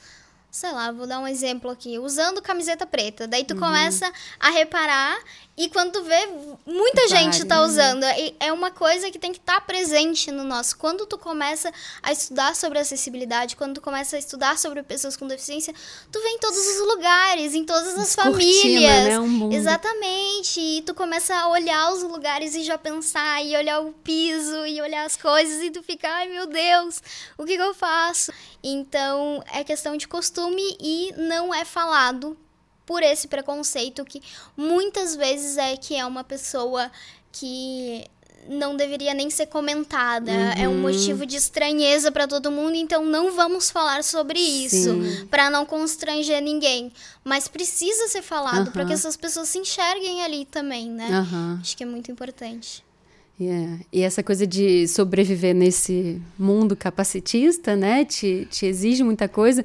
sei 0.55 0.71
lá, 0.71 0.89
vou 0.89 1.05
dar 1.05 1.19
um 1.19 1.27
exemplo 1.27 1.69
aqui, 1.69 1.99
usando 1.99 2.41
camiseta 2.41 2.87
preta. 2.87 3.27
Daí 3.27 3.43
tu 3.43 3.55
uhum. 3.55 3.59
começa 3.59 4.09
a 4.39 4.49
reparar 4.49 5.21
e 5.57 5.69
quando 5.69 5.93
tu 5.93 6.03
vê, 6.03 6.27
muita 6.65 7.07
gente 7.07 7.45
tá 7.45 7.61
usando. 7.61 8.03
E 8.03 8.35
é 8.41 8.51
uma 8.51 8.71
coisa 8.71 9.09
que 9.09 9.17
tem 9.17 9.31
que 9.31 9.39
estar 9.39 9.55
tá 9.55 9.61
presente 9.61 10.29
no 10.29 10.43
nosso. 10.43 10.77
Quando 10.77 11.05
tu 11.05 11.17
começa 11.17 11.71
a 12.03 12.11
estudar 12.11 12.53
sobre 12.57 12.77
acessibilidade, 12.77 13.55
quando 13.55 13.75
tu 13.75 13.81
começa 13.81 14.17
a 14.17 14.19
estudar 14.19 14.57
sobre 14.57 14.83
pessoas 14.83 15.15
com 15.15 15.25
deficiência, 15.25 15.73
tu 16.11 16.19
vê 16.21 16.27
em 16.27 16.39
todos 16.39 16.57
os 16.57 16.87
lugares, 16.87 17.53
em 17.53 17.63
todas 17.63 17.97
as 17.97 18.13
famílias. 18.13 19.05
Né? 19.05 19.17
Um 19.19 19.49
Exatamente. 19.53 20.59
E 20.59 20.81
tu 20.81 20.93
começa 20.93 21.33
a 21.33 21.47
olhar 21.47 21.93
os 21.93 22.03
lugares 22.03 22.53
e 22.53 22.63
já 22.63 22.77
pensar, 22.77 23.41
e 23.41 23.55
olhar 23.55 23.79
o 23.79 23.93
piso, 23.93 24.65
e 24.65 24.81
olhar 24.81 25.05
as 25.05 25.15
coisas, 25.15 25.63
e 25.63 25.71
tu 25.71 25.81
fica, 25.81 26.09
ai 26.09 26.27
meu 26.27 26.47
Deus, 26.47 27.01
o 27.37 27.45
que, 27.45 27.55
que 27.55 27.63
eu 27.63 27.73
faço? 27.73 28.29
Então, 28.61 29.41
é 29.53 29.63
questão 29.63 29.95
de 29.95 30.05
costume 30.05 30.75
e 30.81 31.13
não 31.15 31.53
é 31.53 31.63
falado 31.63 32.37
por 32.85 33.01
esse 33.03 33.27
preconceito 33.27 34.05
que 34.05 34.21
muitas 34.55 35.15
vezes 35.15 35.57
é 35.57 35.75
que 35.75 35.95
é 35.95 36.05
uma 36.05 36.23
pessoa 36.23 36.91
que 37.31 38.05
não 38.47 38.75
deveria 38.75 39.13
nem 39.13 39.29
ser 39.29 39.47
comentada. 39.47 40.31
Uhum. 40.31 40.63
É 40.63 40.69
um 40.69 40.73
uhum. 40.73 40.81
motivo 40.81 41.25
de 41.25 41.35
estranheza 41.35 42.11
para 42.11 42.27
todo 42.27 42.51
mundo, 42.51 42.75
então 42.75 43.03
não 43.05 43.31
vamos 43.31 43.69
falar 43.69 44.03
sobre 44.03 44.39
isso 44.39 44.95
para 45.29 45.49
não 45.49 45.65
constranger 45.65 46.41
ninguém. 46.41 46.91
Mas 47.23 47.47
precisa 47.47 48.07
ser 48.07 48.21
falado 48.21 48.67
uhum. 48.67 48.73
para 48.73 48.85
que 48.85 48.93
essas 48.93 49.17
pessoas 49.17 49.49
se 49.49 49.57
enxerguem 49.57 50.23
ali 50.23 50.45
também, 50.45 50.89
né? 50.89 51.09
Uhum. 51.09 51.57
Acho 51.59 51.75
que 51.75 51.83
é 51.83 51.87
muito 51.87 52.11
importante. 52.11 52.83
Yeah. 53.39 53.81
E 53.91 54.01
essa 54.01 54.23
coisa 54.23 54.47
de 54.47 54.87
sobreviver 54.87 55.53
nesse 55.53 56.21
mundo 56.39 56.73
capacitista, 56.73 57.75
né, 57.75 58.05
te, 58.05 58.47
te 58.49 58.65
exige 58.65 59.03
muita 59.03 59.27
coisa. 59.27 59.63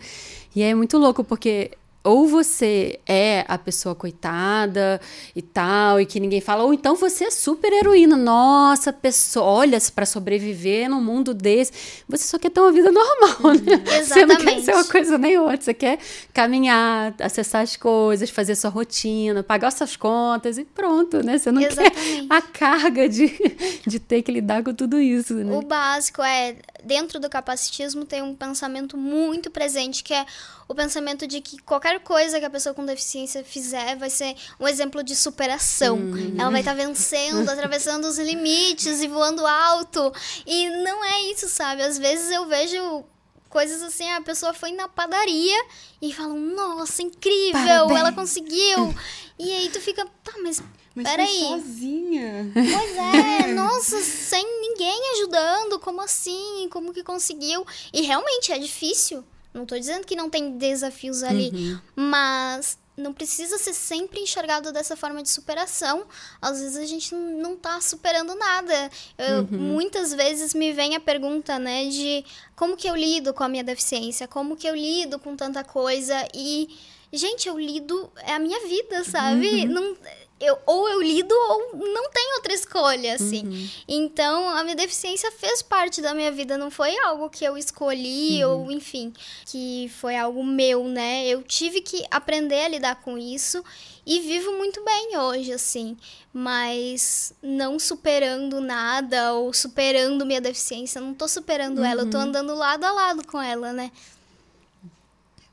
E 0.57 0.63
é 0.63 0.75
muito 0.75 0.99
louco, 0.99 1.23
porque 1.23 1.71
ou 2.03 2.27
você 2.27 2.99
é 3.07 3.45
a 3.47 3.59
pessoa 3.59 3.95
coitada 3.95 5.01
e 5.37 5.43
tal, 5.43 6.01
e 6.01 6.07
que 6.07 6.19
ninguém 6.19 6.41
fala, 6.41 6.65
ou 6.65 6.73
então 6.73 6.97
você 6.97 7.25
é 7.25 7.31
super 7.31 7.73
heroína. 7.73 8.17
Nossa, 8.17 8.93
pessoa, 8.93 9.45
olha, 9.45 9.79
para 9.95 10.07
sobreviver 10.07 10.89
num 10.89 11.01
mundo 11.03 11.35
desse, 11.35 11.73
você 12.09 12.25
só 12.25 12.39
quer 12.39 12.51
ter 12.51 12.61
uma 12.61 12.73
vida 12.73 12.91
normal, 12.91 13.55
né? 13.55 13.83
Exatamente. 13.99 14.11
Você 14.11 14.27
não 14.27 14.37
quer 14.37 14.61
ser 14.61 14.75
uma 14.75 14.85
coisa 14.85 15.19
nem 15.19 15.39
outra, 15.39 15.61
você 15.61 15.75
quer 15.75 15.99
caminhar, 16.33 17.15
acessar 17.21 17.63
as 17.63 17.77
coisas, 17.77 18.31
fazer 18.31 18.55
sua 18.55 18.71
rotina, 18.71 19.43
pagar 19.43 19.71
suas 19.71 19.97
contas 19.97 20.59
e 20.59 20.65
pronto, 20.65 21.25
né? 21.25 21.39
Você 21.39 21.53
não 21.53 21.63
Exatamente. 21.63 22.27
quer 22.27 22.27
a 22.29 22.43
carga 22.43 23.09
de, 23.09 23.29
de 23.87 24.01
ter 24.01 24.23
que 24.23 24.33
lidar 24.33 24.63
com 24.63 24.75
tudo 24.75 24.99
isso, 25.01 25.35
né? 25.35 25.57
O 25.57 25.63
básico 25.63 26.23
é, 26.23 26.57
dentro 26.85 27.19
do 27.19 27.29
capacitismo 27.29 28.05
tem 28.05 28.23
um 28.23 28.35
pensamento 28.35 28.97
muito 28.97 29.51
presente 29.51 30.03
que 30.03 30.15
é 30.15 30.25
o 30.69 30.75
pensamento 30.75 31.27
de 31.27 31.41
que 31.41 31.59
qualquer 31.59 32.01
coisa 32.01 32.39
que 32.39 32.45
a 32.45 32.51
pessoa 32.51 32.75
com 32.75 32.85
deficiência 32.85 33.43
fizer 33.43 33.97
vai 33.97 34.09
ser 34.09 34.37
um 34.59 34.69
exemplo 34.69 35.03
de 35.03 35.17
superação. 35.17 35.97
Uhum. 35.97 36.37
Ela 36.39 36.51
vai 36.51 36.61
estar 36.61 36.77
tá 36.77 36.83
vencendo, 36.83 37.49
atravessando 37.51 38.05
os 38.05 38.19
limites 38.19 39.03
e 39.03 39.09
voando 39.09 39.45
alto. 39.47 40.13
E 40.47 40.71
não 40.83 41.05
é 41.05 41.23
isso, 41.33 41.49
sabe? 41.49 41.83
Às 41.83 41.99
vezes 41.99 42.31
eu 42.31 42.47
vejo 42.47 43.05
coisas 43.49 43.83
assim, 43.83 44.09
a 44.13 44.23
pessoa 44.23 44.55
foi 44.55 44.71
na 44.71 44.89
padaria 44.89 45.65
e 46.01 46.13
falam, 46.13 46.39
nossa, 46.39 47.03
incrível, 47.03 47.53
Parabéns. 47.53 47.99
ela 47.99 48.13
conseguiu. 48.13 48.95
E 49.39 49.51
aí 49.51 49.69
tu 49.71 49.81
fica, 49.81 50.07
tá, 50.23 50.33
mas 50.43 50.63
mas 50.95 51.09
Peraí. 51.09 51.41
sozinha. 51.41 52.51
Pois 52.53 52.97
é, 52.97 53.47
nossa, 53.55 54.01
sem 54.01 54.45
ninguém 54.61 55.01
ajudando, 55.15 55.79
como 55.79 56.01
assim? 56.01 56.69
Como 56.71 56.93
que 56.93 57.03
conseguiu? 57.03 57.65
E 57.93 58.03
realmente 58.03 58.53
é 58.53 58.59
difícil. 58.59 59.25
Não 59.53 59.63
estou 59.65 59.79
dizendo 59.79 60.07
que 60.07 60.15
não 60.15 60.31
tem 60.31 60.57
desafios 60.57 61.23
ali, 61.25 61.51
uhum. 61.51 61.81
mas 61.97 62.79
não 62.97 63.13
precisa 63.13 63.59
ser 63.59 63.73
sempre 63.73 64.21
enxergado 64.21 64.73
dessa 64.73 64.95
forma 64.95 65.23
de 65.23 65.31
superação. 65.31 66.05
Às 66.41 66.61
vezes 66.61 66.77
a 66.77 66.85
gente 66.85 67.15
não 67.15 67.55
está 67.55 67.81
superando 67.81 68.35
nada. 68.35 68.91
Eu, 69.19 69.39
uhum. 69.43 69.59
Muitas 69.59 70.13
vezes 70.15 70.55
me 70.55 70.73
vem 70.73 70.95
a 70.95 71.01
pergunta, 71.01 71.59
né, 71.59 71.87
de 71.87 72.25
como 72.55 72.77
que 72.77 72.89
eu 72.89 72.95
lido 72.95 73.35
com 73.35 73.43
a 73.43 73.49
minha 73.49 73.65
deficiência, 73.65 74.29
como 74.29 74.57
que 74.57 74.69
eu 74.69 74.75
lido 74.77 75.19
com 75.19 75.35
tanta 75.35 75.65
coisa 75.65 76.29
e 76.35 76.69
gente, 77.13 77.49
eu 77.49 77.59
lido 77.59 78.11
é 78.19 78.35
a 78.35 78.39
minha 78.39 78.61
vida, 78.69 79.03
sabe? 79.05 79.65
Uhum. 79.65 79.67
Não 79.67 79.97
eu, 80.41 80.59
ou 80.65 80.89
eu 80.89 81.03
lido 81.03 81.35
ou 81.35 81.77
não 81.77 82.11
tem 82.11 82.35
outra 82.37 82.55
escolha, 82.55 83.15
assim. 83.15 83.47
Uhum. 83.47 83.69
Então, 83.87 84.49
a 84.49 84.65
minha 84.65 84.75
deficiência 84.75 85.31
fez 85.31 85.61
parte 85.61 86.01
da 86.01 86.15
minha 86.15 86.33
vida, 86.33 86.57
não 86.57 86.71
foi 86.71 86.99
algo 87.01 87.29
que 87.29 87.45
eu 87.45 87.59
escolhi 87.59 88.43
uhum. 88.43 88.65
ou, 88.65 88.73
enfim, 88.73 89.13
que 89.45 89.93
foi 90.01 90.17
algo 90.17 90.43
meu, 90.43 90.85
né? 90.85 91.27
Eu 91.27 91.43
tive 91.43 91.83
que 91.83 92.05
aprender 92.11 92.65
a 92.65 92.69
lidar 92.69 92.97
com 93.03 93.19
isso 93.19 93.63
e 94.07 94.21
vivo 94.21 94.53
muito 94.53 94.83
bem 94.83 95.19
hoje, 95.19 95.53
assim. 95.53 95.95
Mas 96.33 97.35
não 97.43 97.79
superando 97.79 98.61
nada 98.61 99.35
ou 99.35 99.53
superando 99.53 100.25
minha 100.25 100.41
deficiência, 100.41 101.01
não 101.01 101.13
tô 101.13 101.29
superando 101.29 101.79
uhum. 101.79 101.85
ela, 101.85 102.03
eu 102.03 102.11
tô 102.11 102.17
uhum. 102.17 102.25
andando 102.25 102.55
lado 102.55 102.85
a 102.85 102.93
lado 102.93 103.27
com 103.27 103.41
ela, 103.41 103.75
né? 103.75 103.93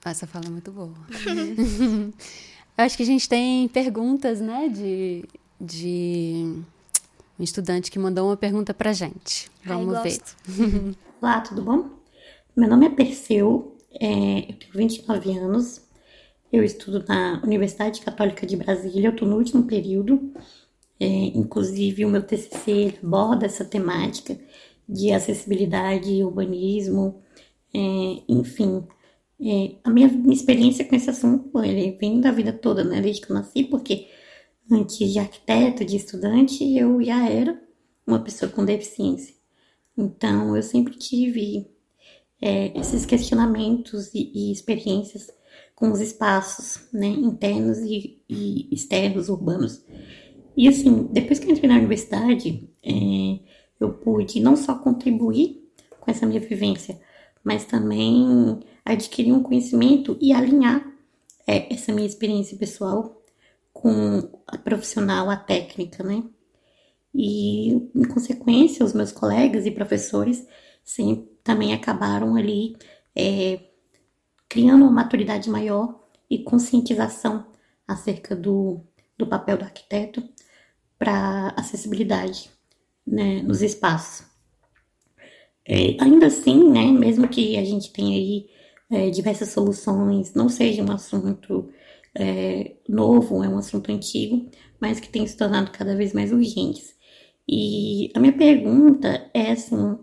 Essa 0.05 0.25
fala 0.25 0.45
é 0.45 0.49
muito 0.49 0.71
boa. 0.71 0.95
Acho 2.77 2.95
que 2.95 3.01
a 3.01 3.07
gente 3.07 3.27
tem 3.27 3.67
perguntas, 3.67 4.39
né, 4.39 4.69
de, 4.69 5.25
de 5.59 6.61
um 7.39 7.43
estudante 7.43 7.89
que 7.89 7.97
mandou 7.97 8.27
uma 8.27 8.37
pergunta 8.37 8.71
pra 8.71 8.93
gente. 8.93 9.49
Vamos 9.65 9.95
Ai, 9.95 10.03
ver. 10.03 10.21
Olá, 11.19 11.41
tudo 11.41 11.63
bom? 11.63 11.89
Meu 12.55 12.69
nome 12.69 12.85
é 12.85 12.89
Perseu, 12.89 13.75
é, 13.99 14.41
eu 14.41 14.53
tenho 14.53 14.73
29 14.75 15.37
anos, 15.39 15.81
eu 16.53 16.63
estudo 16.63 17.03
na 17.07 17.41
Universidade 17.43 17.99
Católica 18.01 18.45
de 18.45 18.55
Brasília, 18.55 19.07
eu 19.07 19.11
estou 19.11 19.27
no 19.27 19.37
último 19.37 19.63
período, 19.63 20.31
é, 20.99 21.07
inclusive 21.07 22.05
o 22.05 22.09
meu 22.09 22.21
TCC 22.21 22.99
aborda 23.03 23.47
essa 23.47 23.65
temática 23.65 24.37
de 24.87 25.11
acessibilidade, 25.11 26.23
urbanismo, 26.23 27.23
é, 27.73 28.21
enfim. 28.29 28.83
É, 29.39 29.75
a 29.83 29.89
minha, 29.91 30.07
experiência 30.31 30.83
com 30.83 30.95
esse 30.95 31.09
assunto 31.09 31.63
ele 31.63 31.91
vem 31.99 32.19
da 32.19 32.31
vida 32.31 32.51
toda, 32.51 32.83
né? 32.83 33.01
Desde 33.01 33.21
que 33.21 33.31
eu 33.31 33.35
nasci, 33.35 33.63
porque 33.63 34.07
antes 34.69 35.11
de 35.11 35.19
arquiteto, 35.19 35.85
de 35.85 35.95
estudante, 35.95 36.63
eu 36.75 37.01
já 37.03 37.29
era 37.29 37.59
uma 38.05 38.19
pessoa 38.19 38.51
com 38.51 38.65
deficiência. 38.65 39.35
Então, 39.97 40.55
eu 40.55 40.63
sempre 40.63 40.95
tive 40.95 41.67
é, 42.41 42.77
esses 42.79 43.05
questionamentos 43.05 44.13
e, 44.13 44.31
e, 44.33 44.51
experiências 44.51 45.29
com 45.75 45.91
os 45.91 45.99
espaços 46.01 46.87
né, 46.93 47.07
internos 47.07 47.79
e, 47.79 48.21
e, 48.29 48.73
externos, 48.73 49.29
urbanos. 49.29 49.83
E 50.55 50.67
assim, 50.67 51.07
depois 51.11 51.39
que 51.39 51.47
eu 51.47 51.51
entrei 51.51 51.69
na 51.69 51.77
universidade, 51.77 52.69
é, 52.83 53.39
eu 53.79 53.93
pude 53.93 54.39
não 54.39 54.55
só 54.55 54.75
contribuir 54.75 55.63
com 55.99 56.09
essa 56.09 56.25
minha 56.25 56.39
vivência, 56.39 56.99
mas 57.43 57.65
também 57.65 58.59
adquirir 58.93 59.33
um 59.33 59.43
conhecimento 59.43 60.17
e 60.21 60.33
alinhar 60.33 60.85
é, 61.45 61.73
essa 61.73 61.91
minha 61.93 62.07
experiência 62.07 62.57
pessoal 62.57 63.21
com 63.73 64.41
a 64.47 64.57
profissional, 64.57 65.29
a 65.29 65.37
técnica, 65.37 66.03
né? 66.03 66.23
E, 67.13 67.69
em 67.95 68.03
consequência, 68.07 68.85
os 68.85 68.93
meus 68.93 69.11
colegas 69.11 69.65
e 69.65 69.71
professores 69.71 70.45
também 71.43 71.73
acabaram 71.73 72.35
ali 72.35 72.75
é, 73.15 73.59
criando 74.47 74.83
uma 74.83 74.91
maturidade 74.91 75.49
maior 75.49 76.07
e 76.29 76.39
conscientização 76.39 77.45
acerca 77.87 78.35
do, 78.35 78.81
do 79.17 79.25
papel 79.25 79.57
do 79.57 79.63
arquiteto 79.63 80.27
para 80.97 81.53
acessibilidade 81.57 82.49
né, 83.05 83.41
nos 83.41 83.61
espaços. 83.61 84.25
É, 85.65 85.97
ainda 85.99 86.27
assim, 86.27 86.69
né, 86.69 86.85
mesmo 86.85 87.27
que 87.27 87.57
a 87.57 87.63
gente 87.63 87.91
tenha 87.91 88.17
aí 88.17 88.49
é, 88.89 89.09
diversas 89.09 89.49
soluções, 89.49 90.33
não 90.33 90.49
seja 90.49 90.83
um 90.83 90.91
assunto 90.91 91.69
é, 92.15 92.75
novo, 92.87 93.43
é 93.43 93.49
um 93.49 93.57
assunto 93.57 93.91
antigo, 93.91 94.49
mas 94.79 94.99
que 94.99 95.09
tem 95.09 95.25
se 95.27 95.37
tornado 95.37 95.71
cada 95.71 95.95
vez 95.95 96.13
mais 96.13 96.31
urgentes. 96.31 96.95
E 97.47 98.11
a 98.15 98.19
minha 98.19 98.33
pergunta 98.33 99.29
é 99.33 99.51
assim, 99.51 99.97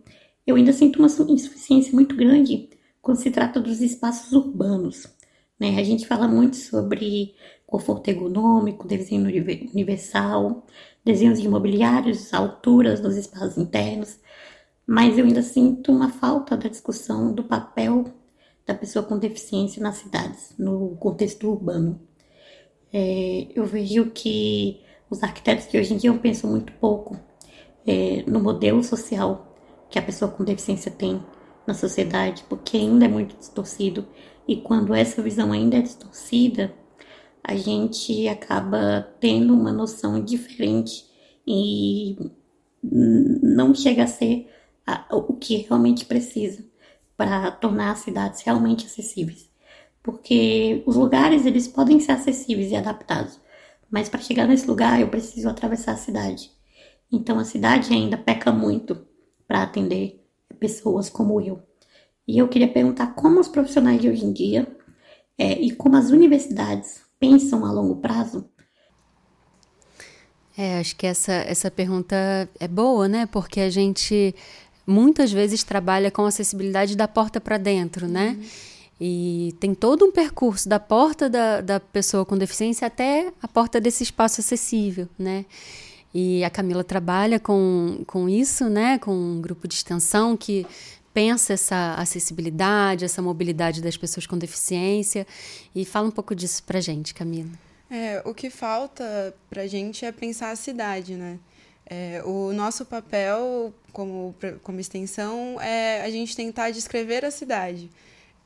eu 0.46 0.56
ainda 0.56 0.72
sinto 0.72 0.98
uma 0.98 1.08
insuficiência 1.30 1.92
muito 1.92 2.16
grande 2.16 2.70
quando 3.02 3.18
se 3.18 3.30
trata 3.30 3.60
dos 3.60 3.80
espaços 3.80 4.32
urbanos. 4.32 5.06
Né? 5.58 5.78
A 5.78 5.82
gente 5.82 6.06
fala 6.06 6.26
muito 6.26 6.56
sobre 6.56 7.34
conforto 7.66 8.08
ergonômico, 8.08 8.86
desenho 8.86 9.24
universal, 9.24 10.66
desenhos 11.04 11.40
de 11.40 11.46
imobiliários, 11.46 12.32
alturas 12.32 13.00
nos 13.00 13.16
espaços 13.16 13.58
internos, 13.58 14.18
mas 14.86 15.18
eu 15.18 15.24
ainda 15.24 15.42
sinto 15.42 15.92
uma 15.92 16.10
falta 16.10 16.56
da 16.56 16.68
discussão 16.68 17.32
do 17.32 17.44
papel 17.44 18.04
da 18.66 18.74
pessoa 18.74 19.04
com 19.04 19.18
deficiência 19.18 19.82
nas 19.82 19.96
cidades, 19.96 20.54
no 20.58 20.96
contexto 20.96 21.48
urbano. 21.48 22.00
É, 22.92 23.48
eu 23.54 23.64
vejo 23.64 24.10
que 24.10 24.80
os 25.10 25.22
arquitetos 25.22 25.70
de 25.70 25.78
hoje 25.78 25.94
em 25.94 25.96
dia 25.96 26.12
pensam 26.14 26.50
muito 26.50 26.72
pouco 26.74 27.18
é, 27.86 28.22
no 28.26 28.40
modelo 28.40 28.82
social 28.82 29.54
que 29.90 29.98
a 29.98 30.02
pessoa 30.02 30.30
com 30.30 30.44
deficiência 30.44 30.90
tem 30.90 31.22
na 31.66 31.74
sociedade, 31.74 32.44
porque 32.48 32.76
ainda 32.76 33.04
é 33.04 33.08
muito 33.08 33.36
distorcido. 33.36 34.06
E 34.46 34.56
quando 34.56 34.94
essa 34.94 35.22
visão 35.22 35.52
ainda 35.52 35.76
é 35.76 35.82
distorcida, 35.82 36.74
a 37.42 37.54
gente 37.56 38.26
acaba 38.28 39.08
tendo 39.20 39.54
uma 39.54 39.72
noção 39.72 40.22
diferente 40.22 41.04
e 41.46 42.16
não 42.82 43.74
chega 43.74 44.04
a 44.04 44.06
ser 44.06 44.50
a, 44.86 45.06
o 45.12 45.34
que 45.34 45.58
realmente 45.58 46.04
precisa 46.04 46.64
para 47.16 47.50
tornar 47.50 47.92
as 47.92 48.00
cidades 48.00 48.42
realmente 48.42 48.86
acessíveis. 48.86 49.48
Porque 50.02 50.82
os 50.86 50.96
lugares 50.96 51.46
eles 51.46 51.66
podem 51.66 51.98
ser 52.00 52.12
acessíveis 52.12 52.70
e 52.70 52.76
adaptados, 52.76 53.40
mas 53.90 54.08
para 54.08 54.20
chegar 54.20 54.46
nesse 54.46 54.66
lugar 54.66 55.00
eu 55.00 55.08
preciso 55.08 55.48
atravessar 55.48 55.92
a 55.92 55.96
cidade. 55.96 56.50
Então 57.10 57.38
a 57.38 57.44
cidade 57.44 57.92
ainda 57.92 58.16
peca 58.16 58.52
muito 58.52 59.06
para 59.46 59.62
atender 59.62 60.24
pessoas 60.58 61.08
como 61.08 61.40
eu. 61.40 61.62
E 62.26 62.38
eu 62.38 62.48
queria 62.48 62.68
perguntar 62.68 63.14
como 63.14 63.40
os 63.40 63.48
profissionais 63.48 64.00
de 64.00 64.08
hoje 64.08 64.24
em 64.24 64.32
dia 64.32 64.66
é, 65.38 65.52
e 65.52 65.70
como 65.70 65.96
as 65.96 66.10
universidades 66.10 67.02
pensam 67.18 67.64
a 67.64 67.72
longo 67.72 67.96
prazo. 67.96 68.48
É, 70.56 70.78
acho 70.78 70.94
que 70.94 71.06
essa, 71.06 71.32
essa 71.32 71.70
pergunta 71.70 72.16
é 72.60 72.68
boa, 72.68 73.08
né? 73.08 73.26
Porque 73.26 73.60
a 73.60 73.68
gente 73.68 74.34
muitas 74.86 75.32
vezes 75.32 75.62
trabalha 75.62 76.10
com 76.10 76.24
acessibilidade 76.24 76.96
da 76.96 77.08
porta 77.08 77.40
para 77.40 77.56
dentro, 77.56 78.06
né? 78.06 78.36
Uhum. 78.38 78.46
E 79.00 79.54
tem 79.58 79.74
todo 79.74 80.04
um 80.04 80.12
percurso 80.12 80.68
da 80.68 80.78
porta 80.78 81.28
da, 81.28 81.60
da 81.60 81.80
pessoa 81.80 82.24
com 82.24 82.38
deficiência 82.38 82.86
até 82.86 83.32
a 83.42 83.48
porta 83.48 83.80
desse 83.80 84.02
espaço 84.02 84.40
acessível, 84.40 85.08
né? 85.18 85.44
E 86.14 86.44
a 86.44 86.50
Camila 86.50 86.84
trabalha 86.84 87.40
com, 87.40 88.04
com 88.06 88.28
isso, 88.28 88.68
né? 88.68 88.98
Com 88.98 89.12
um 89.12 89.40
grupo 89.40 89.66
de 89.66 89.74
extensão 89.74 90.36
que 90.36 90.64
pensa 91.12 91.52
essa 91.52 91.94
acessibilidade, 91.94 93.04
essa 93.04 93.20
mobilidade 93.20 93.82
das 93.82 93.96
pessoas 93.96 94.26
com 94.26 94.38
deficiência. 94.38 95.26
E 95.74 95.84
fala 95.84 96.08
um 96.08 96.12
pouco 96.12 96.34
disso 96.34 96.62
pra 96.62 96.80
gente, 96.80 97.12
Camila. 97.12 97.50
É, 97.90 98.22
o 98.24 98.32
que 98.32 98.48
falta 98.48 99.34
pra 99.50 99.66
gente 99.66 100.04
é 100.04 100.12
pensar 100.12 100.50
a 100.50 100.56
cidade, 100.56 101.14
né? 101.14 101.38
É, 101.86 102.22
o 102.24 102.52
nosso 102.52 102.84
papel 102.84 103.72
como, 103.94 104.34
como 104.62 104.78
extensão 104.78 105.58
é 105.58 106.02
a 106.02 106.10
gente 106.10 106.36
tentar 106.36 106.70
descrever 106.70 107.24
a 107.24 107.30
cidade 107.30 107.90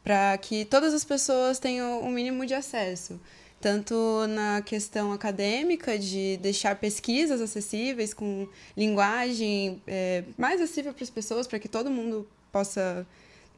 para 0.04 0.38
que 0.38 0.64
todas 0.64 0.94
as 0.94 1.04
pessoas 1.04 1.58
tenham 1.58 2.00
o 2.02 2.06
um 2.06 2.10
mínimo 2.10 2.46
de 2.46 2.54
acesso 2.54 3.18
tanto 3.60 4.26
na 4.28 4.62
questão 4.62 5.12
acadêmica 5.12 5.98
de 5.98 6.36
deixar 6.36 6.76
pesquisas 6.76 7.40
acessíveis 7.40 8.14
com 8.14 8.46
linguagem 8.76 9.82
é, 9.86 10.22
mais 10.36 10.60
acessível 10.60 10.94
para 10.94 11.02
as 11.02 11.10
pessoas 11.10 11.46
para 11.46 11.58
que 11.58 11.68
todo 11.68 11.90
mundo 11.90 12.28
possa 12.52 13.06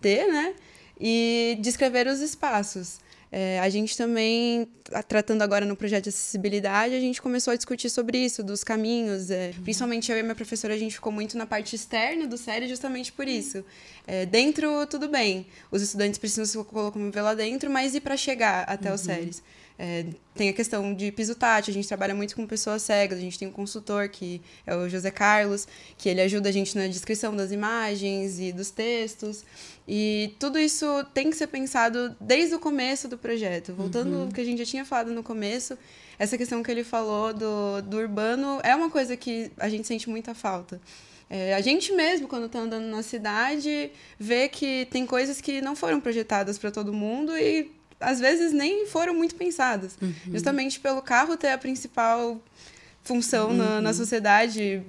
ter, 0.01 0.27
né? 0.27 0.55
E 0.99 1.59
descrever 1.61 2.07
os 2.07 2.21
espaços. 2.21 2.99
É, 3.33 3.61
a 3.61 3.69
gente 3.69 3.97
também, 3.97 4.67
tratando 5.07 5.43
agora 5.43 5.65
no 5.65 5.77
projeto 5.77 6.05
de 6.05 6.09
acessibilidade, 6.09 6.95
a 6.95 7.01
gente 7.01 7.23
começou 7.23 7.53
a 7.53 7.57
discutir 7.57 7.89
sobre 7.89 8.19
isso, 8.19 8.43
dos 8.43 8.65
caminhos. 8.65 9.31
É, 9.31 9.53
uhum. 9.57 9.63
Principalmente 9.63 10.11
eu 10.11 10.19
e 10.19 10.23
minha 10.23 10.35
professora, 10.35 10.75
a 10.75 10.79
gente 10.79 10.95
ficou 10.95 11.13
muito 11.13 11.39
na 11.39 11.47
parte 11.47 11.77
externa 11.77 12.27
do 12.27 12.37
série 12.37 12.67
justamente 12.69 13.13
por 13.13 13.29
isso. 13.29 13.65
É, 14.07 14.27
dentro, 14.27 14.85
tudo 14.87 15.09
bem. 15.09 15.47
Os 15.71 15.81
estudantes 15.81 16.19
precisam 16.19 16.45
se 16.45 16.57
locomover 16.57 17.23
lá 17.23 17.35
dentro, 17.35 17.71
mas 17.71 17.95
e 17.95 18.01
para 18.01 18.17
chegar 18.17 18.65
até 18.65 18.89
uhum. 18.89 18.95
os 18.97 19.01
séries? 19.01 19.43
É, 19.83 20.05
tem 20.35 20.51
a 20.51 20.53
questão 20.53 20.93
de 20.93 21.11
piso 21.11 21.35
tátil, 21.35 21.71
a 21.71 21.75
gente 21.75 21.89
trabalha 21.89 22.15
muito 22.15 22.37
com 22.37 22.47
pessoas 22.47 22.83
cegas, 22.83 23.17
a 23.17 23.23
gente 23.23 23.39
tem 23.39 23.49
um 23.49 23.51
consultor 23.51 24.11
que 24.11 24.43
é 24.67 24.77
o 24.77 24.87
José 24.91 25.11
Carlos, 25.11 25.67
que 25.97 26.07
ele 26.07 26.21
ajuda 26.21 26.51
a 26.51 26.53
gente 26.53 26.77
na 26.77 26.87
descrição 26.87 27.35
das 27.35 27.51
imagens 27.51 28.39
e 28.39 28.53
dos 28.53 28.71
textos. 28.71 29.43
E 29.89 30.35
tudo 30.39 30.59
isso 30.59 30.85
tem 31.15 31.31
que 31.31 31.37
ser 31.37 31.47
pensado 31.47 32.15
desde 32.21 32.55
o 32.55 32.59
começo 32.59 33.09
do 33.09 33.17
projeto. 33.17 33.73
Voltando 33.73 34.17
uhum. 34.17 34.23
ao 34.25 34.29
que 34.29 34.43
a 34.43 34.45
gente 34.45 34.59
já 34.59 34.67
tinha 34.67 34.85
falado 34.85 35.13
no 35.13 35.23
começo, 35.23 35.79
essa 36.19 36.37
questão 36.37 36.63
que 36.63 36.71
ele 36.71 36.85
falou 36.85 37.33
do, 37.33 37.81
do 37.81 37.97
urbano 37.97 38.61
é 38.63 38.77
uma 38.77 38.91
coisa 38.91 39.17
que 39.17 39.51
a 39.57 39.71
gente 39.71 39.89
sente 39.89 40.11
muita 40.11 40.35
falta. 40.35 40.79
É, 41.31 41.55
a 41.55 41.61
gente 41.63 41.91
mesmo, 41.95 42.29
quando 42.29 42.45
está 42.45 42.59
andando 42.59 42.85
na 42.85 43.03
cidade, 43.03 43.91
vê 44.19 44.47
que 44.47 44.87
tem 44.91 45.07
coisas 45.07 45.41
que 45.41 45.63
não 45.63 45.75
foram 45.75 46.03
projetadas 46.03 46.59
para 46.59 46.71
todo 46.71 46.93
mundo 46.93 47.35
e 47.39 47.80
às 48.01 48.19
vezes 48.19 48.53
nem 48.53 48.87
foram 48.87 49.15
muito 49.15 49.35
pensadas. 49.35 49.97
Uhum. 50.01 50.13
Justamente 50.33 50.81
pelo 50.81 51.03
carro 51.03 51.37
ter 51.37 51.51
a 51.51 51.59
principal 51.59 52.41
função 53.03 53.51
uhum. 53.51 53.57
na, 53.57 53.81
na 53.81 53.93
sociedade, 53.93 54.83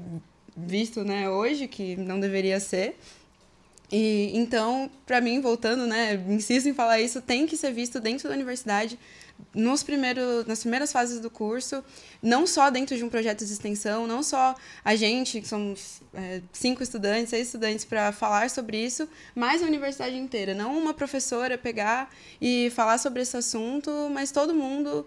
visto 0.56 1.04
né, 1.04 1.30
hoje, 1.30 1.68
que 1.68 1.96
não 1.96 2.20
deveria 2.20 2.60
ser. 2.60 2.98
E 3.92 4.32
então, 4.34 4.90
para 5.06 5.20
mim, 5.20 5.42
voltando, 5.42 5.86
né, 5.86 6.24
insisto 6.30 6.70
em 6.70 6.74
falar 6.74 7.02
isso, 7.02 7.22
tem 7.22 7.46
que 7.46 7.58
ser 7.58 7.74
visto 7.74 8.00
dentro 8.00 8.30
da 8.30 8.36
universidade, 8.36 8.98
nos 9.54 9.84
primeiros, 9.84 10.46
nas 10.46 10.60
primeiras 10.62 10.92
fases 10.92 11.20
do 11.20 11.30
curso, 11.30 11.84
não 12.22 12.48
só 12.48 12.70
dentro 12.70 12.96
de 12.96 13.04
um 13.04 13.10
projeto 13.10 13.46
de 13.46 13.52
extensão, 13.52 14.08
não 14.08 14.24
só 14.24 14.56
a 14.84 14.96
gente, 14.96 15.42
que 15.42 15.48
somos 15.48 16.02
é, 16.14 16.42
cinco 16.52 16.82
estudantes, 16.84 17.30
seis 17.30 17.48
estudantes, 17.48 17.86
para 17.86 18.12
falar 18.12 18.50
sobre 18.50 18.78
isso, 18.78 19.08
mas 19.36 19.62
a 19.62 19.66
universidade 19.66 20.16
inteira. 20.16 20.54
Não 20.54 20.78
uma 20.78 20.94
professora 20.94 21.58
pegar 21.58 22.10
e 22.42 22.72
falar 22.76 22.98
sobre 22.98 23.22
esse 23.22 23.36
assunto, 23.36 24.10
mas 24.12 24.32
todo 24.32 24.54
mundo 24.54 25.06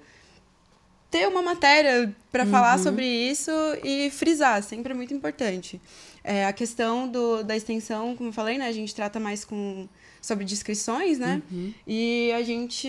ter 1.11 1.29
uma 1.29 1.43
matéria 1.43 2.15
para 2.33 2.45
uhum. 2.45 2.51
falar 2.51 2.79
sobre 2.79 3.07
isso 3.07 3.53
e 3.85 4.11
frisar, 4.11 4.63
sempre 4.63 4.93
é 4.93 4.97
muito 4.97 5.15
importante. 5.15 5.81
É, 6.25 6.45
a 6.45 6.53
questão 6.53 7.07
do, 7.07 7.45
da 7.45 7.57
extensão, 7.57 8.17
como 8.17 8.31
eu 8.31 8.33
falei, 8.33 8.59
né, 8.59 8.67
a 8.67 8.73
gente 8.73 8.95
trata 8.95 9.21
mais 9.21 9.45
com 9.45 9.89
sobre 10.25 10.45
descrições, 10.45 11.19
né? 11.19 11.43
Uhum. 11.53 11.75
E 11.87 12.33
a 12.33 12.43
gente 12.43 12.89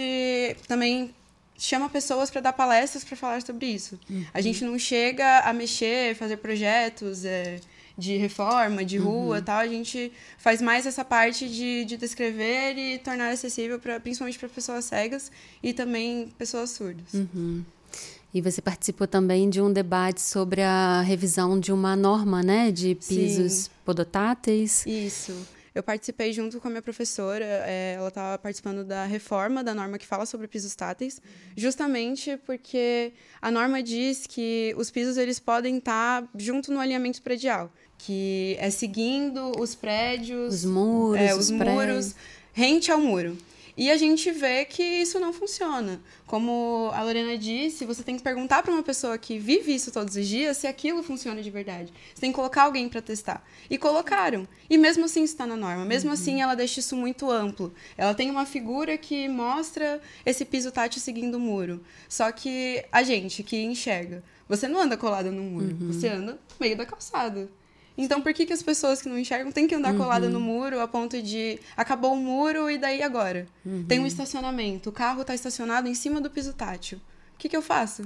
também 0.68 1.14
chama 1.58 1.90
pessoas 1.90 2.30
para 2.30 2.42
dar 2.42 2.54
palestras 2.54 3.04
para 3.04 3.16
falar 3.16 3.42
sobre 3.42 3.68
isso. 3.68 4.00
Uhum. 4.10 4.26
A 4.34 4.42
gente 4.42 4.64
não 4.64 4.78
chega 4.78 5.40
a 5.40 5.54
mexer, 5.54 6.16
fazer 6.16 6.38
projetos 6.38 7.26
é, 7.26 7.60
de 7.98 8.18
reforma, 8.18 8.84
de 8.84 8.98
rua 8.98 9.38
uhum. 9.38 9.44
tal. 9.44 9.60
A 9.60 9.68
gente 9.68 10.12
faz 10.38 10.62
mais 10.62 10.86
essa 10.86 11.06
parte 11.06 11.48
de, 11.50 11.86
de 11.86 11.98
descrever 11.98 12.78
e 12.78 12.98
tornar 13.00 13.30
acessível, 13.30 13.80
pra, 13.80 14.00
principalmente 14.00 14.38
para 14.38 14.50
pessoas 14.50 14.86
cegas 14.86 15.32
e 15.64 15.74
também 15.74 16.30
pessoas 16.38 16.72
surdas. 16.72 17.14
Uhum. 17.14 17.64
E 18.34 18.42
você 18.42 18.62
participou 18.62 19.08
também 19.08 19.50
de 19.50 19.62
um 19.62 19.72
debate 19.72 20.22
sobre 20.22 20.62
a 20.62 21.02
revisão 21.02 21.58
de 21.58 21.72
uma 21.72 21.96
norma, 21.96 22.44
né, 22.44 22.70
de 22.70 22.96
pisos 22.96 23.54
Sim. 23.54 23.70
podotáteis. 23.86 24.86
Isso. 24.86 25.34
Eu 25.76 25.84
participei 25.84 26.32
junto 26.32 26.62
com 26.62 26.70
a 26.70 26.72
minha 26.72 26.82
professora, 26.82 27.44
é, 27.44 27.96
ela 27.98 28.08
estava 28.08 28.38
participando 28.38 28.86
da 28.86 29.04
reforma 29.04 29.62
da 29.62 29.76
norma 29.76 29.98
que 29.98 30.08
fala 30.08 30.26
sobre 30.26 30.48
pisos 30.48 30.74
táteis, 30.74 31.22
justamente 31.56 32.40
porque 32.46 33.12
a 33.42 33.52
norma 33.52 33.84
diz 33.84 34.26
que 34.26 34.74
os 34.78 34.90
pisos 34.90 35.18
eles 35.18 35.38
podem 35.38 35.78
estar 35.78 36.22
tá 36.22 36.30
junto 36.38 36.72
no 36.72 36.80
alinhamento 36.80 37.22
predial, 37.22 37.70
que 37.98 38.56
é 38.58 38.70
seguindo 38.70 39.52
os 39.60 39.76
prédios, 39.76 40.54
os 40.54 40.66
muros, 40.66 41.20
é, 41.20 41.34
os, 41.34 41.50
os 41.50 41.52
muros, 41.52 42.16
rente 42.54 42.90
ao 42.90 43.00
muro. 43.02 43.38
E 43.78 43.92
a 43.92 43.98
gente 43.98 44.32
vê 44.32 44.64
que 44.64 44.82
isso 44.82 45.20
não 45.20 45.34
funciona. 45.34 46.02
Como 46.26 46.90
a 46.94 47.04
Lorena 47.04 47.38
disse, 47.38 47.86
você 47.86 48.04
tem 48.04 48.16
que 48.16 48.24
perguntar 48.24 48.64
para 48.64 48.72
uma 48.72 48.82
pessoa 48.84 49.18
que 49.18 49.38
vive 49.38 49.76
isso 49.76 49.92
todos 49.92 50.16
os 50.16 50.26
dias 50.26 50.58
se 50.58 50.66
aquilo 50.66 51.04
funciona 51.04 51.42
de 51.42 51.52
verdade. 51.52 51.92
Você 52.14 52.22
tem 52.22 52.32
que 52.32 52.36
colocar 52.36 52.64
alguém 52.64 52.88
para 52.88 53.02
testar. 53.02 53.46
E 53.70 53.78
colocaram. 53.78 54.48
E 54.70 54.78
mesmo 54.78 55.06
assim 55.06 55.24
está 55.24 55.46
na 55.46 55.58
norma. 55.58 55.84
Mesmo 55.84 56.10
uhum. 56.10 56.14
assim, 56.14 56.42
ela 56.42 56.56
deixa 56.56 56.80
isso 56.80 56.96
muito 56.96 57.30
amplo. 57.30 57.74
Ela 57.98 58.14
tem 58.14 58.32
uma 58.32 58.46
figura 58.46 58.98
que 58.98 59.28
mostra 59.28 60.02
esse 60.26 60.46
piso 60.46 60.72
tátil 60.72 61.02
seguindo 61.02 61.36
o 61.36 61.40
muro. 61.40 61.84
Só 62.08 62.32
que 62.32 62.86
a 62.92 63.04
gente 63.04 63.44
que 63.44 63.62
enxerga, 63.62 64.24
você 64.48 64.70
não 64.70 64.80
anda 64.80 64.96
colada 64.96 65.30
no 65.30 65.44
muro, 65.44 65.76
uhum. 65.82 65.92
você 65.92 66.08
anda 66.08 66.34
no 66.34 66.40
meio 66.60 66.78
da 66.78 66.86
calçada. 66.86 67.50
Então, 67.98 68.22
por 68.22 68.34
que, 68.34 68.46
que 68.46 68.54
as 68.54 68.62
pessoas 68.62 69.02
que 69.02 69.08
não 69.08 69.18
enxergam 69.18 69.52
têm 69.52 69.68
que 69.68 69.76
andar 69.76 69.94
uhum. 69.94 69.98
colada 69.98 70.30
no 70.30 70.40
muro 70.40 70.82
a 70.82 70.88
ponto 70.88 71.22
de 71.22 71.60
acabou 71.78 72.14
o 72.14 72.18
muro 72.18 72.70
e 72.70 72.78
daí 72.78 73.02
agora? 73.02 73.48
Uhum. 73.66 73.86
Tem 73.88 74.00
um 74.00 74.06
estacionamento, 74.06 74.90
o 74.90 74.94
carro 74.94 75.22
está 75.22 75.34
estacionado 75.34 75.88
em 75.88 75.96
cima 75.96 76.20
do 76.20 76.30
piso 76.30 76.54
tátil. 76.54 76.98
O 77.34 77.38
que, 77.38 77.48
que 77.48 77.56
eu 77.56 77.62
faço? 77.62 78.04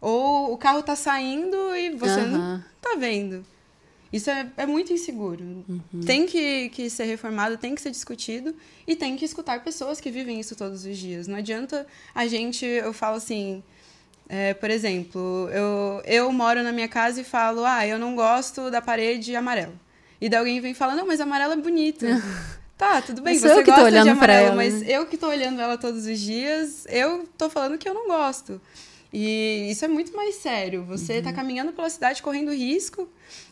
Ou 0.00 0.52
o 0.52 0.56
carro 0.56 0.80
está 0.80 0.96
saindo 0.96 1.56
e 1.74 1.90
você 1.90 2.20
uhum. 2.20 2.28
não 2.28 2.64
está 2.76 2.96
vendo. 2.96 3.44
Isso 4.12 4.28
é, 4.28 4.50
é 4.58 4.66
muito 4.66 4.92
inseguro. 4.92 5.42
Uhum. 5.42 6.00
Tem 6.04 6.26
que, 6.26 6.68
que 6.68 6.90
ser 6.90 7.04
reformado, 7.04 7.56
tem 7.56 7.74
que 7.74 7.80
ser 7.80 7.90
discutido 7.90 8.54
e 8.86 8.94
tem 8.94 9.16
que 9.16 9.24
escutar 9.24 9.64
pessoas 9.64 10.00
que 10.00 10.10
vivem 10.10 10.38
isso 10.38 10.54
todos 10.54 10.84
os 10.84 10.98
dias. 10.98 11.26
Não 11.26 11.36
adianta 11.36 11.86
a 12.14 12.26
gente, 12.26 12.64
eu 12.64 12.92
falo 12.92 13.16
assim, 13.16 13.62
é, 14.34 14.54
por 14.54 14.70
exemplo, 14.70 15.46
eu, 15.52 16.00
eu 16.06 16.32
moro 16.32 16.62
na 16.62 16.72
minha 16.72 16.88
casa 16.88 17.20
e 17.20 17.24
falo, 17.24 17.66
ah, 17.66 17.86
eu 17.86 17.98
não 17.98 18.16
gosto 18.16 18.70
da 18.70 18.80
parede 18.80 19.36
amarela. 19.36 19.74
E 20.18 20.26
daí 20.26 20.38
alguém 20.38 20.58
vem 20.58 20.72
e 20.72 20.74
fala, 20.74 20.94
não, 20.94 21.06
mas 21.06 21.20
amarela 21.20 21.52
é 21.52 21.56
bonita. 21.58 22.06
tá, 22.78 23.02
tudo 23.02 23.20
bem, 23.20 23.38
você 23.38 23.62
gosta 23.62 23.90
de 23.90 24.08
amarela, 24.08 24.46
ela, 24.46 24.56
mas 24.56 24.80
né? 24.80 24.86
eu 24.88 25.04
que 25.04 25.18
tô 25.18 25.28
olhando 25.28 25.60
ela 25.60 25.76
todos 25.76 26.06
os 26.06 26.18
dias, 26.18 26.86
eu 26.88 27.28
tô 27.36 27.50
falando 27.50 27.76
que 27.76 27.86
eu 27.86 27.92
não 27.92 28.06
gosto. 28.06 28.58
E 29.12 29.68
isso 29.70 29.84
é 29.84 29.88
muito 29.88 30.16
mais 30.16 30.36
sério. 30.36 30.82
Você 30.84 31.16
está 31.18 31.28
uhum. 31.28 31.36
caminhando 31.36 31.72
pela 31.74 31.90
cidade 31.90 32.22
correndo 32.22 32.54
risco 32.54 33.06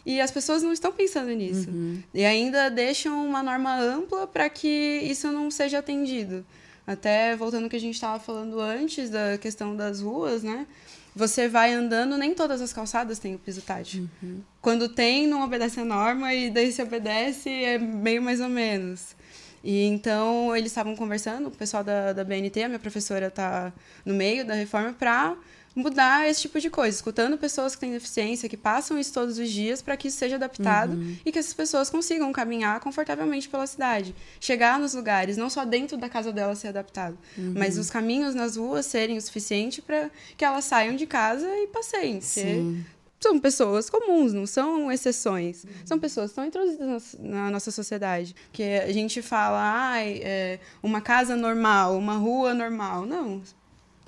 e 0.06 0.18
as 0.18 0.30
pessoas 0.30 0.62
não 0.62 0.72
estão 0.72 0.90
pensando 0.90 1.30
nisso. 1.30 1.68
Uhum. 1.68 2.02
E 2.14 2.24
ainda 2.24 2.70
deixam 2.70 3.22
uma 3.26 3.42
norma 3.42 3.78
ampla 3.78 4.26
para 4.26 4.48
que 4.48 5.00
isso 5.02 5.30
não 5.30 5.50
seja 5.50 5.80
atendido. 5.80 6.42
Até 6.90 7.36
voltando 7.36 7.62
ao 7.62 7.70
que 7.70 7.76
a 7.76 7.80
gente 7.80 7.94
estava 7.94 8.18
falando 8.18 8.58
antes 8.58 9.10
da 9.10 9.38
questão 9.38 9.76
das 9.76 10.00
ruas, 10.00 10.42
né? 10.42 10.66
Você 11.14 11.48
vai 11.48 11.72
andando, 11.72 12.18
nem 12.18 12.34
todas 12.34 12.60
as 12.60 12.72
calçadas 12.72 13.20
têm 13.20 13.36
o 13.36 13.38
piso 13.38 13.62
tátil. 13.62 14.08
Uhum. 14.20 14.40
Quando 14.60 14.88
tem, 14.88 15.24
não 15.24 15.44
obedece 15.44 15.78
a 15.78 15.84
norma, 15.84 16.34
e 16.34 16.50
daí 16.50 16.72
se 16.72 16.82
obedece, 16.82 17.48
é 17.48 17.78
meio 17.78 18.20
mais 18.20 18.40
ou 18.40 18.48
menos. 18.48 19.14
E 19.62 19.84
então 19.84 20.56
eles 20.56 20.72
estavam 20.72 20.96
conversando, 20.96 21.46
o 21.46 21.52
pessoal 21.52 21.84
da, 21.84 22.12
da 22.12 22.24
BNT, 22.24 22.64
a 22.64 22.68
minha 22.68 22.80
professora 22.80 23.28
está 23.28 23.72
no 24.04 24.12
meio 24.12 24.44
da 24.44 24.54
reforma, 24.54 24.92
para 24.92 25.36
mudar 25.74 26.28
esse 26.28 26.42
tipo 26.42 26.58
de 26.58 26.68
coisa, 26.68 26.96
escutando 26.96 27.38
pessoas 27.38 27.74
que 27.74 27.80
têm 27.80 27.92
deficiência, 27.92 28.48
que 28.48 28.56
passam 28.56 28.98
isso 28.98 29.12
todos 29.12 29.38
os 29.38 29.50
dias, 29.50 29.80
para 29.80 29.96
que 29.96 30.08
isso 30.08 30.18
seja 30.18 30.36
adaptado 30.36 30.94
uhum. 30.94 31.16
e 31.24 31.30
que 31.30 31.38
essas 31.38 31.54
pessoas 31.54 31.88
consigam 31.88 32.32
caminhar 32.32 32.80
confortavelmente 32.80 33.48
pela 33.48 33.66
cidade, 33.66 34.14
chegar 34.40 34.78
nos 34.78 34.94
lugares, 34.94 35.36
não 35.36 35.48
só 35.48 35.64
dentro 35.64 35.96
da 35.96 36.08
casa 36.08 36.32
dela 36.32 36.54
ser 36.54 36.68
adaptado, 36.68 37.16
uhum. 37.38 37.54
mas 37.56 37.78
os 37.78 37.90
caminhos 37.90 38.34
nas 38.34 38.56
ruas 38.56 38.86
serem 38.86 39.16
o 39.16 39.22
suficiente 39.22 39.80
para 39.80 40.10
que 40.36 40.44
elas 40.44 40.64
saiam 40.64 40.96
de 40.96 41.06
casa 41.06 41.48
e 41.48 41.66
passeiem. 41.68 42.20
Sim. 42.20 42.84
São 43.20 43.38
pessoas 43.38 43.90
comuns, 43.90 44.32
não 44.32 44.46
são 44.46 44.90
exceções. 44.90 45.66
São 45.84 45.98
pessoas 45.98 46.30
que 46.30 46.32
estão 46.32 46.46
introduzidas 46.46 47.14
na 47.20 47.50
nossa 47.50 47.70
sociedade. 47.70 48.34
Que 48.50 48.62
a 48.62 48.90
gente 48.94 49.20
fala, 49.20 49.60
ah, 49.60 50.02
é 50.02 50.58
uma 50.82 51.02
casa 51.02 51.36
normal, 51.36 51.98
uma 51.98 52.16
rua 52.16 52.54
normal. 52.54 53.04
Não, 53.04 53.42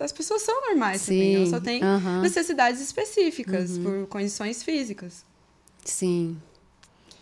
as 0.02 0.12
pessoas 0.12 0.42
são 0.42 0.54
normais 0.68 1.02
Sim. 1.02 1.14
também, 1.14 1.34
elas 1.36 1.48
só 1.48 1.60
têm 1.60 1.82
uhum. 1.82 2.20
necessidades 2.20 2.80
específicas 2.80 3.72
uhum. 3.72 3.82
por 3.82 4.06
condições 4.08 4.62
físicas. 4.62 5.24
Sim. 5.84 6.36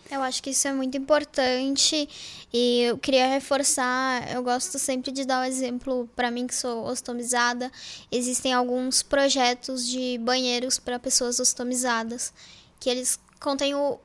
Eu 0.09 0.21
acho 0.21 0.43
que 0.43 0.49
isso 0.49 0.67
é 0.67 0.73
muito 0.73 0.97
importante 0.97 2.07
e 2.51 2.81
eu 2.81 2.97
queria 2.97 3.27
reforçar, 3.27 4.29
eu 4.29 4.43
gosto 4.43 4.77
sempre 4.77 5.09
de 5.09 5.23
dar 5.23 5.39
o 5.39 5.41
um 5.41 5.45
exemplo 5.45 6.09
para 6.17 6.29
mim 6.29 6.45
que 6.45 6.53
sou 6.53 6.83
ostomizada. 6.83 7.71
Existem 8.11 8.51
alguns 8.51 9.01
projetos 9.01 9.87
de 9.87 10.17
banheiros 10.17 10.77
para 10.77 10.99
pessoas 10.99 11.39
ostomizadas, 11.39 12.33
que 12.77 12.89
eles 12.89 13.17
contêm 13.39 13.73
o 13.73 13.99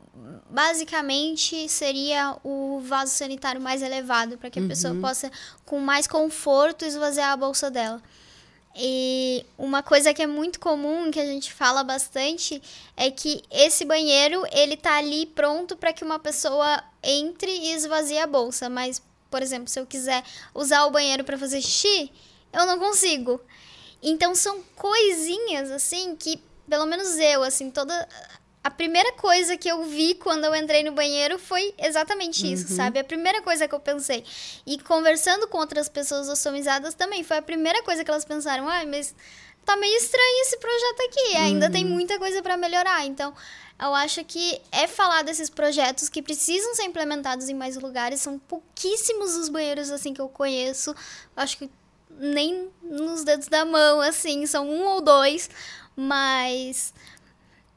basicamente 0.48 1.68
seria 1.68 2.36
o 2.42 2.80
vaso 2.80 3.12
sanitário 3.12 3.60
mais 3.60 3.82
elevado 3.82 4.38
para 4.38 4.48
que 4.48 4.58
a 4.58 4.62
uhum. 4.62 4.68
pessoa 4.68 4.94
possa 4.94 5.30
com 5.64 5.78
mais 5.78 6.06
conforto 6.06 6.84
esvaziar 6.84 7.32
a 7.32 7.36
bolsa 7.36 7.70
dela. 7.70 8.00
E 8.78 9.46
uma 9.56 9.82
coisa 9.82 10.12
que 10.12 10.20
é 10.22 10.26
muito 10.26 10.60
comum, 10.60 11.10
que 11.10 11.18
a 11.18 11.24
gente 11.24 11.50
fala 11.52 11.82
bastante, 11.82 12.62
é 12.94 13.10
que 13.10 13.42
esse 13.50 13.86
banheiro, 13.86 14.44
ele 14.52 14.76
tá 14.76 14.96
ali 14.98 15.24
pronto 15.26 15.76
para 15.76 15.94
que 15.94 16.04
uma 16.04 16.18
pessoa 16.18 16.84
entre 17.02 17.50
e 17.50 17.72
esvazie 17.72 18.18
a 18.18 18.26
bolsa, 18.26 18.68
mas, 18.68 19.00
por 19.30 19.40
exemplo, 19.40 19.68
se 19.68 19.80
eu 19.80 19.86
quiser 19.86 20.22
usar 20.54 20.84
o 20.84 20.90
banheiro 20.90 21.24
para 21.24 21.38
fazer 21.38 21.62
xixi, 21.62 22.12
eu 22.52 22.66
não 22.66 22.78
consigo. 22.78 23.40
Então 24.02 24.34
são 24.34 24.62
coisinhas 24.74 25.70
assim 25.70 26.14
que, 26.14 26.38
pelo 26.68 26.84
menos 26.84 27.16
eu, 27.16 27.42
assim, 27.42 27.70
toda 27.70 28.06
a 28.66 28.70
primeira 28.70 29.12
coisa 29.12 29.56
que 29.56 29.68
eu 29.68 29.84
vi 29.84 30.14
quando 30.14 30.42
eu 30.42 30.52
entrei 30.52 30.82
no 30.82 30.90
banheiro 30.90 31.38
foi 31.38 31.72
exatamente 31.78 32.52
isso, 32.52 32.68
uhum. 32.68 32.76
sabe? 32.76 32.98
A 32.98 33.04
primeira 33.04 33.40
coisa 33.40 33.68
que 33.68 33.72
eu 33.72 33.78
pensei. 33.78 34.24
E 34.66 34.76
conversando 34.76 35.46
com 35.46 35.58
outras 35.58 35.88
pessoas 35.88 36.28
ostomizadas 36.28 36.92
também, 36.92 37.22
foi 37.22 37.36
a 37.36 37.42
primeira 37.42 37.80
coisa 37.84 38.02
que 38.02 38.10
elas 38.10 38.24
pensaram: 38.24 38.68
ai, 38.68 38.82
ah, 38.82 38.88
mas 38.88 39.14
tá 39.64 39.76
meio 39.76 39.96
estranho 39.96 40.42
esse 40.42 40.56
projeto 40.56 41.00
aqui, 41.08 41.36
ainda 41.36 41.66
uhum. 41.66 41.72
tem 41.72 41.84
muita 41.84 42.18
coisa 42.18 42.42
para 42.42 42.56
melhorar. 42.56 43.06
Então, 43.06 43.32
eu 43.78 43.94
acho 43.94 44.24
que 44.24 44.60
é 44.72 44.88
falar 44.88 45.22
desses 45.22 45.48
projetos 45.48 46.08
que 46.08 46.20
precisam 46.20 46.74
ser 46.74 46.86
implementados 46.86 47.48
em 47.48 47.54
mais 47.54 47.76
lugares. 47.76 48.20
São 48.20 48.36
pouquíssimos 48.36 49.36
os 49.36 49.48
banheiros 49.48 49.92
assim 49.92 50.12
que 50.12 50.20
eu 50.20 50.28
conheço. 50.28 50.92
Acho 51.36 51.56
que 51.56 51.70
nem 52.18 52.68
nos 52.82 53.22
dedos 53.22 53.46
da 53.46 53.64
mão, 53.64 54.00
assim, 54.00 54.44
são 54.44 54.68
um 54.68 54.86
ou 54.86 55.00
dois, 55.00 55.48
mas 55.94 56.92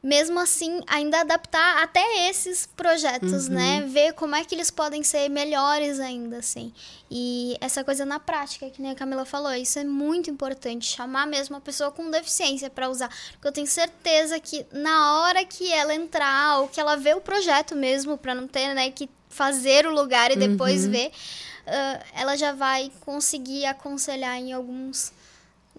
mesmo 0.02 0.40
assim, 0.40 0.80
ainda 0.86 1.20
adaptar 1.20 1.82
até 1.82 2.28
esses 2.28 2.66
projetos, 2.66 3.48
uhum. 3.48 3.54
né? 3.54 3.80
Ver 3.82 4.14
como 4.14 4.34
é 4.34 4.42
que 4.44 4.54
eles 4.54 4.70
podem 4.70 5.02
ser 5.02 5.28
melhores 5.28 6.00
ainda, 6.00 6.38
assim. 6.38 6.72
E 7.10 7.56
essa 7.60 7.84
coisa 7.84 8.06
na 8.06 8.18
prática, 8.18 8.70
que 8.70 8.80
nem 8.80 8.92
a 8.92 8.94
Camila 8.94 9.26
falou, 9.26 9.52
isso 9.52 9.78
é 9.78 9.84
muito 9.84 10.30
importante. 10.30 10.86
Chamar 10.86 11.26
mesmo 11.26 11.56
a 11.56 11.60
pessoa 11.60 11.90
com 11.90 12.10
deficiência 12.10 12.70
para 12.70 12.88
usar. 12.88 13.10
Porque 13.32 13.48
eu 13.48 13.52
tenho 13.52 13.66
certeza 13.66 14.40
que 14.40 14.64
na 14.72 15.20
hora 15.20 15.44
que 15.44 15.70
ela 15.70 15.94
entrar, 15.94 16.60
ou 16.60 16.68
que 16.68 16.80
ela 16.80 16.96
vê 16.96 17.12
o 17.12 17.20
projeto 17.20 17.76
mesmo, 17.76 18.16
para 18.16 18.34
não 18.34 18.48
ter, 18.48 18.74
né, 18.74 18.90
que 18.90 19.08
fazer 19.28 19.86
o 19.86 19.92
lugar 19.92 20.30
e 20.30 20.36
depois 20.36 20.86
uhum. 20.86 20.92
ver, 20.92 21.08
uh, 21.08 22.04
ela 22.14 22.36
já 22.36 22.52
vai 22.52 22.90
conseguir 23.00 23.66
aconselhar 23.66 24.36
em 24.38 24.52
alguns 24.52 25.12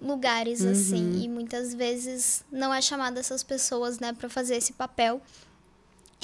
lugares, 0.02 0.62
uhum. 0.62 0.72
assim. 0.72 1.22
E 1.22 1.28
muitas 1.28 1.74
vezes 1.74 2.44
não 2.52 2.74
é 2.74 2.82
chamada 2.82 3.20
essas 3.20 3.44
pessoas, 3.44 4.00
né, 4.00 4.14
para 4.14 4.28
fazer 4.28 4.56
esse 4.56 4.74
papel. 4.74 5.22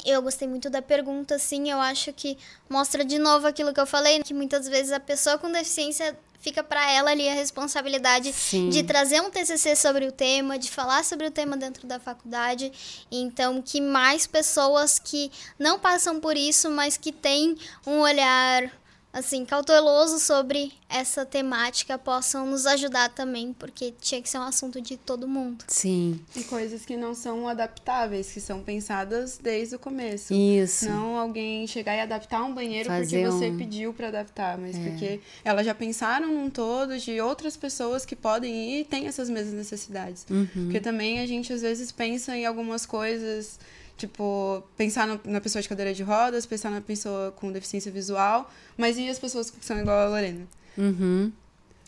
Eu 0.06 0.22
gostei 0.22 0.48
muito 0.48 0.70
da 0.70 0.82
pergunta, 0.82 1.36
assim, 1.36 1.70
eu 1.70 1.80
acho 1.80 2.14
que 2.14 2.38
mostra 2.70 3.04
de 3.04 3.18
novo 3.18 3.48
aquilo 3.48 3.74
que 3.74 3.80
eu 3.80 3.88
falei, 3.88 4.22
que 4.22 4.34
muitas 4.34 4.68
vezes 4.68 4.92
a 4.92 5.00
pessoa 5.00 5.38
com 5.38 5.52
deficiência 5.52 6.18
fica 6.40 6.64
para 6.64 6.90
ela 6.92 7.12
ali 7.12 7.28
a 7.28 7.34
responsabilidade 7.34 8.32
Sim. 8.32 8.70
de 8.70 8.84
trazer 8.84 9.22
um 9.22 9.30
TCC 9.30 9.76
sobre 9.76 10.06
o 10.06 10.12
tema, 10.12 10.58
de 10.58 10.70
falar 10.70 11.04
sobre 11.04 11.28
o 11.28 11.32
tema 11.32 11.58
dentro 11.58 11.88
da 11.88 12.00
faculdade. 12.00 12.72
Então, 13.12 13.62
que 13.62 13.82
mais 13.82 14.28
pessoas 14.28 15.00
que 15.00 15.32
não 15.58 15.80
passam 15.80 16.20
por 16.20 16.38
isso, 16.38 16.70
mas 16.70 16.96
que 16.96 17.12
têm 17.12 17.58
um 17.86 18.00
olhar 18.00 18.72
assim, 19.12 19.46
cauteloso 19.46 20.20
sobre 20.20 20.72
essa 20.90 21.26
temática 21.26 21.98
possam 21.98 22.46
nos 22.46 22.66
ajudar 22.68 23.10
também, 23.10 23.52
porque 23.54 23.94
tinha 24.00 24.22
que 24.22 24.30
ser 24.30 24.38
um 24.38 24.44
assunto 24.44 24.80
de 24.80 24.96
todo 24.96 25.28
mundo. 25.28 25.66
Sim. 25.68 26.20
E 26.36 26.44
coisas 26.44 26.86
que 26.86 26.96
não 26.96 27.14
são 27.14 27.48
adaptáveis, 27.48 28.32
que 28.32 28.40
são 28.40 28.62
pensadas 28.62 29.38
desde 29.42 29.76
o 29.76 29.80
começo. 29.80 30.34
Isso. 30.34 30.86
Não 30.90 31.18
alguém 31.18 31.66
chegar 31.68 31.96
e 31.96 32.02
adaptar 32.02 32.44
um 32.44 32.54
banheiro 32.54 32.88
Fazer 32.90 33.24
porque 33.24 33.32
você 33.32 33.50
um- 33.50 33.58
pediu 33.58 33.94
pra 33.94 34.10
adaptar, 34.10 34.58
mas 34.58 34.78
porque 34.78 35.20
elas 35.44 35.66
já 35.66 35.74
pensaram 35.74 36.28
num 36.28 36.50
todo 36.50 36.98
de 37.00 37.20
outras 37.20 37.58
pessoas 37.58 38.06
que 38.06 38.16
podem 38.16 38.54
ir 38.78 38.82
e 38.82 38.86
têm 38.86 39.08
essas 39.08 39.30
mesmas 39.30 39.54
necessidades. 39.54 40.26
Uhum. 40.30 40.48
Porque 40.66 40.80
também 40.80 41.20
a 41.20 41.26
gente 41.28 41.52
às 41.52 41.62
vezes 41.62 41.92
pensa 41.92 42.36
em 42.38 42.46
algumas 42.46 42.86
coisas, 42.86 43.60
tipo, 43.98 44.64
pensar 44.78 45.08
no- 45.08 45.20
na 45.26 45.42
pessoa 45.42 45.62
de 45.62 45.68
cadeira 45.68 45.94
de 45.94 46.04
rodas, 46.04 46.46
pensar 46.46 46.70
na 46.70 46.80
pessoa 46.82 47.32
com 47.32 47.52
deficiência 47.52 47.92
visual, 47.92 48.50
mas 48.78 48.98
e 48.98 49.10
as 49.10 49.18
pessoas 49.20 49.50
que 49.50 49.66
são 49.66 49.78
igual 49.80 49.98
a 49.98 50.10
Lorena? 50.10 50.46
Uhum. 50.78 51.32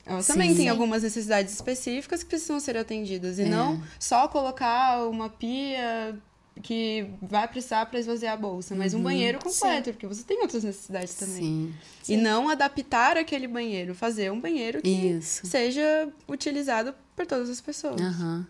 Elas 0.05 0.25
Sim. 0.25 0.33
também 0.33 0.49
têm 0.55 0.63
Sim. 0.65 0.69
algumas 0.69 1.03
necessidades 1.03 1.53
específicas 1.53 2.23
que 2.23 2.29
precisam 2.29 2.59
ser 2.59 2.75
atendidas. 2.75 3.37
E 3.37 3.43
É. 3.43 3.45
não 3.45 3.81
só 3.99 4.27
colocar 4.27 5.07
uma 5.07 5.29
pia 5.29 6.17
que 6.63 7.05
vai 7.21 7.47
precisar 7.47 7.85
para 7.85 7.99
esvaziar 7.99 8.33
a 8.33 8.37
bolsa, 8.37 8.75
mas 8.75 8.93
um 8.93 9.01
banheiro 9.01 9.39
completo, 9.39 9.91
porque 9.91 10.05
você 10.07 10.23
tem 10.23 10.41
outras 10.41 10.63
necessidades 10.63 11.13
também. 11.13 11.73
Sim. 12.03 12.13
E 12.13 12.17
não 12.17 12.49
adaptar 12.49 13.15
aquele 13.17 13.47
banheiro, 13.47 13.93
fazer 13.95 14.29
um 14.31 14.41
banheiro 14.41 14.81
que 14.81 14.89
Isso. 14.89 15.45
seja 15.47 16.09
utilizado 16.27 16.93
por 17.15 17.25
todas 17.25 17.49
as 17.49 17.61
pessoas. 17.61 18.01
Aham. 18.01 18.45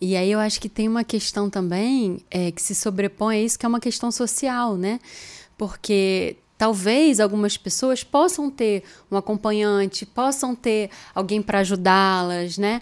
E 0.00 0.16
aí 0.16 0.30
eu 0.30 0.38
acho 0.38 0.60
que 0.60 0.68
tem 0.68 0.88
uma 0.88 1.02
questão 1.02 1.50
também 1.50 2.20
é, 2.30 2.52
que 2.52 2.62
se 2.62 2.74
sobrepõe 2.74 3.36
a 3.36 3.42
isso, 3.42 3.58
que 3.58 3.66
é 3.66 3.68
uma 3.68 3.80
questão 3.80 4.12
social, 4.12 4.76
né? 4.76 5.00
Porque 5.56 6.36
talvez 6.56 7.20
algumas 7.20 7.56
pessoas 7.56 8.04
possam 8.04 8.50
ter 8.50 8.84
um 9.10 9.16
acompanhante, 9.16 10.06
possam 10.06 10.54
ter 10.54 10.90
alguém 11.14 11.42
para 11.42 11.60
ajudá-las, 11.60 12.58
né? 12.58 12.80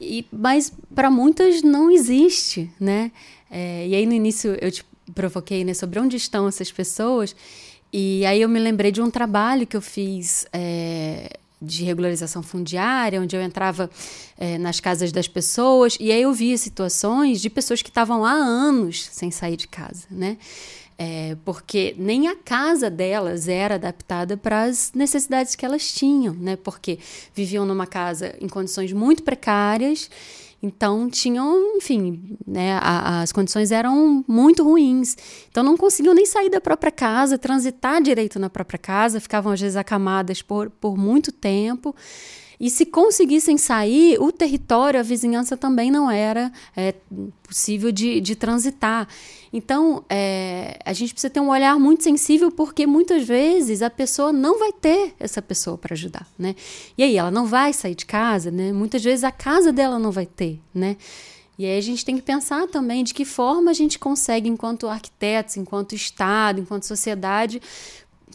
E, 0.00 0.24
mas 0.32 0.72
para 0.94 1.10
muitas 1.10 1.62
não 1.62 1.90
existe, 1.90 2.70
né? 2.78 3.12
É, 3.50 3.86
e 3.86 3.94
aí 3.94 4.06
no 4.06 4.12
início 4.12 4.56
eu 4.60 4.70
te 4.70 4.84
provoquei 5.14 5.64
né, 5.64 5.74
sobre 5.74 5.98
onde 5.98 6.16
estão 6.16 6.46
essas 6.46 6.70
pessoas. 6.70 7.34
E 7.92 8.24
aí 8.26 8.42
eu 8.42 8.48
me 8.48 8.58
lembrei 8.58 8.92
de 8.92 9.00
um 9.00 9.10
trabalho 9.10 9.66
que 9.66 9.76
eu 9.76 9.80
fiz 9.80 10.46
é, 10.52 11.38
de 11.60 11.84
regularização 11.84 12.42
fundiária, 12.42 13.20
onde 13.20 13.34
eu 13.34 13.42
entrava 13.42 13.90
é, 14.36 14.58
nas 14.58 14.80
casas 14.80 15.10
das 15.10 15.26
pessoas 15.26 15.96
e 16.00 16.12
aí 16.12 16.22
eu 16.22 16.32
via 16.32 16.56
situações 16.56 17.40
de 17.40 17.50
pessoas 17.50 17.82
que 17.82 17.88
estavam 17.88 18.24
há 18.24 18.32
anos 18.32 19.08
sem 19.10 19.30
sair 19.30 19.56
de 19.56 19.66
casa, 19.66 20.06
né? 20.10 20.38
É, 21.00 21.36
porque 21.44 21.94
nem 21.96 22.26
a 22.26 22.34
casa 22.34 22.90
delas 22.90 23.46
era 23.46 23.76
adaptada 23.76 24.36
para 24.36 24.64
as 24.64 24.90
necessidades 24.92 25.54
que 25.54 25.64
elas 25.64 25.92
tinham, 25.92 26.34
né? 26.34 26.56
Porque 26.56 26.98
viviam 27.34 27.64
numa 27.64 27.86
casa 27.86 28.34
em 28.40 28.48
condições 28.48 28.92
muito 28.92 29.22
precárias, 29.22 30.10
então 30.62 31.08
tinham, 31.08 31.76
enfim, 31.76 32.36
né? 32.46 32.78
a- 32.82 33.20
as 33.22 33.32
condições 33.32 33.70
eram 33.70 34.24
muito 34.26 34.64
ruins. 34.64 35.16
Então 35.50 35.62
não 35.62 35.76
conseguiam 35.76 36.14
nem 36.14 36.26
sair 36.26 36.50
da 36.50 36.60
própria 36.60 36.90
casa, 36.90 37.38
transitar 37.38 38.02
direito 38.02 38.38
na 38.38 38.50
própria 38.50 38.78
casa, 38.78 39.20
ficavam 39.20 39.52
às 39.52 39.60
vezes 39.60 39.76
acamadas 39.76 40.42
por, 40.42 40.68
por 40.70 40.96
muito 40.96 41.30
tempo. 41.30 41.94
E 42.60 42.68
se 42.70 42.84
conseguissem 42.86 43.56
sair, 43.56 44.18
o 44.20 44.32
território, 44.32 44.98
a 44.98 45.02
vizinhança 45.02 45.56
também 45.56 45.90
não 45.90 46.10
era 46.10 46.52
é, 46.76 46.94
possível 47.42 47.92
de, 47.92 48.20
de 48.20 48.34
transitar. 48.34 49.06
Então, 49.52 50.04
é, 50.08 50.78
a 50.84 50.92
gente 50.92 51.12
precisa 51.14 51.30
ter 51.30 51.40
um 51.40 51.50
olhar 51.50 51.78
muito 51.78 52.02
sensível, 52.02 52.50
porque 52.50 52.86
muitas 52.86 53.24
vezes 53.24 53.80
a 53.80 53.88
pessoa 53.88 54.32
não 54.32 54.58
vai 54.58 54.72
ter 54.72 55.14
essa 55.20 55.40
pessoa 55.40 55.78
para 55.78 55.94
ajudar, 55.94 56.26
né? 56.38 56.56
E 56.96 57.02
aí, 57.02 57.16
ela 57.16 57.30
não 57.30 57.46
vai 57.46 57.72
sair 57.72 57.94
de 57.94 58.04
casa, 58.04 58.50
né? 58.50 58.72
Muitas 58.72 59.02
vezes 59.02 59.22
a 59.24 59.30
casa 59.30 59.72
dela 59.72 59.98
não 59.98 60.10
vai 60.10 60.26
ter, 60.26 60.60
né? 60.74 60.96
E 61.58 61.66
aí 61.66 61.76
a 61.76 61.80
gente 61.80 62.04
tem 62.04 62.14
que 62.14 62.22
pensar 62.22 62.68
também 62.68 63.02
de 63.02 63.12
que 63.12 63.24
forma 63.24 63.72
a 63.72 63.74
gente 63.74 63.98
consegue, 63.98 64.48
enquanto 64.48 64.86
arquitetos, 64.86 65.56
enquanto 65.56 65.92
Estado, 65.92 66.60
enquanto 66.60 66.84
sociedade, 66.84 67.60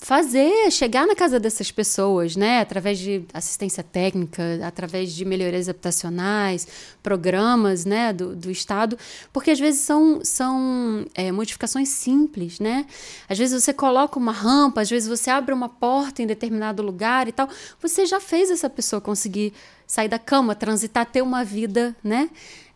fazer, 0.04 0.70
chegar 0.70 1.08
na 1.08 1.16
casa 1.16 1.40
dessas 1.40 1.72
pessoas, 1.72 2.36
né? 2.36 2.60
Através 2.60 3.00
de 3.00 3.24
assistência 3.34 3.82
técnica, 3.82 4.60
através 4.62 5.14
de 5.14 5.24
melhorias 5.24 5.70
habitacionais, 5.70 6.68
programas, 7.02 7.86
né? 7.86 8.12
Do, 8.12 8.36
do 8.36 8.52
Estado, 8.52 8.98
porque 9.32 9.52
às 9.52 9.60
vezes 9.60 9.80
são, 9.80 10.20
são 10.22 11.06
é, 11.16 11.32
modificações 11.32 11.88
simples, 11.88 12.60
né? 12.60 12.86
Às 13.30 13.38
vezes 13.38 13.64
você 13.64 13.72
coloca 13.72 14.20
uma 14.20 14.34
rampa, 14.34 14.82
às 14.82 14.90
vezes 14.90 15.08
você 15.08 15.30
abre 15.30 15.54
uma 15.54 15.70
porta 15.70 16.22
em 16.22 16.28
determinado 16.28 16.84
lugar 16.84 17.30
e 17.30 17.32
tal, 17.32 17.48
você 17.82 18.06
já 18.06 18.20
fez 18.20 18.52
essa 18.52 18.70
pessoa 18.70 19.00
conseguir 19.00 19.54
sair 19.88 20.10
da 20.10 20.20
cama, 20.20 20.54
transitar, 20.54 21.06
ter 21.06 21.22
uma 21.22 21.46
vida, 21.46 21.96
né? 22.04 22.30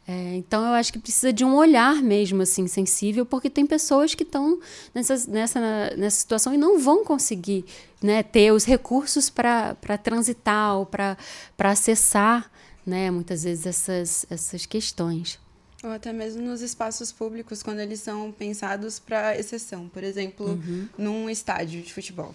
É, 0.08 0.36
então 0.36 0.66
eu 0.66 0.72
acho 0.72 0.94
que 0.94 1.00
precisa 1.00 1.34
de 1.34 1.44
um 1.44 1.54
olhar 1.54 2.02
mesmo 2.02 2.42
assim 2.42 2.66
sensível, 2.66 3.26
porque 3.26 3.50
tem 3.50 3.66
pessoas 3.66 4.16
que 4.16 4.24
estão 4.24 4.58
nessa, 4.96 5.30
nessa, 5.30 5.60
nessa 5.98 6.18
situação 6.18 6.54
e 6.54 6.58
não 6.58 6.80
vão 6.80 7.04
conseguir 7.04 7.66
né, 8.02 8.24
ter 8.24 8.54
os 8.54 8.64
recursos 8.64 9.30
para 9.30 9.76
transitar 10.02 10.78
ou 10.78 10.86
para 10.86 11.18
acessar 11.60 12.50
né, 12.86 13.12
muitas 13.12 13.44
vezes 13.44 13.66
essas, 13.66 14.26
essas 14.30 14.66
questões. 14.66 15.38
Ou 15.84 15.92
até 15.92 16.14
mesmo 16.14 16.42
nos 16.42 16.62
espaços 16.62 17.12
públicos, 17.12 17.62
quando 17.62 17.80
eles 17.80 18.00
são 18.00 18.32
pensados 18.32 19.00
para 19.00 19.38
exceção. 19.38 19.90
Por 19.90 20.04
exemplo, 20.04 20.58
num 20.98 21.30
estádio 21.30 21.82
de 21.82 21.94
futebol. 21.94 22.34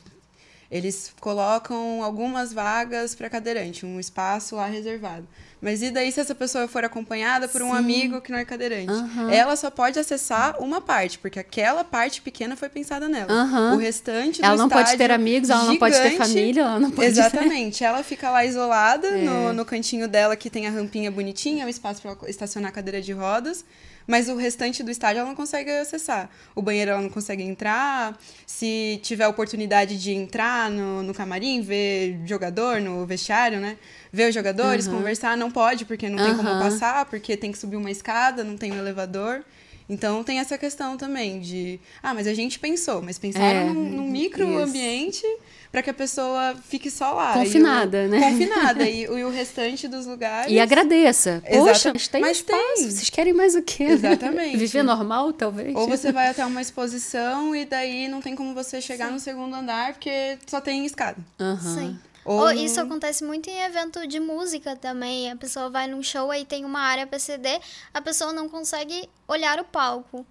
Eles 0.71 1.13
colocam 1.21 2.03
algumas 2.03 2.53
vagas 2.53 3.15
para 3.15 3.29
cadeirante, 3.29 3.85
um 3.85 3.99
espaço 3.99 4.57
lá 4.57 4.67
reservado. 4.67 5.27
Mas 5.63 5.81
e 5.81 5.93
daí 5.93 6.11
se 6.11 6.19
essa 6.19 6.35
pessoa 6.35 6.67
for 6.67 6.85
acompanhada 6.85 7.47
por 7.47 7.63
um 7.63 7.71
Sim. 7.71 7.77
amigo 7.77 8.21
que 8.21 8.33
não 8.33 8.39
é 8.39 8.45
cadeirante? 8.45 8.91
Aham. 8.91 9.31
Ela 9.33 9.55
só 9.55 9.71
pode 9.71 9.97
acessar 9.97 10.61
uma 10.61 10.81
parte, 10.81 11.21
porque 11.21 11.39
aquela 11.39 11.85
parte 11.85 12.21
pequena 12.21 12.57
foi 12.57 12.69
pensada 12.69 13.09
nela. 13.09 13.33
Aham. 13.33 13.75
O 13.75 13.79
restante 13.79 14.45
Ela 14.45 14.57
não 14.57 14.69
pode 14.69 14.97
ter 14.97 15.13
amigos, 15.13 15.51
ela 15.51 15.63
não 15.65 15.77
pode 15.77 15.95
ter 15.95 16.11
gigante, 16.11 16.29
família, 16.29 16.63
ela 16.63 16.81
não 16.81 16.91
pode 16.91 17.07
Exatamente. 17.07 17.85
Ela 17.85 18.03
fica 18.03 18.29
lá 18.29 18.45
isolada 18.45 19.07
É. 19.07 19.23
no, 19.23 19.53
no 19.53 19.65
cantinho 19.65 20.09
dela 20.09 20.35
que 20.35 20.51
tem 20.51 20.67
a 20.67 20.71
rampinha 20.71 21.13
bonitinha, 21.13 21.65
o 21.65 21.69
espaço 21.69 22.03
para 22.03 22.29
estacionar 22.29 22.71
a 22.71 22.75
cadeira 22.75 23.01
de 23.01 23.13
rodas. 23.13 23.65
Mas 24.07 24.29
o 24.29 24.37
restante 24.37 24.83
do 24.83 24.91
estádio 24.91 25.21
ela 25.21 25.29
não 25.29 25.37
consegue 25.37 25.71
acessar. 25.71 26.29
O 26.55 26.63
banheiro 26.63 26.91
ela 26.91 27.01
não 27.03 27.09
consegue 27.09 27.43
entrar. 27.43 28.19
Se 28.47 28.99
tiver 29.03 29.27
oportunidade 29.29 30.01
de 30.01 30.13
entrar 30.13 30.71
no, 30.71 31.03
no 31.03 31.15
camarim, 31.15 31.61
ver 31.63 32.21
jogador 32.25 32.81
no 32.81 33.07
vestiário, 33.07 33.61
né? 33.61 33.77
Ver 34.13 34.29
os 34.29 34.35
jogadores, 34.35 34.87
conversar, 34.87 35.37
não 35.37 35.51
pode, 35.51 35.85
porque 35.85 36.09
não 36.09 36.19
tem 36.23 36.37
como 36.37 36.49
passar, 36.59 37.07
porque 37.07 37.37
tem 37.37 37.51
que 37.53 37.59
subir 37.59 37.77
uma 37.77 37.91
escada, 37.91 38.45
não 38.45 38.57
tem 38.57 38.73
um 38.73 38.79
elevador. 38.79 39.43
Então 39.89 40.23
tem 40.25 40.39
essa 40.39 40.57
questão 40.57 40.97
também 40.97 41.41
de. 41.41 41.79
Ah, 42.03 42.15
mas 42.15 42.27
a 42.27 42.35
gente 42.35 42.59
pensou, 42.59 43.03
mas 43.03 43.19
pensaram 43.19 43.45
É, 43.47 43.65
num, 43.65 43.75
num 43.91 44.11
micro 44.11 44.45
isso. 44.45 45.27
Para 45.73 45.83
que 45.83 45.89
a 45.91 45.95
pessoa 45.95 46.55
fique 46.69 46.91
só 46.91 47.13
lá. 47.15 47.33
Confinada, 47.33 48.03
E 48.03 48.07
o- 48.07 48.09
né? 48.11 48.21
Confinada. 48.31 48.89
E, 48.89 49.09
o- 49.11 49.19
e 49.19 49.25
o 49.25 49.31
restante 49.31 49.89
dos 49.89 50.05
lugares. 50.07 50.53
E 50.53 50.61
agradeça. 50.61 51.43
Poxa, 51.51 51.93
mas 51.95 52.07
tem 52.09 52.21
mas 52.21 52.37
espaço. 52.37 52.61
tem. 52.77 52.91
Vocês 52.91 53.09
querem 53.11 53.33
mais 53.33 53.55
o 53.57 53.63
quê? 53.63 53.85
Exatamente. 53.85 54.57
Viver 54.59 54.83
normal, 54.83 55.33
talvez? 55.33 55.75
Ou 55.75 55.89
você 55.89 56.13
vai 56.13 56.29
até 56.29 56.45
uma 56.45 56.61
exposição 56.61 57.57
e 57.57 57.65
daí 57.65 58.07
não 58.09 58.21
tem 58.21 58.37
como 58.37 58.53
você 58.55 58.81
chegar 58.81 59.11
no 59.11 59.19
segundo 59.19 59.55
andar 59.57 59.95
porque 59.95 60.39
só 60.47 60.61
tem 60.61 60.85
escada. 60.85 61.17
Aham. 61.41 61.75
Sim. 61.75 61.99
Ou 62.25 62.53
isso 62.53 62.81
acontece 62.81 63.25
muito 63.25 63.51
em 63.51 63.63
evento 63.65 64.07
de 64.07 64.21
música 64.21 64.77
também. 64.77 65.29
A 65.33 65.35
pessoa 65.37 65.69
vai 65.71 65.89
num 65.89 66.03
show 66.05 66.31
aí 66.31 66.45
tem 66.45 66.65
uma 66.65 66.79
área 66.81 67.05
PCD, 67.05 67.59
a 67.93 68.01
pessoa 68.01 68.33
não 68.33 68.49
consegue 68.49 69.09
olhar 69.27 69.59
o 69.59 69.65
palco. 69.65 70.25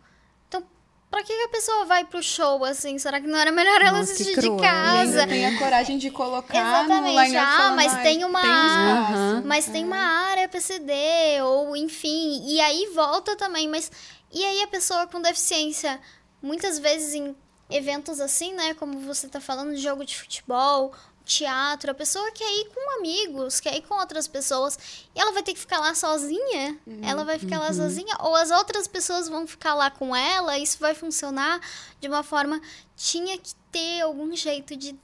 Pra 1.11 1.21
que 1.23 1.33
a 1.33 1.49
pessoa 1.49 1.83
vai 1.85 2.05
pro 2.05 2.23
show 2.23 2.63
assim? 2.63 2.97
Será 2.97 3.19
que 3.19 3.27
não 3.27 3.37
era 3.37 3.51
melhor 3.51 3.81
ela 3.81 3.99
Nossa, 3.99 4.13
assistir 4.13 4.39
de 4.39 4.49
casa? 4.61 5.27
tem 5.27 5.45
a 5.45 5.59
coragem 5.59 5.97
de 5.97 6.09
colocar 6.09 6.57
Exatamente. 6.57 7.31
no 7.33 7.39
Ah, 7.39 7.73
mas 7.75 7.93
tem 8.01 8.23
uma- 8.23 8.39
espaço. 8.41 9.45
Mas 9.45 9.65
tem 9.65 9.83
uma 9.83 9.97
área 9.97 10.47
PCD, 10.47 10.93
ou 11.43 11.75
enfim. 11.75 12.41
E 12.47 12.61
aí 12.61 12.89
volta 12.95 13.35
também, 13.35 13.67
mas. 13.67 13.91
E 14.31 14.43
aí 14.45 14.63
a 14.63 14.67
pessoa 14.67 15.05
com 15.05 15.21
deficiência, 15.21 15.99
muitas 16.41 16.79
vezes 16.79 17.13
em 17.13 17.35
eventos 17.69 18.21
assim, 18.21 18.53
né? 18.53 18.73
Como 18.73 18.99
você 19.01 19.27
tá 19.27 19.41
falando 19.41 19.75
jogo 19.75 20.05
de 20.05 20.17
futebol, 20.17 20.93
teatro, 21.37 21.91
a 21.91 21.93
pessoa 21.93 22.31
quer 22.31 22.49
ir 22.59 22.69
com 22.73 22.99
amigos, 22.99 23.59
quer 23.59 23.75
ir 23.75 23.81
com 23.81 23.95
outras 23.95 24.27
pessoas. 24.27 24.77
E 25.15 25.19
ela 25.19 25.31
vai 25.31 25.41
ter 25.41 25.53
que 25.53 25.59
ficar 25.59 25.79
lá 25.79 25.95
sozinha? 25.95 26.77
Ela 27.01 27.23
vai 27.23 27.39
ficar 27.39 27.59
lá 27.59 27.71
sozinha? 27.73 28.15
Ou 28.19 28.35
as 28.35 28.51
outras 28.51 28.87
pessoas 28.87 29.29
vão 29.29 29.47
ficar 29.47 29.73
lá 29.73 29.89
com 29.89 30.15
ela? 30.15 30.57
Isso 30.57 30.77
vai 30.79 30.93
funcionar 30.93 31.59
de 31.99 32.07
uma 32.07 32.23
forma. 32.23 32.61
Tinha 32.95 33.37
que 33.37 33.53
ter 33.71 34.01
algum 34.01 34.35
jeito 34.35 34.75
de 34.75 34.95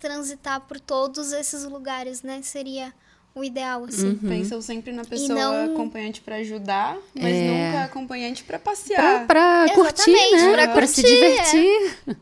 transitar 0.00 0.60
por 0.62 0.80
todos 0.80 1.32
esses 1.32 1.64
lugares, 1.64 2.22
né? 2.22 2.40
Seria 2.42 2.92
o 3.34 3.44
ideal, 3.44 3.84
assim. 3.84 4.08
Uhum. 4.08 4.28
Pensam 4.28 4.60
sempre 4.60 4.92
na 4.92 5.04
pessoa 5.04 5.38
não... 5.38 5.74
acompanhante 5.74 6.20
para 6.20 6.36
ajudar, 6.36 6.96
mas 7.14 7.34
é... 7.34 7.66
nunca 7.66 7.84
acompanhante 7.84 8.42
para 8.42 8.58
Pra, 8.58 8.72
passear. 8.72 9.26
pra 9.26 9.66
curtir, 9.74 10.10
né? 10.10 10.52
Pra, 10.52 10.68
curtir, 10.68 10.74
pra 10.74 10.86
se 10.86 11.02
divertir. 11.02 11.96
É. 12.08 12.16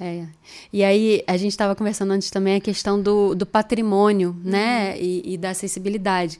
é. 0.00 0.26
E 0.72 0.82
aí, 0.82 1.22
a 1.26 1.36
gente 1.36 1.52
estava 1.52 1.74
conversando 1.74 2.12
antes 2.12 2.30
também 2.30 2.56
a 2.56 2.60
questão 2.60 3.00
do, 3.00 3.34
do 3.34 3.44
patrimônio, 3.44 4.34
né? 4.42 4.92
Uhum. 4.92 4.96
E, 5.00 5.34
e 5.34 5.36
da 5.36 5.50
acessibilidade 5.50 6.38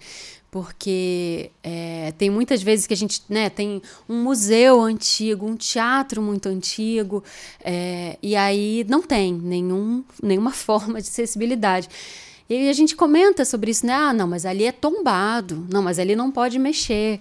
porque 0.51 1.51
é, 1.63 2.13
tem 2.19 2.29
muitas 2.29 2.63
vezes 2.63 2.87
que 2.87 2.93
a 2.93 2.97
gente 2.97 3.23
né, 3.29 3.49
tem 3.49 3.81
um 4.09 4.23
museu 4.23 4.81
antigo, 4.81 5.47
um 5.47 5.55
teatro 5.55 6.21
muito 6.21 6.49
antigo, 6.49 7.23
é, 7.63 8.19
e 8.21 8.35
aí 8.35 8.85
não 8.89 9.01
tem 9.01 9.33
nenhum, 9.33 10.03
nenhuma 10.21 10.51
forma 10.53 11.01
de 11.01 11.09
acessibilidade. 11.09 11.89
E 12.49 12.55
aí 12.55 12.69
a 12.69 12.73
gente 12.73 12.97
comenta 12.97 13.45
sobre 13.45 13.71
isso, 13.71 13.87
né? 13.87 13.93
Ah, 13.93 14.13
não, 14.13 14.27
mas 14.27 14.45
ali 14.45 14.65
é 14.65 14.73
tombado, 14.73 15.65
não, 15.71 15.81
mas 15.81 16.01
ali 16.01 16.17
não 16.17 16.33
pode 16.33 16.59
mexer. 16.59 17.21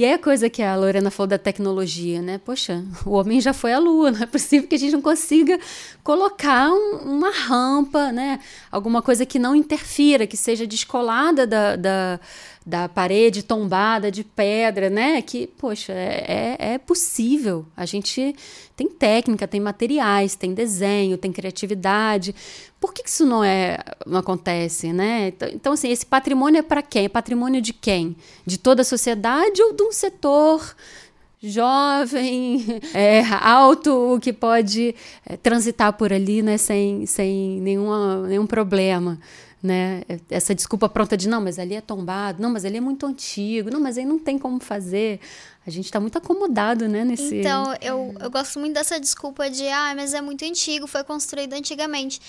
E 0.00 0.04
aí 0.06 0.14
a 0.14 0.18
coisa 0.18 0.48
que 0.48 0.62
a 0.62 0.74
Lorena 0.76 1.10
falou 1.10 1.26
da 1.26 1.36
tecnologia, 1.36 2.22
né? 2.22 2.40
Poxa, 2.42 2.82
o 3.04 3.10
homem 3.10 3.38
já 3.38 3.52
foi 3.52 3.74
à 3.74 3.78
lua, 3.78 4.10
não 4.10 4.22
é 4.22 4.24
possível 4.24 4.66
que 4.66 4.74
a 4.74 4.78
gente 4.78 4.92
não 4.92 5.02
consiga 5.02 5.60
colocar 6.02 6.70
um, 6.70 7.16
uma 7.16 7.30
rampa, 7.30 8.10
né? 8.10 8.40
Alguma 8.72 9.02
coisa 9.02 9.26
que 9.26 9.38
não 9.38 9.54
interfira, 9.54 10.26
que 10.26 10.38
seja 10.38 10.66
descolada 10.66 11.46
da, 11.46 11.76
da 11.76 12.20
da 12.64 12.88
parede 12.88 13.42
tombada 13.42 14.10
de 14.10 14.22
pedra, 14.22 14.90
né? 14.90 15.22
Que, 15.22 15.46
poxa, 15.46 15.92
é, 15.92 16.56
é, 16.58 16.72
é 16.74 16.78
possível. 16.78 17.66
A 17.76 17.86
gente 17.86 18.34
tem 18.76 18.86
técnica, 18.86 19.48
tem 19.48 19.60
materiais, 19.60 20.34
tem 20.34 20.52
desenho, 20.52 21.16
tem 21.16 21.32
criatividade. 21.32 22.34
Por 22.78 22.92
que, 22.92 23.02
isso 23.06 23.24
não 23.24 23.42
é 23.42 23.78
não 24.06 24.18
acontece, 24.18 24.92
né? 24.92 25.28
Então, 25.28 25.48
então 25.48 25.72
assim, 25.72 25.90
esse 25.90 26.04
patrimônio 26.04 26.58
é 26.58 26.62
para 26.62 26.82
quem? 26.82 27.06
É 27.06 27.08
patrimônio 27.08 27.62
de 27.62 27.72
quem? 27.72 28.14
De 28.44 28.58
toda 28.58 28.82
a 28.82 28.84
sociedade 28.84 29.60
ou 29.62 29.72
de 29.72 29.82
um 29.82 29.89
setor 29.92 30.74
jovem, 31.42 32.80
é, 32.94 33.22
alto, 33.40 34.18
que 34.20 34.32
pode 34.32 34.94
é, 35.26 35.36
transitar 35.36 35.92
por 35.92 36.12
ali 36.12 36.42
né, 36.42 36.58
sem, 36.58 37.06
sem 37.06 37.60
nenhuma, 37.60 38.26
nenhum 38.26 38.46
problema? 38.46 39.18
né? 39.62 40.02
Essa 40.30 40.54
desculpa 40.54 40.88
pronta 40.88 41.16
de 41.16 41.28
não, 41.28 41.40
mas 41.40 41.58
ali 41.58 41.74
é 41.74 41.80
tombado, 41.80 42.42
não, 42.42 42.50
mas 42.50 42.64
ali 42.64 42.78
é 42.78 42.80
muito 42.80 43.04
antigo, 43.06 43.70
não, 43.70 43.80
mas 43.80 43.98
aí 43.98 44.04
não 44.04 44.18
tem 44.18 44.38
como 44.38 44.58
fazer. 44.58 45.20
A 45.66 45.70
gente 45.70 45.84
está 45.84 46.00
muito 46.00 46.16
acomodado, 46.16 46.88
né, 46.88 47.04
nesse. 47.04 47.36
Então, 47.36 47.74
eu, 47.80 48.14
eu 48.18 48.30
gosto 48.30 48.58
muito 48.58 48.74
dessa 48.74 48.98
desculpa 48.98 49.50
de 49.50 49.68
ah, 49.68 49.92
mas 49.94 50.14
é 50.14 50.20
muito 50.20 50.44
antigo, 50.44 50.86
foi 50.86 51.04
construído 51.04 51.52
antigamente. 51.52 52.20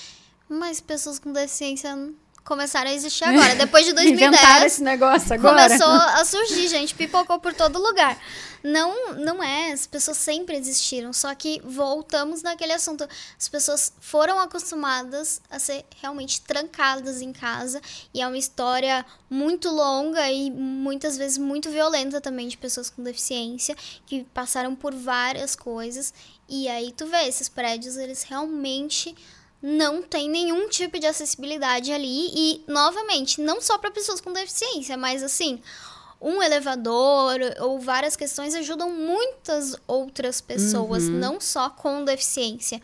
Mas 0.50 0.82
pessoas 0.82 1.18
com 1.18 1.32
deficiência 1.32 1.96
começaram 2.44 2.90
a 2.90 2.94
existir 2.94 3.24
agora. 3.24 3.56
Depois 3.56 3.86
de 3.86 3.94
2010. 3.94 4.28
Inventaram 4.32 4.66
esse 4.66 4.84
negócio 4.84 5.34
agora. 5.34 5.64
Começou 5.64 5.88
a 5.92 6.26
surgir, 6.26 6.68
gente. 6.68 6.96
Pipocou 6.96 7.40
por 7.40 7.54
todo 7.54 7.80
lugar. 7.80 8.20
Não, 8.64 9.14
não 9.16 9.42
é. 9.42 9.72
As 9.72 9.88
pessoas 9.88 10.18
sempre 10.18 10.56
existiram. 10.56 11.12
Só 11.14 11.34
que 11.34 11.62
voltamos 11.64 12.42
naquele 12.42 12.74
assunto. 12.74 13.08
As 13.38 13.48
pessoas 13.48 13.94
foram 14.00 14.40
acostumadas 14.40 15.42
a 15.50 15.60
ser 15.60 15.86
realmente 16.02 16.42
trancadas 16.42 17.22
em 17.22 17.34
casa. 17.34 17.82
E 18.14 18.22
é 18.22 18.28
uma 18.28 18.38
história 18.38 19.06
muito 19.30 19.70
longa 19.70 20.30
e 20.32 20.52
muitas 20.52 21.18
vezes 21.18 21.38
muito 21.38 21.70
violenta 21.70 22.20
também 22.20 22.48
de 22.48 22.58
pessoas 22.58 22.90
com 22.90 23.02
deficiência 23.02 23.76
que 24.06 24.24
passaram 24.34 24.76
por 24.76 24.94
várias 24.94 25.56
coisas. 25.56 26.14
E 26.48 26.68
aí 26.68 26.92
tu 26.92 27.06
vê, 27.06 27.28
esses 27.28 27.48
prédios, 27.48 27.96
eles 27.96 28.24
realmente 28.24 29.16
não 29.62 30.02
tem 30.02 30.30
nenhum 30.30 30.68
tipo 30.70 31.00
de 31.00 31.06
acessibilidade 31.06 31.92
ali 31.92 32.32
e 32.34 32.64
novamente 32.68 33.40
não 33.40 33.62
só 33.62 33.78
para 33.78 33.92
pessoas 33.92 34.20
com 34.20 34.34
deficiência 34.34 34.98
mas 34.98 35.22
assim 35.22 35.62
um 36.20 36.42
elevador 36.42 37.40
ou 37.60 37.80
várias 37.80 38.16
questões 38.16 38.56
ajudam 38.56 38.92
muitas 38.92 39.76
outras 39.88 40.42
pessoas 40.42 41.04
uhum. 41.04 41.12
não 41.12 41.40
só 41.40 41.70
com 41.70 42.04
deficiência 42.04 42.82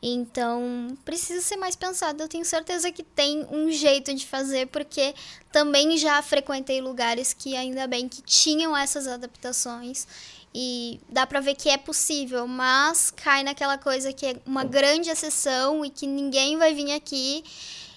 então 0.00 0.96
precisa 1.04 1.40
ser 1.40 1.56
mais 1.56 1.76
pensado 1.76 2.22
eu 2.22 2.28
tenho 2.28 2.44
certeza 2.44 2.90
que 2.90 3.02
tem 3.02 3.46
um 3.50 3.70
jeito 3.70 4.14
de 4.14 4.26
fazer 4.26 4.66
porque 4.68 5.14
também 5.52 5.96
já 5.96 6.20
frequentei 6.22 6.80
lugares 6.80 7.32
que 7.32 7.56
ainda 7.56 7.86
bem 7.86 8.08
que 8.08 8.22
tinham 8.22 8.76
essas 8.76 9.06
adaptações 9.06 10.06
e 10.54 11.00
dá 11.08 11.26
pra 11.26 11.40
ver 11.40 11.54
que 11.54 11.68
é 11.68 11.78
possível, 11.78 12.46
mas 12.46 13.10
cai 13.10 13.42
naquela 13.42 13.78
coisa 13.78 14.12
que 14.12 14.26
é 14.26 14.36
uma 14.44 14.64
grande 14.64 15.08
exceção 15.08 15.84
e 15.84 15.90
que 15.90 16.06
ninguém 16.06 16.58
vai 16.58 16.74
vir 16.74 16.92
aqui. 16.92 17.42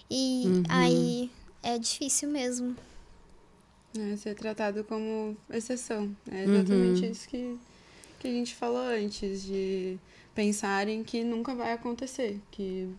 E 0.10 0.44
uhum. 0.46 0.64
aí 0.70 1.32
é 1.62 1.78
difícil 1.78 2.30
mesmo. 2.30 2.76
É, 3.98 4.16
ser 4.18 4.36
tratado 4.36 4.84
como 4.84 5.36
exceção. 5.50 6.16
É 6.32 6.44
exatamente 6.44 7.06
uhum. 7.06 7.12
isso 7.12 7.28
que, 7.28 7.58
que 8.20 8.28
a 8.28 8.32
gente 8.32 8.56
falou 8.56 8.82
antes, 8.88 9.44
de 9.44 9.98
pensarem 10.34 11.04
que 11.04 11.24
nunca 11.24 11.56
vai 11.56 11.74
acontecer, 11.74 12.40
que 12.52 12.90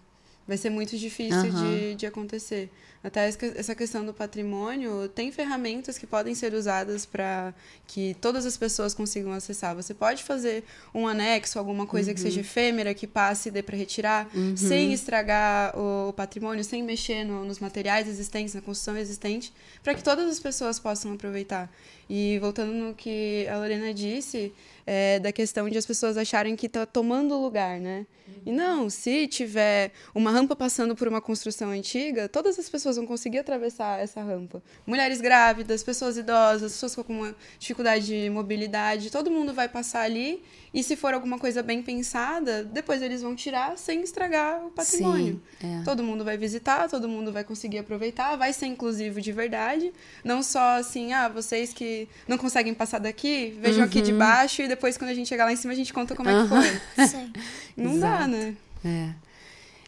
vai 0.47 0.57
ser 0.57 0.71
muito 0.71 0.97
difícil 0.97 1.53
uhum. 1.53 1.79
de, 1.79 1.95
de 1.95 2.07
acontecer. 2.07 2.71
Até 3.07 3.29
essa 3.29 3.73
questão 3.73 4.05
do 4.05 4.13
patrimônio, 4.13 5.09
tem 5.09 5.31
ferramentas 5.31 5.97
que 5.97 6.05
podem 6.05 6.35
ser 6.35 6.53
usadas 6.55 7.07
para 7.07 7.55
que 7.87 8.17
todas 8.21 8.45
as 8.45 8.57
pessoas 8.57 8.95
consigam 8.95 9.33
acessar. 9.33 9.77
Você 9.77 9.95
pode 9.95 10.25
fazer 10.25 10.65
um 10.93 11.07
anexo, 11.07 11.57
alguma 11.57 11.87
coisa 11.87 12.11
uhum. 12.11 12.17
que 12.17 12.21
seja 12.21 12.41
uhum. 12.41 12.45
efêmera, 12.45 12.93
que 12.95 13.07
passe 13.07 13.49
e 13.49 13.53
dê 13.53 13.63
para 13.63 13.77
retirar, 13.77 14.29
uhum. 14.35 14.57
sem 14.57 14.93
estragar 14.93 15.73
o 15.79 16.13
patrimônio, 16.15 16.65
sem 16.65 16.83
mexer 16.83 17.23
no, 17.23 17.45
nos 17.45 17.61
materiais 17.61 18.09
existentes, 18.09 18.55
na 18.55 18.61
construção 18.61 18.97
existente, 18.97 19.53
para 19.85 19.95
que 19.95 20.03
todas 20.03 20.29
as 20.29 20.41
pessoas 20.41 20.81
possam 20.81 21.13
aproveitar. 21.13 21.71
E 22.09 22.39
voltando 22.39 22.73
no 22.73 22.95
que 22.95 23.47
a 23.49 23.59
Lorena 23.59 23.93
disse, 23.93 24.53
é, 24.87 25.19
da 25.19 25.33
questão 25.33 25.69
de 25.69 25.77
as 25.77 25.85
pessoas 25.85 26.17
acharem 26.17 26.55
que 26.55 26.67
está 26.67 26.87
tomando 26.87 27.37
lugar, 27.37 27.81
né? 27.81 28.07
E 28.45 28.53
não, 28.53 28.89
se 28.89 29.27
tiver 29.27 29.93
uma 30.15 30.31
rampa 30.31 30.55
passando 30.55 30.95
por 30.95 31.09
uma 31.09 31.21
construção 31.21 31.71
antiga, 31.71 32.29
todas 32.29 32.59
as 32.59 32.69
pessoas 32.69 32.97
vão 32.97 33.07
conseguir 33.07 33.39
atravessar 33.39 34.01
essa 34.01 34.23
rampa. 34.23 34.63
Mulheres 34.87 35.21
grávidas, 35.21 35.83
pessoas 35.83 36.17
idosas, 36.17 36.73
pessoas 36.73 36.95
com 36.95 37.01
alguma 37.01 37.35
dificuldade 37.59 38.07
de 38.07 38.31
mobilidade, 38.31 39.11
todo 39.11 39.31
mundo 39.31 39.53
vai 39.53 39.69
passar 39.69 40.03
ali 40.03 40.43
e 40.77 40.83
se 40.83 40.95
for 40.95 41.15
alguma 41.15 41.39
coisa 41.39 41.63
bem 41.63 41.83
pensada, 41.83 42.63
depois 42.63 43.01
eles 43.01 43.23
vão 43.23 43.35
tirar 43.35 43.79
sem 43.79 44.03
estragar 44.03 44.67
o 44.67 44.71
patrimônio. 44.71 45.41
Sim, 45.59 45.81
é. 45.81 45.83
Todo 45.83 46.03
mundo 46.03 46.23
vai 46.23 46.37
visitar, 46.37 46.87
todo 46.87 47.09
mundo 47.09 47.33
vai 47.33 47.43
conseguir 47.45 47.79
aproveitar, 47.79 48.37
vai 48.37 48.53
ser 48.53 48.67
inclusivo 48.67 49.19
de 49.19 49.33
verdade. 49.33 49.91
Não 50.23 50.43
só 50.43 50.77
assim, 50.77 51.15
ah, 51.15 51.29
vocês 51.29 51.73
que 51.73 52.07
não 52.29 52.37
conseguem 52.37 52.75
passar 52.75 52.99
daqui, 52.99 53.57
vejam 53.59 53.81
uhum. 53.81 53.87
aqui 53.87 54.03
de 54.03 54.13
baixo 54.13 54.61
e 54.61 54.69
depois 54.69 54.99
quando 54.99 55.09
a 55.09 55.15
gente 55.15 55.31
chegar 55.31 55.47
lá 55.47 55.53
em 55.55 55.57
cima 55.57 55.73
a 55.73 55.77
gente 55.77 55.95
conta 55.95 56.15
como 56.15 56.29
uhum. 56.29 56.41
é 56.41 56.43
que 56.43 56.77
foi. 56.95 57.09
Sim. 57.09 57.33
Não 57.75 57.95
Exato. 57.95 58.19
dá, 58.19 58.29
né? 58.29 58.57
É. 58.85 59.09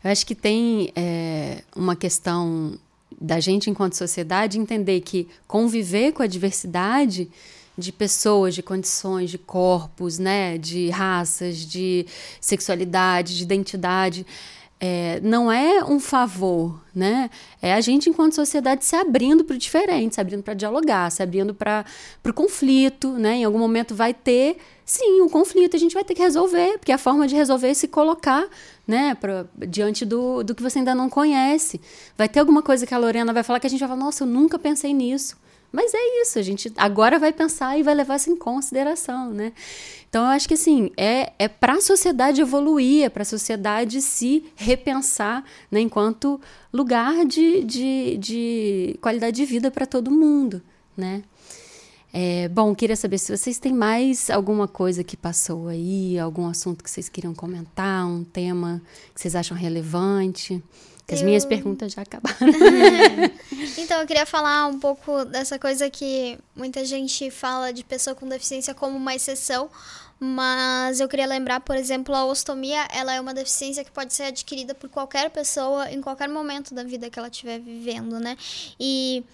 Eu 0.03 0.11
acho 0.11 0.25
que 0.25 0.35
tem 0.35 0.91
é, 0.97 1.65
uma 1.77 1.97
questão 1.97 2.79
da 3.21 3.39
gente, 3.41 3.69
enquanto 3.69 3.95
sociedade, 3.95 4.59
entender 4.59 5.03
que 5.03 5.29
conviver 5.47 6.13
com 6.13 6.23
a 6.23 6.27
diversidade 6.27 7.29
de 7.79 7.93
pessoas, 7.93 8.55
de 8.55 8.63
condições, 8.63 9.31
de 9.31 9.39
corpos, 9.39 10.19
né, 10.19 10.59
de 10.59 10.91
raças, 10.91 11.59
de 11.59 12.05
sexualidade, 12.41 13.37
de 13.37 13.45
identidade, 13.45 14.27
é, 14.81 15.21
não 15.23 15.51
é 15.51 15.85
um 15.85 15.99
favor, 15.99 16.81
né? 16.95 17.31
É 17.61 17.75
a 17.75 17.81
gente, 17.81 18.09
enquanto 18.09 18.35
sociedade, 18.35 18.85
se 18.85 18.95
abrindo 18.95 19.43
para 19.43 19.57
o 19.57 19.59
diferente, 19.59 20.15
se 20.15 20.21
abrindo 20.21 20.43
para 20.43 20.55
dialogar, 20.55 21.11
se 21.11 21.21
abrindo 21.21 21.53
para 21.53 21.85
o 22.25 22.33
conflito, 22.33 23.11
né? 23.13 23.37
Em 23.37 23.45
algum 23.45 23.59
momento 23.59 23.93
vai 23.95 24.15
ter, 24.15 24.59
sim, 24.85 25.21
um 25.21 25.29
conflito, 25.29 25.75
a 25.75 25.81
gente 25.81 25.95
vai 25.95 26.05
ter 26.05 26.15
que 26.15 26.23
resolver, 26.23 26.79
porque 26.79 26.93
a 26.93 26.99
forma 26.99 27.27
de 27.27 27.35
resolver 27.35 27.69
é 27.69 27.75
se 27.75 27.89
colocar, 27.89 28.47
né, 28.87 29.17
pra, 29.17 29.47
diante 29.69 30.05
do, 30.05 30.45
do 30.45 30.55
que 30.55 30.63
você 30.63 30.79
ainda 30.79 30.95
não 30.95 31.11
conhece. 31.11 31.81
Vai 32.17 32.29
ter 32.29 32.39
alguma 32.39 32.63
coisa 32.63 32.87
que 32.87 32.95
a 32.95 32.99
Lorena 32.99 33.33
vai 33.33 33.43
falar 33.43 33.59
que 33.59 33.67
a 33.67 33.71
gente 33.71 33.81
vai 33.81 33.89
falar, 33.89 34.01
nossa, 34.01 34.23
eu 34.23 34.29
nunca 34.29 34.59
pensei 34.61 34.95
nisso. 34.95 35.37
Mas 35.71 35.93
é 35.95 36.23
isso, 36.23 36.39
a 36.39 36.43
gente 36.43 36.73
agora 36.77 37.19
vai 37.19 37.33
pensar 37.33 37.79
e 37.79 37.83
vai 37.83 37.95
levar 37.95 38.17
isso 38.17 38.31
em 38.31 38.37
consideração, 38.37 39.33
né? 39.33 39.53
Então 40.09 40.25
eu 40.25 40.31
acho 40.31 40.49
que 40.49 40.55
assim, 40.55 40.91
é, 40.97 41.33
é 41.39 41.47
para 41.47 41.75
a 41.75 41.81
sociedade 41.81 42.41
evoluir, 42.41 43.05
é 43.05 43.09
para 43.11 43.23
a 43.23 43.27
sociedade 43.27 44.01
se 44.01 44.45
repensar 44.57 45.45
né, 45.71 45.81
enquanto 45.81 46.41
lugar 46.73 47.27
de, 47.27 47.63
de, 47.63 48.17
de 48.17 48.99
qualidade 49.03 49.37
de 49.37 49.45
vida 49.45 49.71
para 49.71 49.85
todo 49.85 50.11
mundo, 50.11 50.63
né? 50.97 51.23
É, 52.11 52.49
bom, 52.49 52.75
queria 52.75 52.97
saber 52.97 53.19
se 53.19 53.37
vocês 53.37 53.59
têm 53.59 53.73
mais 53.73 54.31
alguma 54.31 54.67
coisa 54.67 55.05
que 55.05 55.15
passou 55.17 55.69
aí, 55.69 56.19
algum 56.19 56.47
assunto 56.47 56.83
que 56.83 56.91
vocês 56.91 57.09
queriam 57.09 57.35
comentar, 57.35 58.07
um 58.07 58.25
tema 58.25 58.81
que 59.15 59.21
vocês 59.21 59.37
acham 59.37 59.55
relevante. 59.55 60.63
As 61.11 61.21
eu... 61.21 61.27
minhas 61.27 61.45
perguntas 61.45 61.93
já 61.93 62.03
acabaram. 62.03 62.37
então, 63.79 64.01
eu 64.01 64.07
queria 64.07 64.27
falar 64.27 64.67
um 64.67 64.79
pouco 64.79 65.25
dessa 65.25 65.59
coisa 65.59 65.89
que 65.89 66.39
muita 66.55 66.85
gente 66.85 67.31
fala 67.31 67.73
de 67.73 67.83
pessoa 67.83 68.15
com 68.15 68.29
deficiência 68.29 68.75
como 68.75 68.97
uma 68.97 69.15
exceção, 69.15 69.71
mas 70.21 71.01
eu 71.01 71.09
queria 71.09 71.27
lembrar, 71.27 71.61
por 71.61 71.77
exemplo, 71.77 72.15
a 72.15 72.25
ostomia, 72.25 72.87
ela 72.93 73.15
é 73.15 73.21
uma 73.21 73.33
deficiência 73.33 73.85
que 73.85 73.91
pode 73.91 74.13
ser 74.13 74.25
adquirida 74.25 74.75
por 74.75 74.91
qualquer 74.91 75.31
pessoa 75.31 75.91
em 75.91 76.01
qualquer 76.01 76.29
momento 76.29 76.75
da 76.75 76.83
vida 76.83 77.09
que 77.09 77.19
ela 77.19 77.29
estiver 77.29 77.59
vivendo, 77.59 78.19
né? 78.19 78.37
E 78.79 79.25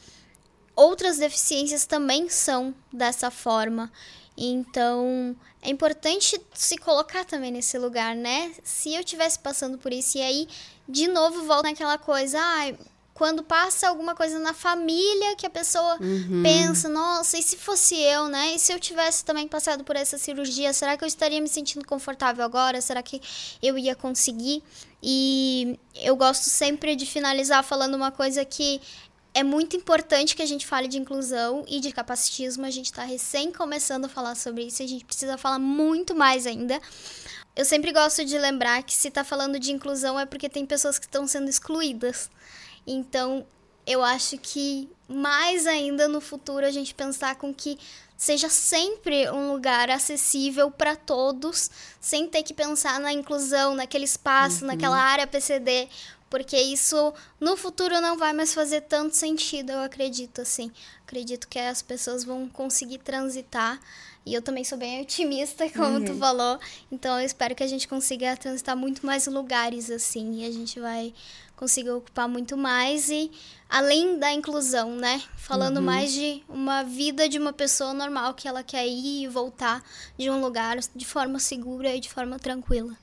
outras 0.77 1.18
deficiências 1.18 1.87
também 1.87 2.29
são 2.29 2.75
dessa 2.93 3.31
forma. 3.31 3.91
Então, 4.37 5.37
é 5.62 5.70
importante 5.70 6.41
se 6.53 6.76
colocar 6.76 7.24
também 7.24 7.53
nesse 7.53 7.78
lugar, 7.78 8.16
né? 8.16 8.53
Se 8.62 8.95
eu 8.95 9.05
tivesse 9.05 9.39
passando 9.39 9.78
por 9.78 9.93
isso 9.93 10.18
e 10.18 10.22
aí 10.22 10.49
de 10.89 11.09
novo 11.09 11.45
volta 11.45 11.68
naquela 11.68 11.97
coisa, 11.97 12.39
ah, 12.39 12.74
quando 13.14 13.45
passa 13.45 13.89
alguma 13.89 14.14
coisa 14.14 14.41
na 14.41 14.53
família 14.53 15.37
que 15.37 15.47
a 15.47 15.51
pessoa 15.51 15.97
uhum. 16.01 16.43
pensa, 16.43 16.89
nossa, 16.89 17.39
e 17.39 17.43
se 17.43 17.57
fosse 17.57 17.95
eu, 17.95 18.26
né? 18.26 18.57
E 18.57 18.59
se 18.59 18.72
eu 18.72 18.80
tivesse 18.80 19.24
também 19.24 19.47
passado 19.47 19.85
por 19.85 19.95
essa 19.95 20.18
cirurgia, 20.18 20.72
será 20.72 20.97
que 20.97 21.05
eu 21.05 21.09
estaria 21.09 21.41
me 21.41 21.49
sentindo 21.49 21.87
confortável 21.87 22.45
agora? 22.45 22.80
Será 22.80 23.01
que 23.03 23.22
eu 23.62 23.78
ia 23.78 23.95
conseguir? 23.95 24.64
E 25.01 25.78
eu 25.95 26.16
gosto 26.16 26.51
sempre 26.51 26.97
de 26.97 27.07
finalizar 27.07 27.62
falando 27.62 27.95
uma 27.95 28.11
coisa 28.11 28.45
que 28.45 28.80
é 29.35 29.43
muito 29.43 29.76
importante 29.76 30.37
que 30.37 30.43
a 30.43 30.47
gente 30.47 30.64
fale 30.64 30.87
de 30.87 30.97
inclusão 30.97 31.64
e 31.68 31.80
de 31.80 31.93
capacitismo. 31.93 32.64
A 32.64 32.70
gente 32.70 32.87
está 32.87 33.03
recém 33.03 33.51
começando 33.51 34.05
a 34.05 34.09
falar 34.09 34.37
sobre 34.37 34.62
isso, 34.62 34.80
a 34.80 34.87
gente 34.87 35.05
precisa 35.05 35.37
falar 35.37 35.59
muito 35.59 36.14
mais 36.14 36.47
ainda. 36.47 36.80
Eu 37.57 37.64
sempre 37.64 37.93
gosto 37.93 38.24
de 38.24 38.39
lembrar 38.39 38.82
que 38.85 38.95
se 38.95 39.09
está 39.09 39.24
falando 39.24 39.59
de 39.59 39.72
inclusão 39.72 40.18
é 40.18 40.24
porque 40.24 40.49
tem 40.49 40.64
pessoas 40.64 40.99
que 40.99 41.07
estão 41.07 41.26
sendo 41.26 41.51
excluídas. 41.51 42.30
Então, 42.87 43.45
eu 43.85 44.05
acho 44.05 44.39
que 44.39 44.89
mais 45.09 45.66
ainda 45.66 46.09
no 46.09 46.20
futuro 46.20 46.64
a 46.64 46.70
gente 46.70 46.95
pensar 46.95 47.35
com 47.35 47.53
que 47.53 47.78
seja 48.16 48.49
sempre 48.49 49.28
um 49.30 49.53
lugar 49.53 49.91
acessível 49.91 50.70
para 50.70 50.97
todos, 50.97 51.70
sem 52.01 52.28
ter 52.28 52.43
que 52.43 52.55
pensar 52.55 53.01
na 53.01 53.12
inclusão, 53.12 53.74
naquele 53.74 54.05
espaço, 54.05 54.62
uhum. 54.62 54.68
naquela 54.68 54.97
área 54.97 55.26
PCD, 55.26 55.89
porque 56.29 56.57
isso 56.57 57.12
no 57.41 57.57
futuro 57.57 58.01
não 58.01 58.16
vai 58.16 58.33
mais 58.33 58.53
fazer 58.53 58.83
tanto 58.83 59.14
sentido, 59.14 59.70
eu 59.70 59.81
acredito 59.81 60.41
assim. 60.41 60.70
Acredito 61.07 61.49
que 61.49 61.59
as 61.59 61.83
pessoas 61.83 62.25
vão 62.25 62.49
conseguir 62.49 62.99
transitar 62.99 63.81
e 64.27 64.33
eu 64.33 64.43
também 64.43 64.64
sou 64.64 64.79
bem 64.79 65.01
otimista, 65.03 65.68
como 65.70 65.99
uhum. 65.99 66.05
tu 66.05 66.14
falou. 66.14 66.59
Então 66.91 67.20
eu 67.20 67.27
espero 67.27 67.55
que 67.55 67.62
a 67.62 67.66
gente 67.66 67.87
consiga 67.87 68.37
transitar 68.37 68.77
muito 68.77 69.05
mais 69.05 69.27
lugares 69.27 69.91
assim 69.91 70.41
e 70.41 70.47
a 70.47 70.51
gente 70.51 70.81
vai 70.81 71.12
conseguir 71.57 71.91
ocupar 71.91 72.29
muito 72.29 72.57
mais 72.57 73.09
e 73.09 73.31
além 73.68 74.18
da 74.18 74.33
inclusão, 74.33 74.97
né? 74.97 75.22
Falando 75.37 75.77
uhum. 75.77 75.85
mais 75.85 76.12
de 76.12 76.43
uma 76.49 76.83
vida 76.83 77.29
de 77.29 77.39
uma 77.39 77.53
pessoa 77.53 77.95
normal 77.95 78.35
que 78.35 78.49
ela 78.49 78.62
quer 78.62 78.87
ir 78.87 79.25
e 79.25 79.29
voltar 79.29 79.83
de 80.18 80.29
um 80.31 80.41
lugar 80.41 80.79
de 80.95 81.05
forma 81.05 81.39
segura 81.39 81.95
e 81.95 82.01
de 82.01 82.11
forma 82.11 82.39
tranquila. 82.39 82.97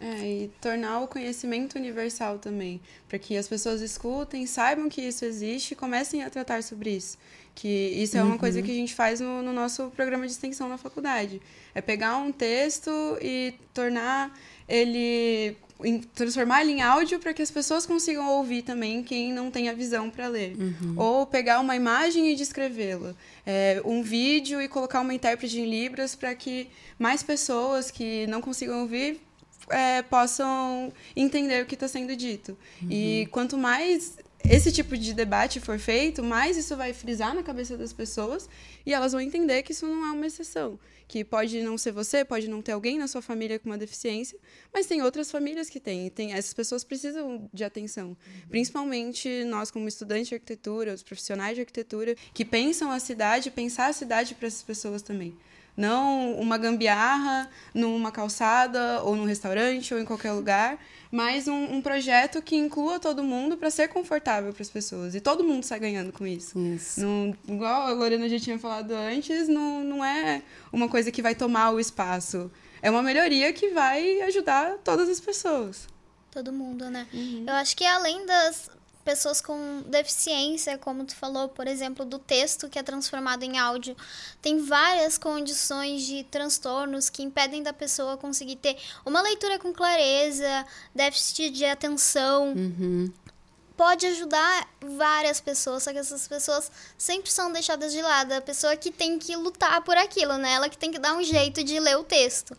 É, 0.00 0.44
e 0.44 0.50
tornar 0.60 1.00
o 1.00 1.08
conhecimento 1.08 1.76
universal 1.76 2.38
também, 2.38 2.80
para 3.08 3.18
que 3.18 3.36
as 3.36 3.48
pessoas 3.48 3.80
escutem, 3.80 4.46
saibam 4.46 4.88
que 4.88 5.00
isso 5.00 5.24
existe 5.24 5.72
e 5.72 5.74
comecem 5.74 6.22
a 6.22 6.30
tratar 6.30 6.62
sobre 6.62 6.90
isso. 6.90 7.18
Que 7.54 7.68
isso 7.68 8.16
é 8.16 8.22
uma 8.22 8.32
uhum. 8.32 8.38
coisa 8.38 8.62
que 8.62 8.70
a 8.70 8.74
gente 8.74 8.94
faz 8.94 9.18
no, 9.18 9.42
no, 9.42 9.52
nosso 9.52 9.90
programa 9.96 10.24
de 10.24 10.32
extensão 10.32 10.68
na 10.68 10.78
faculdade. 10.78 11.42
É 11.74 11.80
pegar 11.80 12.16
um 12.18 12.30
texto 12.30 12.90
e 13.20 13.54
tornar 13.74 14.32
ele. 14.68 15.56
transformar 16.14 16.60
ele 16.60 16.74
em 16.74 16.82
áudio 16.82 17.18
para 17.18 17.34
que 17.34 17.42
as 17.42 17.50
pessoas 17.50 17.84
consigam 17.84 18.28
ouvir 18.30 18.62
também, 18.62 19.02
quem 19.02 19.32
não 19.32 19.50
tem 19.50 19.68
a 19.68 19.72
visão 19.72 20.08
para 20.08 20.28
ler. 20.28 20.56
Uhum. 20.56 20.94
Ou 20.96 21.26
pegar 21.26 21.58
uma 21.58 21.74
imagem 21.74 22.30
e 22.30 22.36
descrevê-la. 22.36 23.16
É, 23.44 23.82
um 23.84 24.04
vídeo 24.04 24.62
e 24.62 24.68
colocar 24.68 25.00
uma 25.00 25.12
intérprete 25.12 25.58
em 25.58 25.68
Libras 25.68 26.14
para 26.14 26.32
que 26.36 26.68
mais 26.96 27.24
pessoas 27.24 27.90
que 27.90 28.24
não 28.28 28.40
consigam 28.40 28.82
ouvir 28.82 29.20
é, 29.70 30.02
possam 30.02 30.92
entender 31.14 31.62
o 31.62 31.66
que 31.66 31.74
está 31.74 31.88
sendo 31.88 32.14
dito. 32.16 32.56
Uhum. 32.82 32.88
E 32.90 33.26
quanto 33.30 33.56
mais 33.56 34.16
esse 34.44 34.70
tipo 34.70 34.96
de 34.96 35.12
debate 35.12 35.60
for 35.60 35.78
feito, 35.78 36.22
mais 36.22 36.56
isso 36.56 36.76
vai 36.76 36.92
frisar 36.92 37.34
na 37.34 37.42
cabeça 37.42 37.76
das 37.76 37.92
pessoas 37.92 38.48
e 38.86 38.92
elas 38.94 39.12
vão 39.12 39.20
entender 39.20 39.62
que 39.62 39.72
isso 39.72 39.86
não 39.86 40.06
é 40.06 40.12
uma 40.12 40.26
exceção. 40.26 40.78
Que 41.06 41.24
pode 41.24 41.62
não 41.62 41.76
ser 41.78 41.92
você, 41.92 42.24
pode 42.24 42.48
não 42.48 42.60
ter 42.60 42.72
alguém 42.72 42.98
na 42.98 43.08
sua 43.08 43.22
família 43.22 43.58
com 43.58 43.68
uma 43.68 43.78
deficiência, 43.78 44.38
mas 44.72 44.86
tem 44.86 45.02
outras 45.02 45.30
famílias 45.30 45.68
que 45.68 45.80
têm. 45.80 46.08
tem 46.10 46.32
essas 46.32 46.52
pessoas 46.54 46.84
precisam 46.84 47.48
de 47.52 47.64
atenção. 47.64 48.08
Uhum. 48.08 48.16
Principalmente 48.48 49.44
nós, 49.44 49.70
como 49.70 49.88
estudantes 49.88 50.28
de 50.28 50.34
arquitetura, 50.34 50.94
os 50.94 51.02
profissionais 51.02 51.54
de 51.54 51.62
arquitetura, 51.62 52.14
que 52.32 52.44
pensam 52.44 52.90
a 52.90 53.00
cidade, 53.00 53.50
pensar 53.50 53.88
a 53.88 53.92
cidade 53.92 54.34
para 54.34 54.48
essas 54.48 54.62
pessoas 54.62 55.02
também. 55.02 55.36
Não 55.78 56.32
uma 56.32 56.58
gambiarra 56.58 57.48
numa 57.72 58.10
calçada, 58.10 59.00
ou 59.04 59.14
num 59.14 59.24
restaurante, 59.24 59.94
ou 59.94 60.00
em 60.00 60.04
qualquer 60.04 60.32
lugar, 60.32 60.76
mas 61.08 61.46
um, 61.46 61.76
um 61.76 61.80
projeto 61.80 62.42
que 62.42 62.56
inclua 62.56 62.98
todo 62.98 63.22
mundo 63.22 63.56
para 63.56 63.70
ser 63.70 63.86
confortável 63.86 64.52
para 64.52 64.60
as 64.60 64.68
pessoas. 64.68 65.14
E 65.14 65.20
todo 65.20 65.44
mundo 65.44 65.62
sai 65.62 65.78
ganhando 65.78 66.12
com 66.12 66.26
isso. 66.26 66.58
isso. 66.58 67.00
Não, 67.00 67.32
igual 67.46 67.82
a 67.82 67.92
Lorena 67.92 68.28
já 68.28 68.40
tinha 68.40 68.58
falado 68.58 68.90
antes, 68.90 69.46
não, 69.46 69.84
não 69.84 70.04
é 70.04 70.42
uma 70.72 70.88
coisa 70.88 71.12
que 71.12 71.22
vai 71.22 71.36
tomar 71.36 71.70
o 71.70 71.78
espaço. 71.78 72.50
É 72.82 72.90
uma 72.90 73.02
melhoria 73.02 73.52
que 73.52 73.68
vai 73.68 74.20
ajudar 74.22 74.78
todas 74.78 75.08
as 75.08 75.20
pessoas. 75.20 75.86
Todo 76.28 76.52
mundo, 76.52 76.90
né? 76.90 77.06
Uhum. 77.14 77.44
Eu 77.46 77.54
acho 77.54 77.76
que 77.76 77.84
além 77.84 78.26
das 78.26 78.68
pessoas 79.08 79.40
com 79.40 79.80
deficiência, 79.86 80.76
como 80.76 81.02
tu 81.02 81.16
falou, 81.16 81.48
por 81.48 81.66
exemplo, 81.66 82.04
do 82.04 82.18
texto 82.18 82.68
que 82.68 82.78
é 82.78 82.82
transformado 82.82 83.42
em 83.42 83.58
áudio. 83.58 83.96
Tem 84.42 84.58
várias 84.58 85.16
condições 85.16 86.02
de 86.02 86.24
transtornos 86.24 87.08
que 87.08 87.22
impedem 87.22 87.62
da 87.62 87.72
pessoa 87.72 88.18
conseguir 88.18 88.56
ter 88.56 88.76
uma 89.06 89.22
leitura 89.22 89.58
com 89.58 89.72
clareza, 89.72 90.66
déficit 90.94 91.48
de 91.48 91.64
atenção. 91.64 92.52
Uhum. 92.52 93.10
Pode 93.78 94.04
ajudar 94.04 94.68
várias 94.78 95.40
pessoas, 95.40 95.84
só 95.84 95.90
que 95.90 95.98
essas 95.98 96.28
pessoas 96.28 96.70
sempre 96.98 97.30
são 97.30 97.50
deixadas 97.50 97.92
de 97.92 98.02
lado. 98.02 98.32
A 98.32 98.42
pessoa 98.42 98.76
que 98.76 98.90
tem 98.90 99.18
que 99.18 99.34
lutar 99.36 99.80
por 99.84 99.96
aquilo, 99.96 100.36
né? 100.36 100.52
Ela 100.52 100.68
que 100.68 100.76
tem 100.76 100.90
que 100.90 100.98
dar 100.98 101.14
um 101.14 101.22
jeito 101.22 101.64
de 101.64 101.80
ler 101.80 101.96
o 101.96 102.04
texto. 102.04 102.54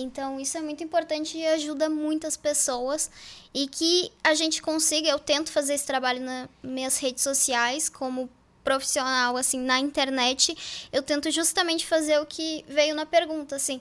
Então, 0.00 0.40
isso 0.40 0.56
é 0.56 0.60
muito 0.60 0.82
importante 0.82 1.36
e 1.36 1.46
ajuda 1.46 1.88
muitas 1.88 2.36
pessoas. 2.36 3.10
E 3.54 3.66
que 3.66 4.10
a 4.22 4.34
gente 4.34 4.60
consiga, 4.62 5.08
eu 5.08 5.18
tento 5.18 5.50
fazer 5.50 5.74
esse 5.74 5.86
trabalho 5.86 6.20
nas 6.20 6.48
minhas 6.62 6.98
redes 6.98 7.22
sociais, 7.22 7.88
como 7.88 8.28
profissional, 8.62 9.36
assim, 9.36 9.58
na 9.58 9.78
internet. 9.78 10.56
Eu 10.92 11.02
tento 11.02 11.30
justamente 11.30 11.86
fazer 11.86 12.20
o 12.20 12.26
que 12.26 12.64
veio 12.68 12.94
na 12.94 13.06
pergunta, 13.06 13.56
assim 13.56 13.80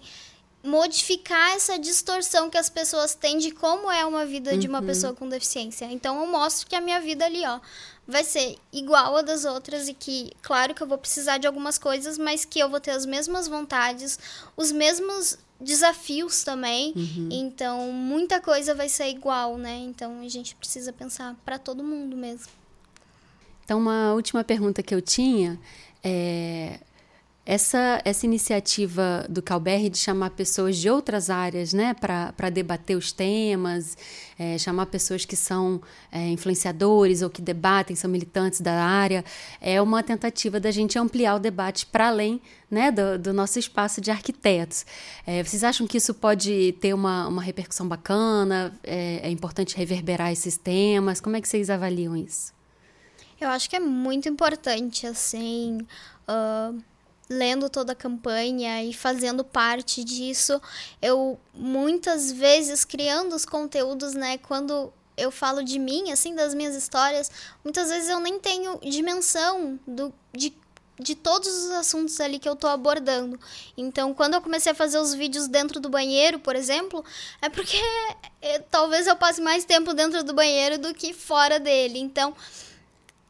modificar 0.64 1.56
essa 1.56 1.80
distorção 1.80 2.50
que 2.50 2.58
as 2.58 2.70
pessoas 2.70 3.16
têm 3.16 3.38
de 3.38 3.52
como 3.52 3.90
é 3.90 4.06
uma 4.06 4.26
vida 4.26 4.52
uhum. 4.52 4.60
de 4.60 4.68
uma 4.68 4.80
uhum. 4.80 4.86
pessoa 4.86 5.14
com 5.14 5.30
deficiência. 5.30 5.86
Então 5.86 6.20
eu 6.20 6.28
mostro 6.28 6.68
que 6.68 6.76
a 6.76 6.82
minha 6.82 7.00
vida 7.00 7.26
ali, 7.26 7.46
ó, 7.46 7.60
vai 8.08 8.24
ser 8.24 8.58
igual 8.72 9.18
a 9.18 9.22
das 9.22 9.46
outras 9.46 9.88
e 9.88 9.94
que, 9.94 10.32
claro 10.42 10.74
que 10.74 10.82
eu 10.82 10.88
vou 10.88 10.98
precisar 10.98 11.38
de 11.38 11.48
algumas 11.48 11.78
coisas, 11.78 12.18
mas 12.18 12.44
que 12.44 12.60
eu 12.60 12.70
vou 12.70 12.80
ter 12.80 12.92
as 12.92 13.06
mesmas 13.06 13.48
vontades, 13.48 14.20
os 14.56 14.72
mesmos 14.72 15.38
desafios 15.60 16.44
também. 16.44 16.94
Uhum. 16.96 17.30
Então, 17.32 17.92
muita 17.92 18.40
coisa 18.40 18.76
vai 18.76 18.90
ser 18.90 19.10
igual, 19.10 19.58
né? 19.58 19.78
Então, 19.78 20.22
a 20.22 20.30
gente 20.30 20.56
precisa 20.56 20.94
pensar 20.94 21.36
para 21.46 21.58
todo 21.58 21.84
mundo 21.84 22.16
mesmo. 22.16 22.52
Então, 23.64 23.80
uma 23.80 24.14
última 24.14 24.44
pergunta 24.44 24.82
que 24.82 24.96
eu 24.96 25.02
tinha 25.02 25.60
é 26.04 26.80
essa, 27.48 28.02
essa 28.04 28.26
iniciativa 28.26 29.26
do 29.30 29.42
Calberri 29.42 29.90
de 29.90 29.98
chamar 29.98 30.32
pessoas 30.32 30.76
de 30.76 30.90
outras 30.90 31.30
áreas 31.30 31.72
né, 31.72 31.94
para 31.94 32.50
debater 32.50 32.98
os 32.98 33.14
temas, 33.14 33.98
é, 34.38 34.58
chamar 34.58 34.88
pessoas 34.88 35.24
que 35.24 35.38
são 35.38 35.82
é, 36.12 36.28
influenciadores 36.28 37.22
ou 37.22 37.30
que 37.30 37.42
debatem, 37.42 37.96
são 37.96 38.12
militantes 38.12 38.60
da 38.60 38.74
área, 38.74 39.24
é 39.62 39.82
uma 39.82 40.04
tentativa 40.04 40.60
da 40.60 40.72
gente 40.72 41.00
ampliar 41.00 41.36
o 41.36 41.40
debate 41.40 41.86
para 41.86 42.10
além 42.10 42.42
né, 42.70 42.92
do, 42.92 43.18
do, 43.18 43.32
nosso 43.32 43.58
espaço 43.58 44.02
de 44.02 44.12
arquitetos. 44.12 44.86
É, 45.26 45.42
vocês 45.42 45.64
acham 45.64 45.88
que 45.88 45.98
isso 45.98 46.14
pode 46.14 46.74
ter 46.82 46.94
uma, 46.94 47.30
uma 47.30 47.42
repercussão 47.42 47.88
bacana? 47.88 48.78
É, 48.84 49.22
é 49.24 49.32
importante 49.32 49.78
reverberar 49.78 50.34
esses 50.34 50.58
temas? 50.58 51.22
Como 51.22 51.38
é 51.38 51.40
que 51.40 51.48
vocês 51.48 51.70
avaliam 51.70 52.14
isso? 52.14 52.52
Eu 53.40 53.48
acho 53.48 53.70
que 53.70 53.78
é 53.78 53.80
muito 53.80 54.28
importante, 54.28 55.08
assim. 55.08 55.78
Uh 56.28 56.97
lendo 57.30 57.70
toda 57.70 57.94
a 57.94 57.96
campanha 57.96 58.84
e 58.84 58.94
fazendo 58.94 59.44
parte 59.44 60.04
disso, 60.04 60.62
eu 61.02 61.40
muitas 61.54 62.32
vezes 62.32 62.86
criando 62.86 63.36
os 63.36 63.46
conteúdos, 63.46 64.14
né, 64.14 64.38
quando 64.38 64.92
eu 65.18 65.32
falo 65.32 65.64
de 65.64 65.80
mim, 65.80 66.12
assim, 66.12 66.36
das 66.36 66.54
minhas 66.54 66.76
histórias, 66.76 67.32
muitas 67.64 67.90
vezes 67.90 68.10
eu 68.10 68.20
nem 68.20 68.40
tenho 68.40 68.80
dimensão 68.80 69.80
do 69.88 70.14
de 70.34 70.54
de 71.00 71.14
todos 71.14 71.48
os 71.48 71.72
assuntos 71.72 72.20
ali 72.20 72.40
que 72.40 72.50
eu 72.50 72.56
tô 72.56 72.68
abordando. 72.68 73.40
Então, 73.78 74.14
quando 74.14 74.34
eu 74.34 74.42
comecei 74.42 74.72
a 74.72 74.76
fazer 74.76 74.98
os 74.98 75.14
vídeos 75.14 75.48
dentro 75.48 75.80
do 75.80 75.90
banheiro, 75.90 76.40
por 76.40 76.56
exemplo, 76.56 77.06
é 77.42 77.50
porque 77.50 77.78
é, 78.42 78.60
talvez 78.60 79.06
eu 79.06 79.16
passe 79.16 79.40
mais 79.40 79.64
tempo 79.64 79.94
dentro 79.94 80.24
do 80.24 80.34
banheiro 80.34 80.80
do 80.80 80.94
que 80.94 81.14
fora 81.14 81.60
dele. 81.60 82.00
Então, 82.00 82.36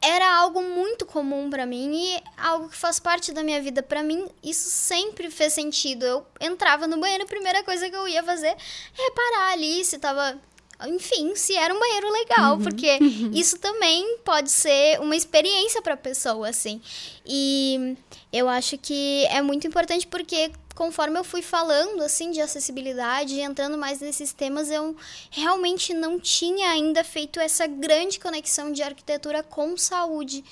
era 0.00 0.36
algo 0.36 0.62
muito 0.62 1.04
comum 1.04 1.50
para 1.50 1.66
mim 1.66 1.92
e 1.92 2.22
algo 2.36 2.68
que 2.68 2.76
faz 2.76 3.00
parte 3.00 3.32
da 3.32 3.42
minha 3.42 3.60
vida. 3.60 3.82
Para 3.82 4.02
mim, 4.02 4.26
isso 4.42 4.68
sempre 4.70 5.30
fez 5.30 5.52
sentido. 5.52 6.04
Eu 6.04 6.26
entrava 6.40 6.86
no 6.86 6.98
banheiro, 6.98 7.24
a 7.24 7.26
primeira 7.26 7.62
coisa 7.64 7.90
que 7.90 7.96
eu 7.96 8.06
ia 8.06 8.22
fazer 8.22 8.48
é 8.48 8.56
reparar 8.94 9.52
ali 9.52 9.84
se 9.84 9.98
tava 9.98 10.38
enfim, 10.86 11.34
se 11.34 11.56
era 11.56 11.74
um 11.74 11.80
banheiro 11.80 12.08
legal, 12.12 12.54
uhum. 12.54 12.62
porque 12.62 12.98
isso 13.34 13.58
também 13.58 14.18
pode 14.24 14.50
ser 14.50 15.00
uma 15.00 15.16
experiência 15.16 15.82
para 15.82 15.94
a 15.94 15.96
pessoa, 15.96 16.48
assim. 16.48 16.80
E 17.26 17.96
eu 18.32 18.48
acho 18.48 18.78
que 18.78 19.26
é 19.26 19.42
muito 19.42 19.66
importante 19.66 20.06
porque 20.06 20.52
conforme 20.78 21.18
eu 21.18 21.24
fui 21.24 21.42
falando 21.42 22.04
assim 22.04 22.30
de 22.30 22.40
acessibilidade, 22.40 23.40
entrando 23.40 23.76
mais 23.76 23.98
nesses 23.98 24.32
temas, 24.32 24.70
eu 24.70 24.96
realmente 25.28 25.92
não 25.92 26.20
tinha 26.20 26.70
ainda 26.70 27.02
feito 27.02 27.40
essa 27.40 27.66
grande 27.66 28.20
conexão 28.20 28.70
de 28.70 28.80
arquitetura 28.80 29.42
com 29.42 29.76
saúde. 29.76 30.44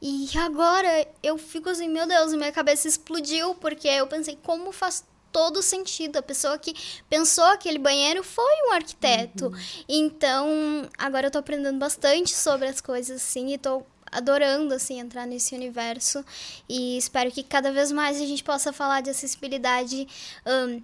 E 0.00 0.30
agora 0.38 1.04
eu 1.20 1.36
fico 1.36 1.68
assim, 1.68 1.88
meu 1.88 2.06
Deus, 2.06 2.32
minha 2.32 2.52
cabeça 2.52 2.86
explodiu 2.86 3.56
porque 3.56 3.88
eu 3.88 4.06
pensei 4.06 4.38
como 4.40 4.70
faz 4.70 5.04
todo 5.32 5.60
sentido. 5.60 6.16
A 6.16 6.22
pessoa 6.22 6.56
que 6.58 6.76
pensou 7.10 7.42
aquele 7.46 7.78
banheiro 7.78 8.22
foi 8.22 8.54
um 8.68 8.72
arquiteto. 8.74 9.46
Uhum. 9.46 9.84
Então, 9.88 10.88
agora 10.96 11.26
eu 11.26 11.30
tô 11.32 11.38
aprendendo 11.38 11.80
bastante 11.80 12.30
sobre 12.32 12.68
as 12.68 12.80
coisas 12.80 13.20
assim 13.20 13.52
e 13.52 13.58
tô 13.58 13.82
adorando 14.12 14.74
assim 14.74 15.00
entrar 15.00 15.26
nesse 15.26 15.54
universo. 15.54 16.24
E 16.68 16.98
espero 16.98 17.32
que 17.32 17.42
cada 17.42 17.72
vez 17.72 17.90
mais 17.90 18.20
a 18.20 18.26
gente 18.26 18.44
possa 18.44 18.72
falar 18.72 19.00
de 19.00 19.10
acessibilidade 19.10 20.06
um, 20.46 20.82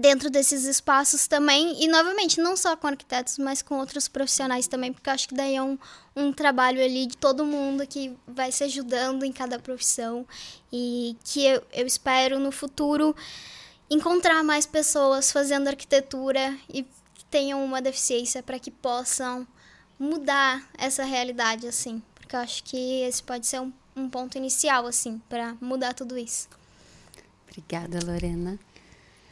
dentro 0.00 0.30
desses 0.30 0.64
espaços 0.64 1.28
também. 1.28 1.84
E 1.84 1.86
novamente 1.86 2.40
não 2.40 2.56
só 2.56 2.74
com 2.76 2.86
arquitetos 2.86 3.38
mas 3.38 3.60
com 3.60 3.78
outros 3.78 4.08
profissionais 4.08 4.66
também 4.66 4.92
porque 4.92 5.10
acho 5.10 5.28
que 5.28 5.34
daí 5.34 5.54
é 5.54 5.62
um, 5.62 5.78
um 6.16 6.32
trabalho 6.32 6.82
ali 6.82 7.06
de 7.06 7.16
todo 7.16 7.44
mundo 7.44 7.86
que 7.86 8.16
vai 8.26 8.50
se 8.50 8.64
ajudando 8.64 9.24
em 9.24 9.32
cada 9.32 9.58
profissão. 9.58 10.26
E 10.72 11.16
que 11.22 11.44
eu, 11.44 11.62
eu 11.72 11.86
espero 11.86 12.38
no 12.38 12.50
futuro 12.50 13.14
encontrar 13.90 14.42
mais 14.42 14.64
pessoas 14.64 15.30
fazendo 15.30 15.68
arquitetura 15.68 16.56
e 16.72 16.82
que 17.14 17.24
tenham 17.30 17.62
uma 17.62 17.82
deficiência 17.82 18.42
para 18.42 18.58
que 18.58 18.70
possam 18.70 19.46
mudar 19.98 20.66
essa 20.76 21.04
realidade 21.04 21.68
assim 21.68 22.02
porque 22.34 22.36
eu 22.36 22.40
acho 22.40 22.64
que 22.64 23.02
esse 23.02 23.22
pode 23.22 23.46
ser 23.46 23.60
um, 23.60 23.72
um 23.94 24.08
ponto 24.08 24.36
inicial, 24.36 24.86
assim, 24.86 25.20
para 25.28 25.56
mudar 25.60 25.94
tudo 25.94 26.18
isso. 26.18 26.48
Obrigada, 27.48 28.00
Lorena. 28.04 28.58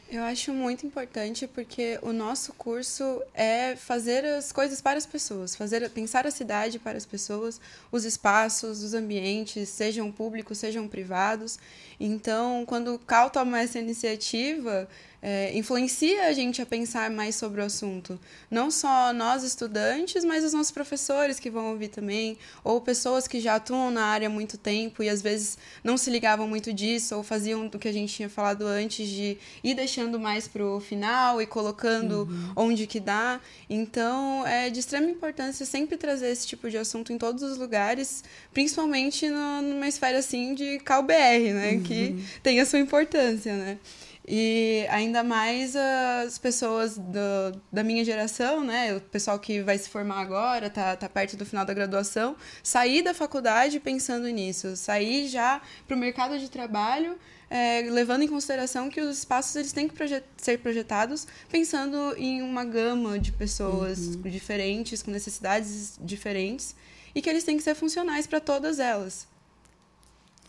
Eu 0.09 0.21
acho 0.23 0.53
muito 0.53 0.85
importante 0.85 1.47
porque 1.47 1.97
o 2.03 2.13
nosso 2.13 2.53
curso 2.53 3.21
é 3.33 3.75
fazer 3.75 4.23
as 4.25 4.51
coisas 4.51 4.79
para 4.79 4.97
as 4.97 5.05
pessoas, 5.05 5.55
fazer 5.55 5.89
pensar 5.89 6.27
a 6.27 6.31
cidade 6.31 6.77
para 6.77 6.97
as 6.97 7.05
pessoas, 7.05 7.59
os 7.91 8.05
espaços, 8.05 8.83
os 8.83 8.93
ambientes, 8.93 9.69
sejam 9.69 10.11
públicos, 10.11 10.57
sejam 10.59 10.87
privados. 10.87 11.57
Então, 11.99 12.63
quando 12.65 12.95
o 12.95 12.99
Cal 12.99 13.29
toma 13.31 13.59
essa 13.59 13.79
iniciativa, 13.79 14.87
é, 15.25 15.57
influencia 15.57 16.25
a 16.25 16.33
gente 16.33 16.61
a 16.61 16.65
pensar 16.65 17.09
mais 17.09 17.35
sobre 17.35 17.61
o 17.61 17.63
assunto. 17.63 18.19
Não 18.51 18.69
só 18.69 19.13
nós 19.13 19.41
estudantes, 19.41 20.25
mas 20.25 20.43
os 20.43 20.51
nossos 20.51 20.69
professores 20.71 21.39
que 21.39 21.49
vão 21.49 21.71
ouvir 21.71 21.87
também, 21.87 22.37
ou 22.61 22.81
pessoas 22.81 23.25
que 23.25 23.39
já 23.39 23.55
atuam 23.55 23.89
na 23.89 24.03
área 24.03 24.27
há 24.27 24.29
muito 24.29 24.57
tempo 24.57 25.01
e 25.01 25.07
às 25.07 25.21
vezes 25.21 25.57
não 25.81 25.95
se 25.95 26.09
ligavam 26.09 26.45
muito 26.45 26.73
disso, 26.73 27.15
ou 27.15 27.23
faziam 27.23 27.65
o 27.67 27.79
que 27.79 27.87
a 27.87 27.93
gente 27.93 28.13
tinha 28.13 28.27
falado 28.27 28.67
antes 28.67 29.07
de 29.07 29.37
ir 29.63 29.73
deixando 29.73 30.19
mais 30.19 30.45
para 30.45 30.65
o 30.65 30.81
final 30.81 31.41
e 31.41 31.45
colocando 31.45 32.27
uhum. 32.29 32.51
onde 32.57 32.85
que 32.85 32.99
dá. 32.99 33.39
Então, 33.69 34.45
é 34.45 34.69
de 34.69 34.81
extrema 34.81 35.09
importância 35.09 35.65
sempre 35.65 35.95
trazer 35.95 36.31
esse 36.31 36.45
tipo 36.45 36.69
de 36.69 36.77
assunto 36.77 37.13
em 37.13 37.17
todos 37.17 37.43
os 37.43 37.57
lugares, 37.57 38.25
principalmente 38.53 39.29
no, 39.29 39.61
numa 39.61 39.87
esfera 39.87 40.17
assim 40.17 40.53
de 40.53 40.79
CalBR, 40.79 41.53
né? 41.53 41.71
Uhum. 41.75 41.83
Que 41.83 42.25
tem 42.43 42.59
a 42.59 42.65
sua 42.65 42.79
importância, 42.79 43.55
né? 43.55 43.77
E 44.25 44.85
ainda 44.89 45.21
mais 45.21 45.75
as 45.75 46.37
pessoas 46.37 46.97
do, 46.97 47.61
da 47.71 47.83
minha 47.83 48.05
geração, 48.05 48.63
né? 48.63 48.95
O 48.95 49.01
pessoal 49.01 49.37
que 49.37 49.61
vai 49.61 49.77
se 49.77 49.89
formar 49.89 50.21
agora, 50.21 50.69
tá, 50.69 50.95
tá 50.95 51.09
perto 51.09 51.35
do 51.35 51.45
final 51.45 51.65
da 51.65 51.73
graduação, 51.73 52.35
sair 52.63 53.01
da 53.01 53.13
faculdade 53.13 53.81
pensando 53.81 54.27
nisso, 54.29 54.77
sair 54.77 55.27
já 55.27 55.61
para 55.85 55.97
o 55.97 55.99
mercado 55.99 56.39
de 56.39 56.49
trabalho, 56.49 57.17
é, 57.49 57.81
levando 57.81 58.21
em 58.21 58.27
consideração 58.27 58.89
que 58.89 59.01
os 59.01 59.17
espaços 59.19 59.57
eles 59.57 59.73
têm 59.73 59.89
que 59.89 59.93
projet 59.93 60.23
ser 60.37 60.59
projetados 60.59 61.27
pensando 61.51 62.15
em 62.17 62.41
uma 62.41 62.63
gama 62.63 63.19
de 63.19 63.33
pessoas 63.33 64.15
uhum. 64.15 64.21
diferentes, 64.21 65.03
com 65.03 65.11
necessidades 65.11 65.99
diferentes, 66.01 66.75
e 67.13 67.21
que 67.21 67.29
eles 67.29 67.43
têm 67.43 67.57
que 67.57 67.63
ser 67.63 67.75
funcionais 67.75 68.25
para 68.25 68.39
todas 68.39 68.79
elas. 68.79 69.27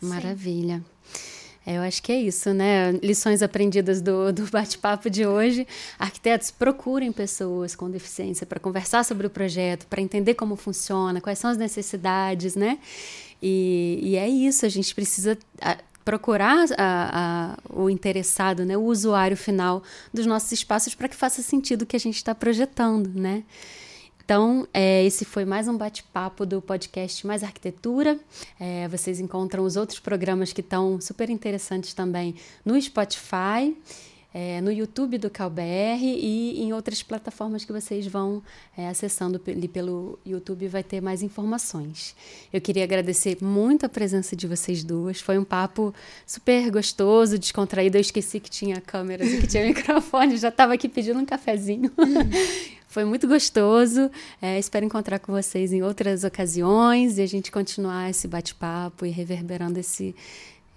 Maravilha. 0.01 0.83
Sim. 1.13 1.34
É, 1.65 1.77
eu 1.77 1.81
acho 1.81 2.03
que 2.03 2.11
é 2.11 2.15
isso, 2.15 2.53
né? 2.53 2.91
Lições 3.01 3.41
aprendidas 3.41 4.01
do, 4.01 4.31
do 4.31 4.45
bate-papo 4.51 5.09
de 5.09 5.25
hoje. 5.25 5.67
Arquitetos, 5.97 6.51
procurem 6.51 7.11
pessoas 7.11 7.75
com 7.75 7.89
deficiência 7.89 8.45
para 8.45 8.59
conversar 8.59 9.03
sobre 9.03 9.25
o 9.25 9.29
projeto, 9.29 9.87
para 9.87 10.01
entender 10.01 10.35
como 10.35 10.55
funciona, 10.55 11.19
quais 11.19 11.39
são 11.39 11.49
as 11.49 11.57
necessidades, 11.57 12.55
né? 12.55 12.77
E, 13.41 13.99
e 14.01 14.15
é 14.15 14.27
isso, 14.29 14.65
a 14.65 14.69
gente 14.69 14.93
precisa 14.93 15.37
procurar 16.05 16.67
a, 16.77 17.57
a, 17.57 17.57
o 17.73 17.89
interessado, 17.89 18.63
né? 18.63 18.77
o 18.77 18.83
usuário 18.83 19.35
final 19.35 19.81
dos 20.13 20.27
nossos 20.27 20.51
espaços 20.51 20.93
para 20.93 21.07
que 21.07 21.15
faça 21.15 21.41
sentido 21.41 21.81
o 21.81 21.85
que 21.85 21.95
a 21.95 21.99
gente 21.99 22.17
está 22.17 22.35
projetando, 22.35 23.09
né? 23.15 23.43
Então, 24.25 24.67
é, 24.73 25.05
esse 25.05 25.23
foi 25.23 25.45
mais 25.45 25.67
um 25.67 25.77
bate-papo 25.77 26.47
do 26.47 26.59
podcast 26.59 27.27
Mais 27.27 27.43
Arquitetura. 27.43 28.19
É, 28.59 28.87
vocês 28.87 29.19
encontram 29.19 29.63
os 29.63 29.75
outros 29.75 29.99
programas 29.99 30.51
que 30.51 30.61
estão 30.61 30.99
super 30.99 31.29
interessantes 31.29 31.93
também 31.93 32.33
no 32.65 32.81
Spotify. 32.81 33.77
É, 34.33 34.59
no 34.59 34.69
YouTube 34.69 35.17
do 35.17 35.29
CalBR 35.29 36.01
e 36.03 36.61
em 36.61 36.73
outras 36.73 37.01
plataformas 37.01 37.63
que 37.63 37.71
vocês 37.71 38.05
vão 38.05 38.43
é, 38.75 38.89
acessando 38.89 39.39
ali 39.47 39.67
pelo 39.67 40.19
YouTube 40.25 40.67
vai 40.67 40.83
ter 40.83 40.99
mais 40.99 41.23
informações. 41.23 42.13
Eu 42.51 42.59
queria 42.59 42.83
agradecer 42.83 43.37
muito 43.41 43.85
a 43.85 43.89
presença 43.89 44.35
de 44.35 44.45
vocês 44.45 44.83
duas. 44.83 45.21
Foi 45.21 45.37
um 45.37 45.45
papo 45.45 45.93
super 46.27 46.69
gostoso, 46.69 47.39
descontraído. 47.39 47.95
Eu 47.95 48.01
esqueci 48.01 48.41
que 48.41 48.49
tinha 48.49 48.81
câmeras 48.81 49.31
e 49.31 49.37
que 49.39 49.47
tinha 49.47 49.63
microfone, 49.69 50.35
já 50.35 50.49
estava 50.49 50.73
aqui 50.73 50.89
pedindo 50.89 51.17
um 51.17 51.25
cafezinho. 51.25 51.89
Foi 52.95 53.03
muito 53.03 53.27
gostoso. 53.27 54.09
É, 54.41 54.57
espero 54.57 54.85
encontrar 54.85 55.19
com 55.19 55.33
vocês 55.33 55.73
em 55.73 55.83
outras 55.83 56.23
ocasiões 56.23 57.17
e 57.17 57.21
a 57.21 57.25
gente 57.25 57.51
continuar 57.51 58.09
esse 58.09 58.25
bate-papo 58.25 59.05
e 59.05 59.09
reverberando 59.09 59.77
esse, 59.77 60.15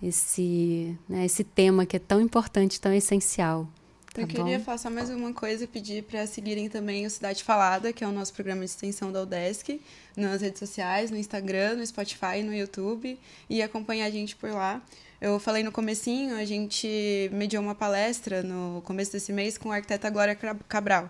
esse, 0.03 0.99
né, 1.09 1.27
esse 1.27 1.45
tema 1.45 1.87
que 1.87 1.95
é 1.95 2.01
tão 2.01 2.21
importante, 2.21 2.81
tão 2.81 2.93
essencial. 2.93 3.69
Tá 4.13 4.23
Eu 4.23 4.27
queria 4.27 4.59
falar 4.59 4.79
só 4.79 4.91
mais 4.91 5.11
uma 5.11 5.33
coisa 5.33 5.63
e 5.63 5.69
pedir 5.69 6.03
para 6.03 6.27
seguirem 6.27 6.69
também 6.69 7.07
o 7.07 7.11
Cidade 7.11 7.45
Falada, 7.45 7.93
que 7.93 8.03
é 8.03 8.09
o 8.09 8.11
nosso 8.11 8.35
programa 8.35 8.65
de 8.65 8.71
extensão 8.73 9.13
da 9.13 9.23
UDESC, 9.23 9.81
nas 10.17 10.43
redes 10.43 10.59
sociais, 10.59 11.13
no 11.13 11.17
Instagram, 11.17 11.77
no 11.77 11.87
Spotify, 11.87 12.43
no 12.43 12.53
YouTube, 12.53 13.17
e 13.49 13.63
acompanhar 13.63 14.07
a 14.07 14.11
gente 14.11 14.35
por 14.35 14.51
lá. 14.51 14.83
Eu 15.21 15.39
falei 15.39 15.63
no 15.63 15.71
comecinho, 15.71 16.35
a 16.35 16.45
gente 16.45 17.31
mediou 17.33 17.63
uma 17.63 17.77
palestra 17.77 18.43
no 18.43 18.83
começo 18.85 19.13
desse 19.13 19.33
mês 19.33 19.57
com 19.57 19.71
a 19.71 19.77
arquiteta 19.77 20.11
Glória 20.11 20.37
Cabral. 20.69 21.09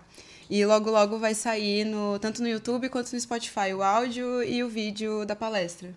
E 0.49 0.65
logo, 0.65 0.89
logo 0.89 1.19
vai 1.19 1.35
sair 1.35 1.85
no, 1.85 2.17
tanto 2.17 2.41
no 2.41 2.47
YouTube 2.47 2.89
quanto 2.89 3.13
no 3.13 3.19
Spotify 3.19 3.73
o 3.73 3.83
áudio 3.83 4.43
e 4.43 4.63
o 4.63 4.69
vídeo 4.69 5.25
da 5.25 5.35
palestra. 5.35 5.95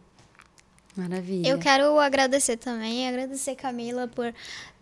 Maravilha. 0.95 1.49
Eu 1.49 1.59
quero 1.59 1.99
agradecer 1.99 2.59
também, 2.59 3.09
agradecer 3.09 3.55
Camila 3.55 4.07
por 4.07 4.35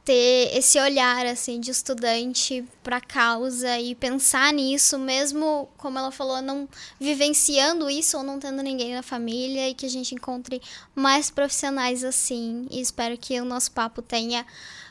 ter 0.04 0.50
esse 0.56 0.80
olhar 0.80 1.24
assim 1.24 1.60
de 1.60 1.70
estudante 1.70 2.64
para 2.82 2.96
a 2.96 3.00
causa 3.00 3.78
e 3.78 3.94
pensar 3.94 4.52
nisso, 4.52 4.98
mesmo 4.98 5.68
como 5.76 5.98
ela 5.98 6.10
falou, 6.10 6.42
não 6.42 6.68
vivenciando 6.98 7.88
isso 7.88 8.16
ou 8.16 8.24
não 8.24 8.40
tendo 8.40 8.60
ninguém 8.62 8.92
na 8.92 9.04
família 9.04 9.68
e 9.68 9.74
que 9.74 9.86
a 9.86 9.90
gente 9.90 10.14
encontre 10.14 10.60
mais 10.96 11.30
profissionais 11.30 12.02
assim. 12.02 12.66
E 12.70 12.80
espero 12.80 13.16
que 13.16 13.40
o 13.40 13.44
nosso 13.44 13.70
papo 13.70 14.02
tenha 14.02 14.44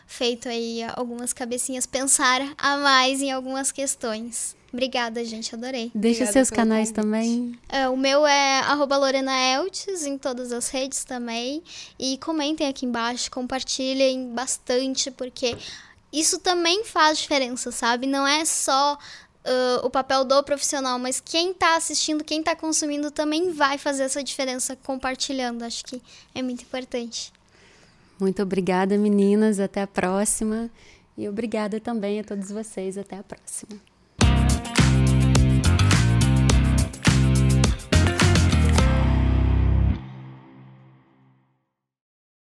feito 0.07 0.47
aí 0.47 0.83
algumas 0.95 1.33
cabecinhas 1.33 1.85
pensar 1.85 2.41
a 2.57 2.77
mais 2.77 3.21
em 3.21 3.31
algumas 3.31 3.73
questões. 3.73 4.57
Obrigada, 4.71 5.23
gente, 5.25 5.53
adorei. 5.55 5.91
Deixa 5.95 6.23
Obrigada 6.23 6.31
seus 6.33 6.49
canais 6.49 6.89
convite. 6.89 6.95
também. 6.95 7.59
É, 7.67 7.89
o 7.89 7.97
meu 7.97 8.25
é 8.25 8.59
arroba 8.59 8.97
Lorena 8.97 9.31
Eltes, 9.35 10.05
em 10.05 10.17
todas 10.17 10.51
as 10.51 10.69
redes 10.69 11.03
também. 11.03 11.63
E 11.97 12.17
comentem 12.19 12.67
aqui 12.67 12.85
embaixo, 12.85 13.31
compartilhem 13.31 14.31
bastante, 14.33 15.09
porque 15.09 15.57
isso 16.13 16.39
também 16.39 16.83
faz 16.83 17.17
diferença, 17.19 17.71
sabe? 17.71 18.07
Não 18.07 18.25
é 18.25 18.45
só 18.45 18.97
Uh, 19.39 19.85
o 19.85 19.89
papel 19.89 20.25
do 20.25 20.43
profissional, 20.43 20.99
mas 20.99 21.21
quem 21.21 21.51
está 21.51 21.77
assistindo, 21.77 22.25
quem 22.25 22.41
está 22.41 22.57
consumindo 22.57 23.09
também 23.09 23.51
vai 23.51 23.77
fazer 23.77 24.03
essa 24.03 24.21
diferença 24.21 24.75
compartilhando. 24.75 25.63
Acho 25.63 25.85
que 25.85 26.01
é 26.35 26.41
muito 26.41 26.63
importante. 26.63 27.31
Muito 28.19 28.43
obrigada, 28.43 28.97
meninas. 28.97 29.59
Até 29.59 29.81
a 29.81 29.87
próxima. 29.87 30.69
E 31.17 31.27
obrigada 31.27 31.79
também 31.79 32.19
a 32.19 32.23
todos 32.23 32.51
vocês. 32.51 32.97
Até 32.97 33.17
a 33.17 33.23
próxima. 33.23 33.79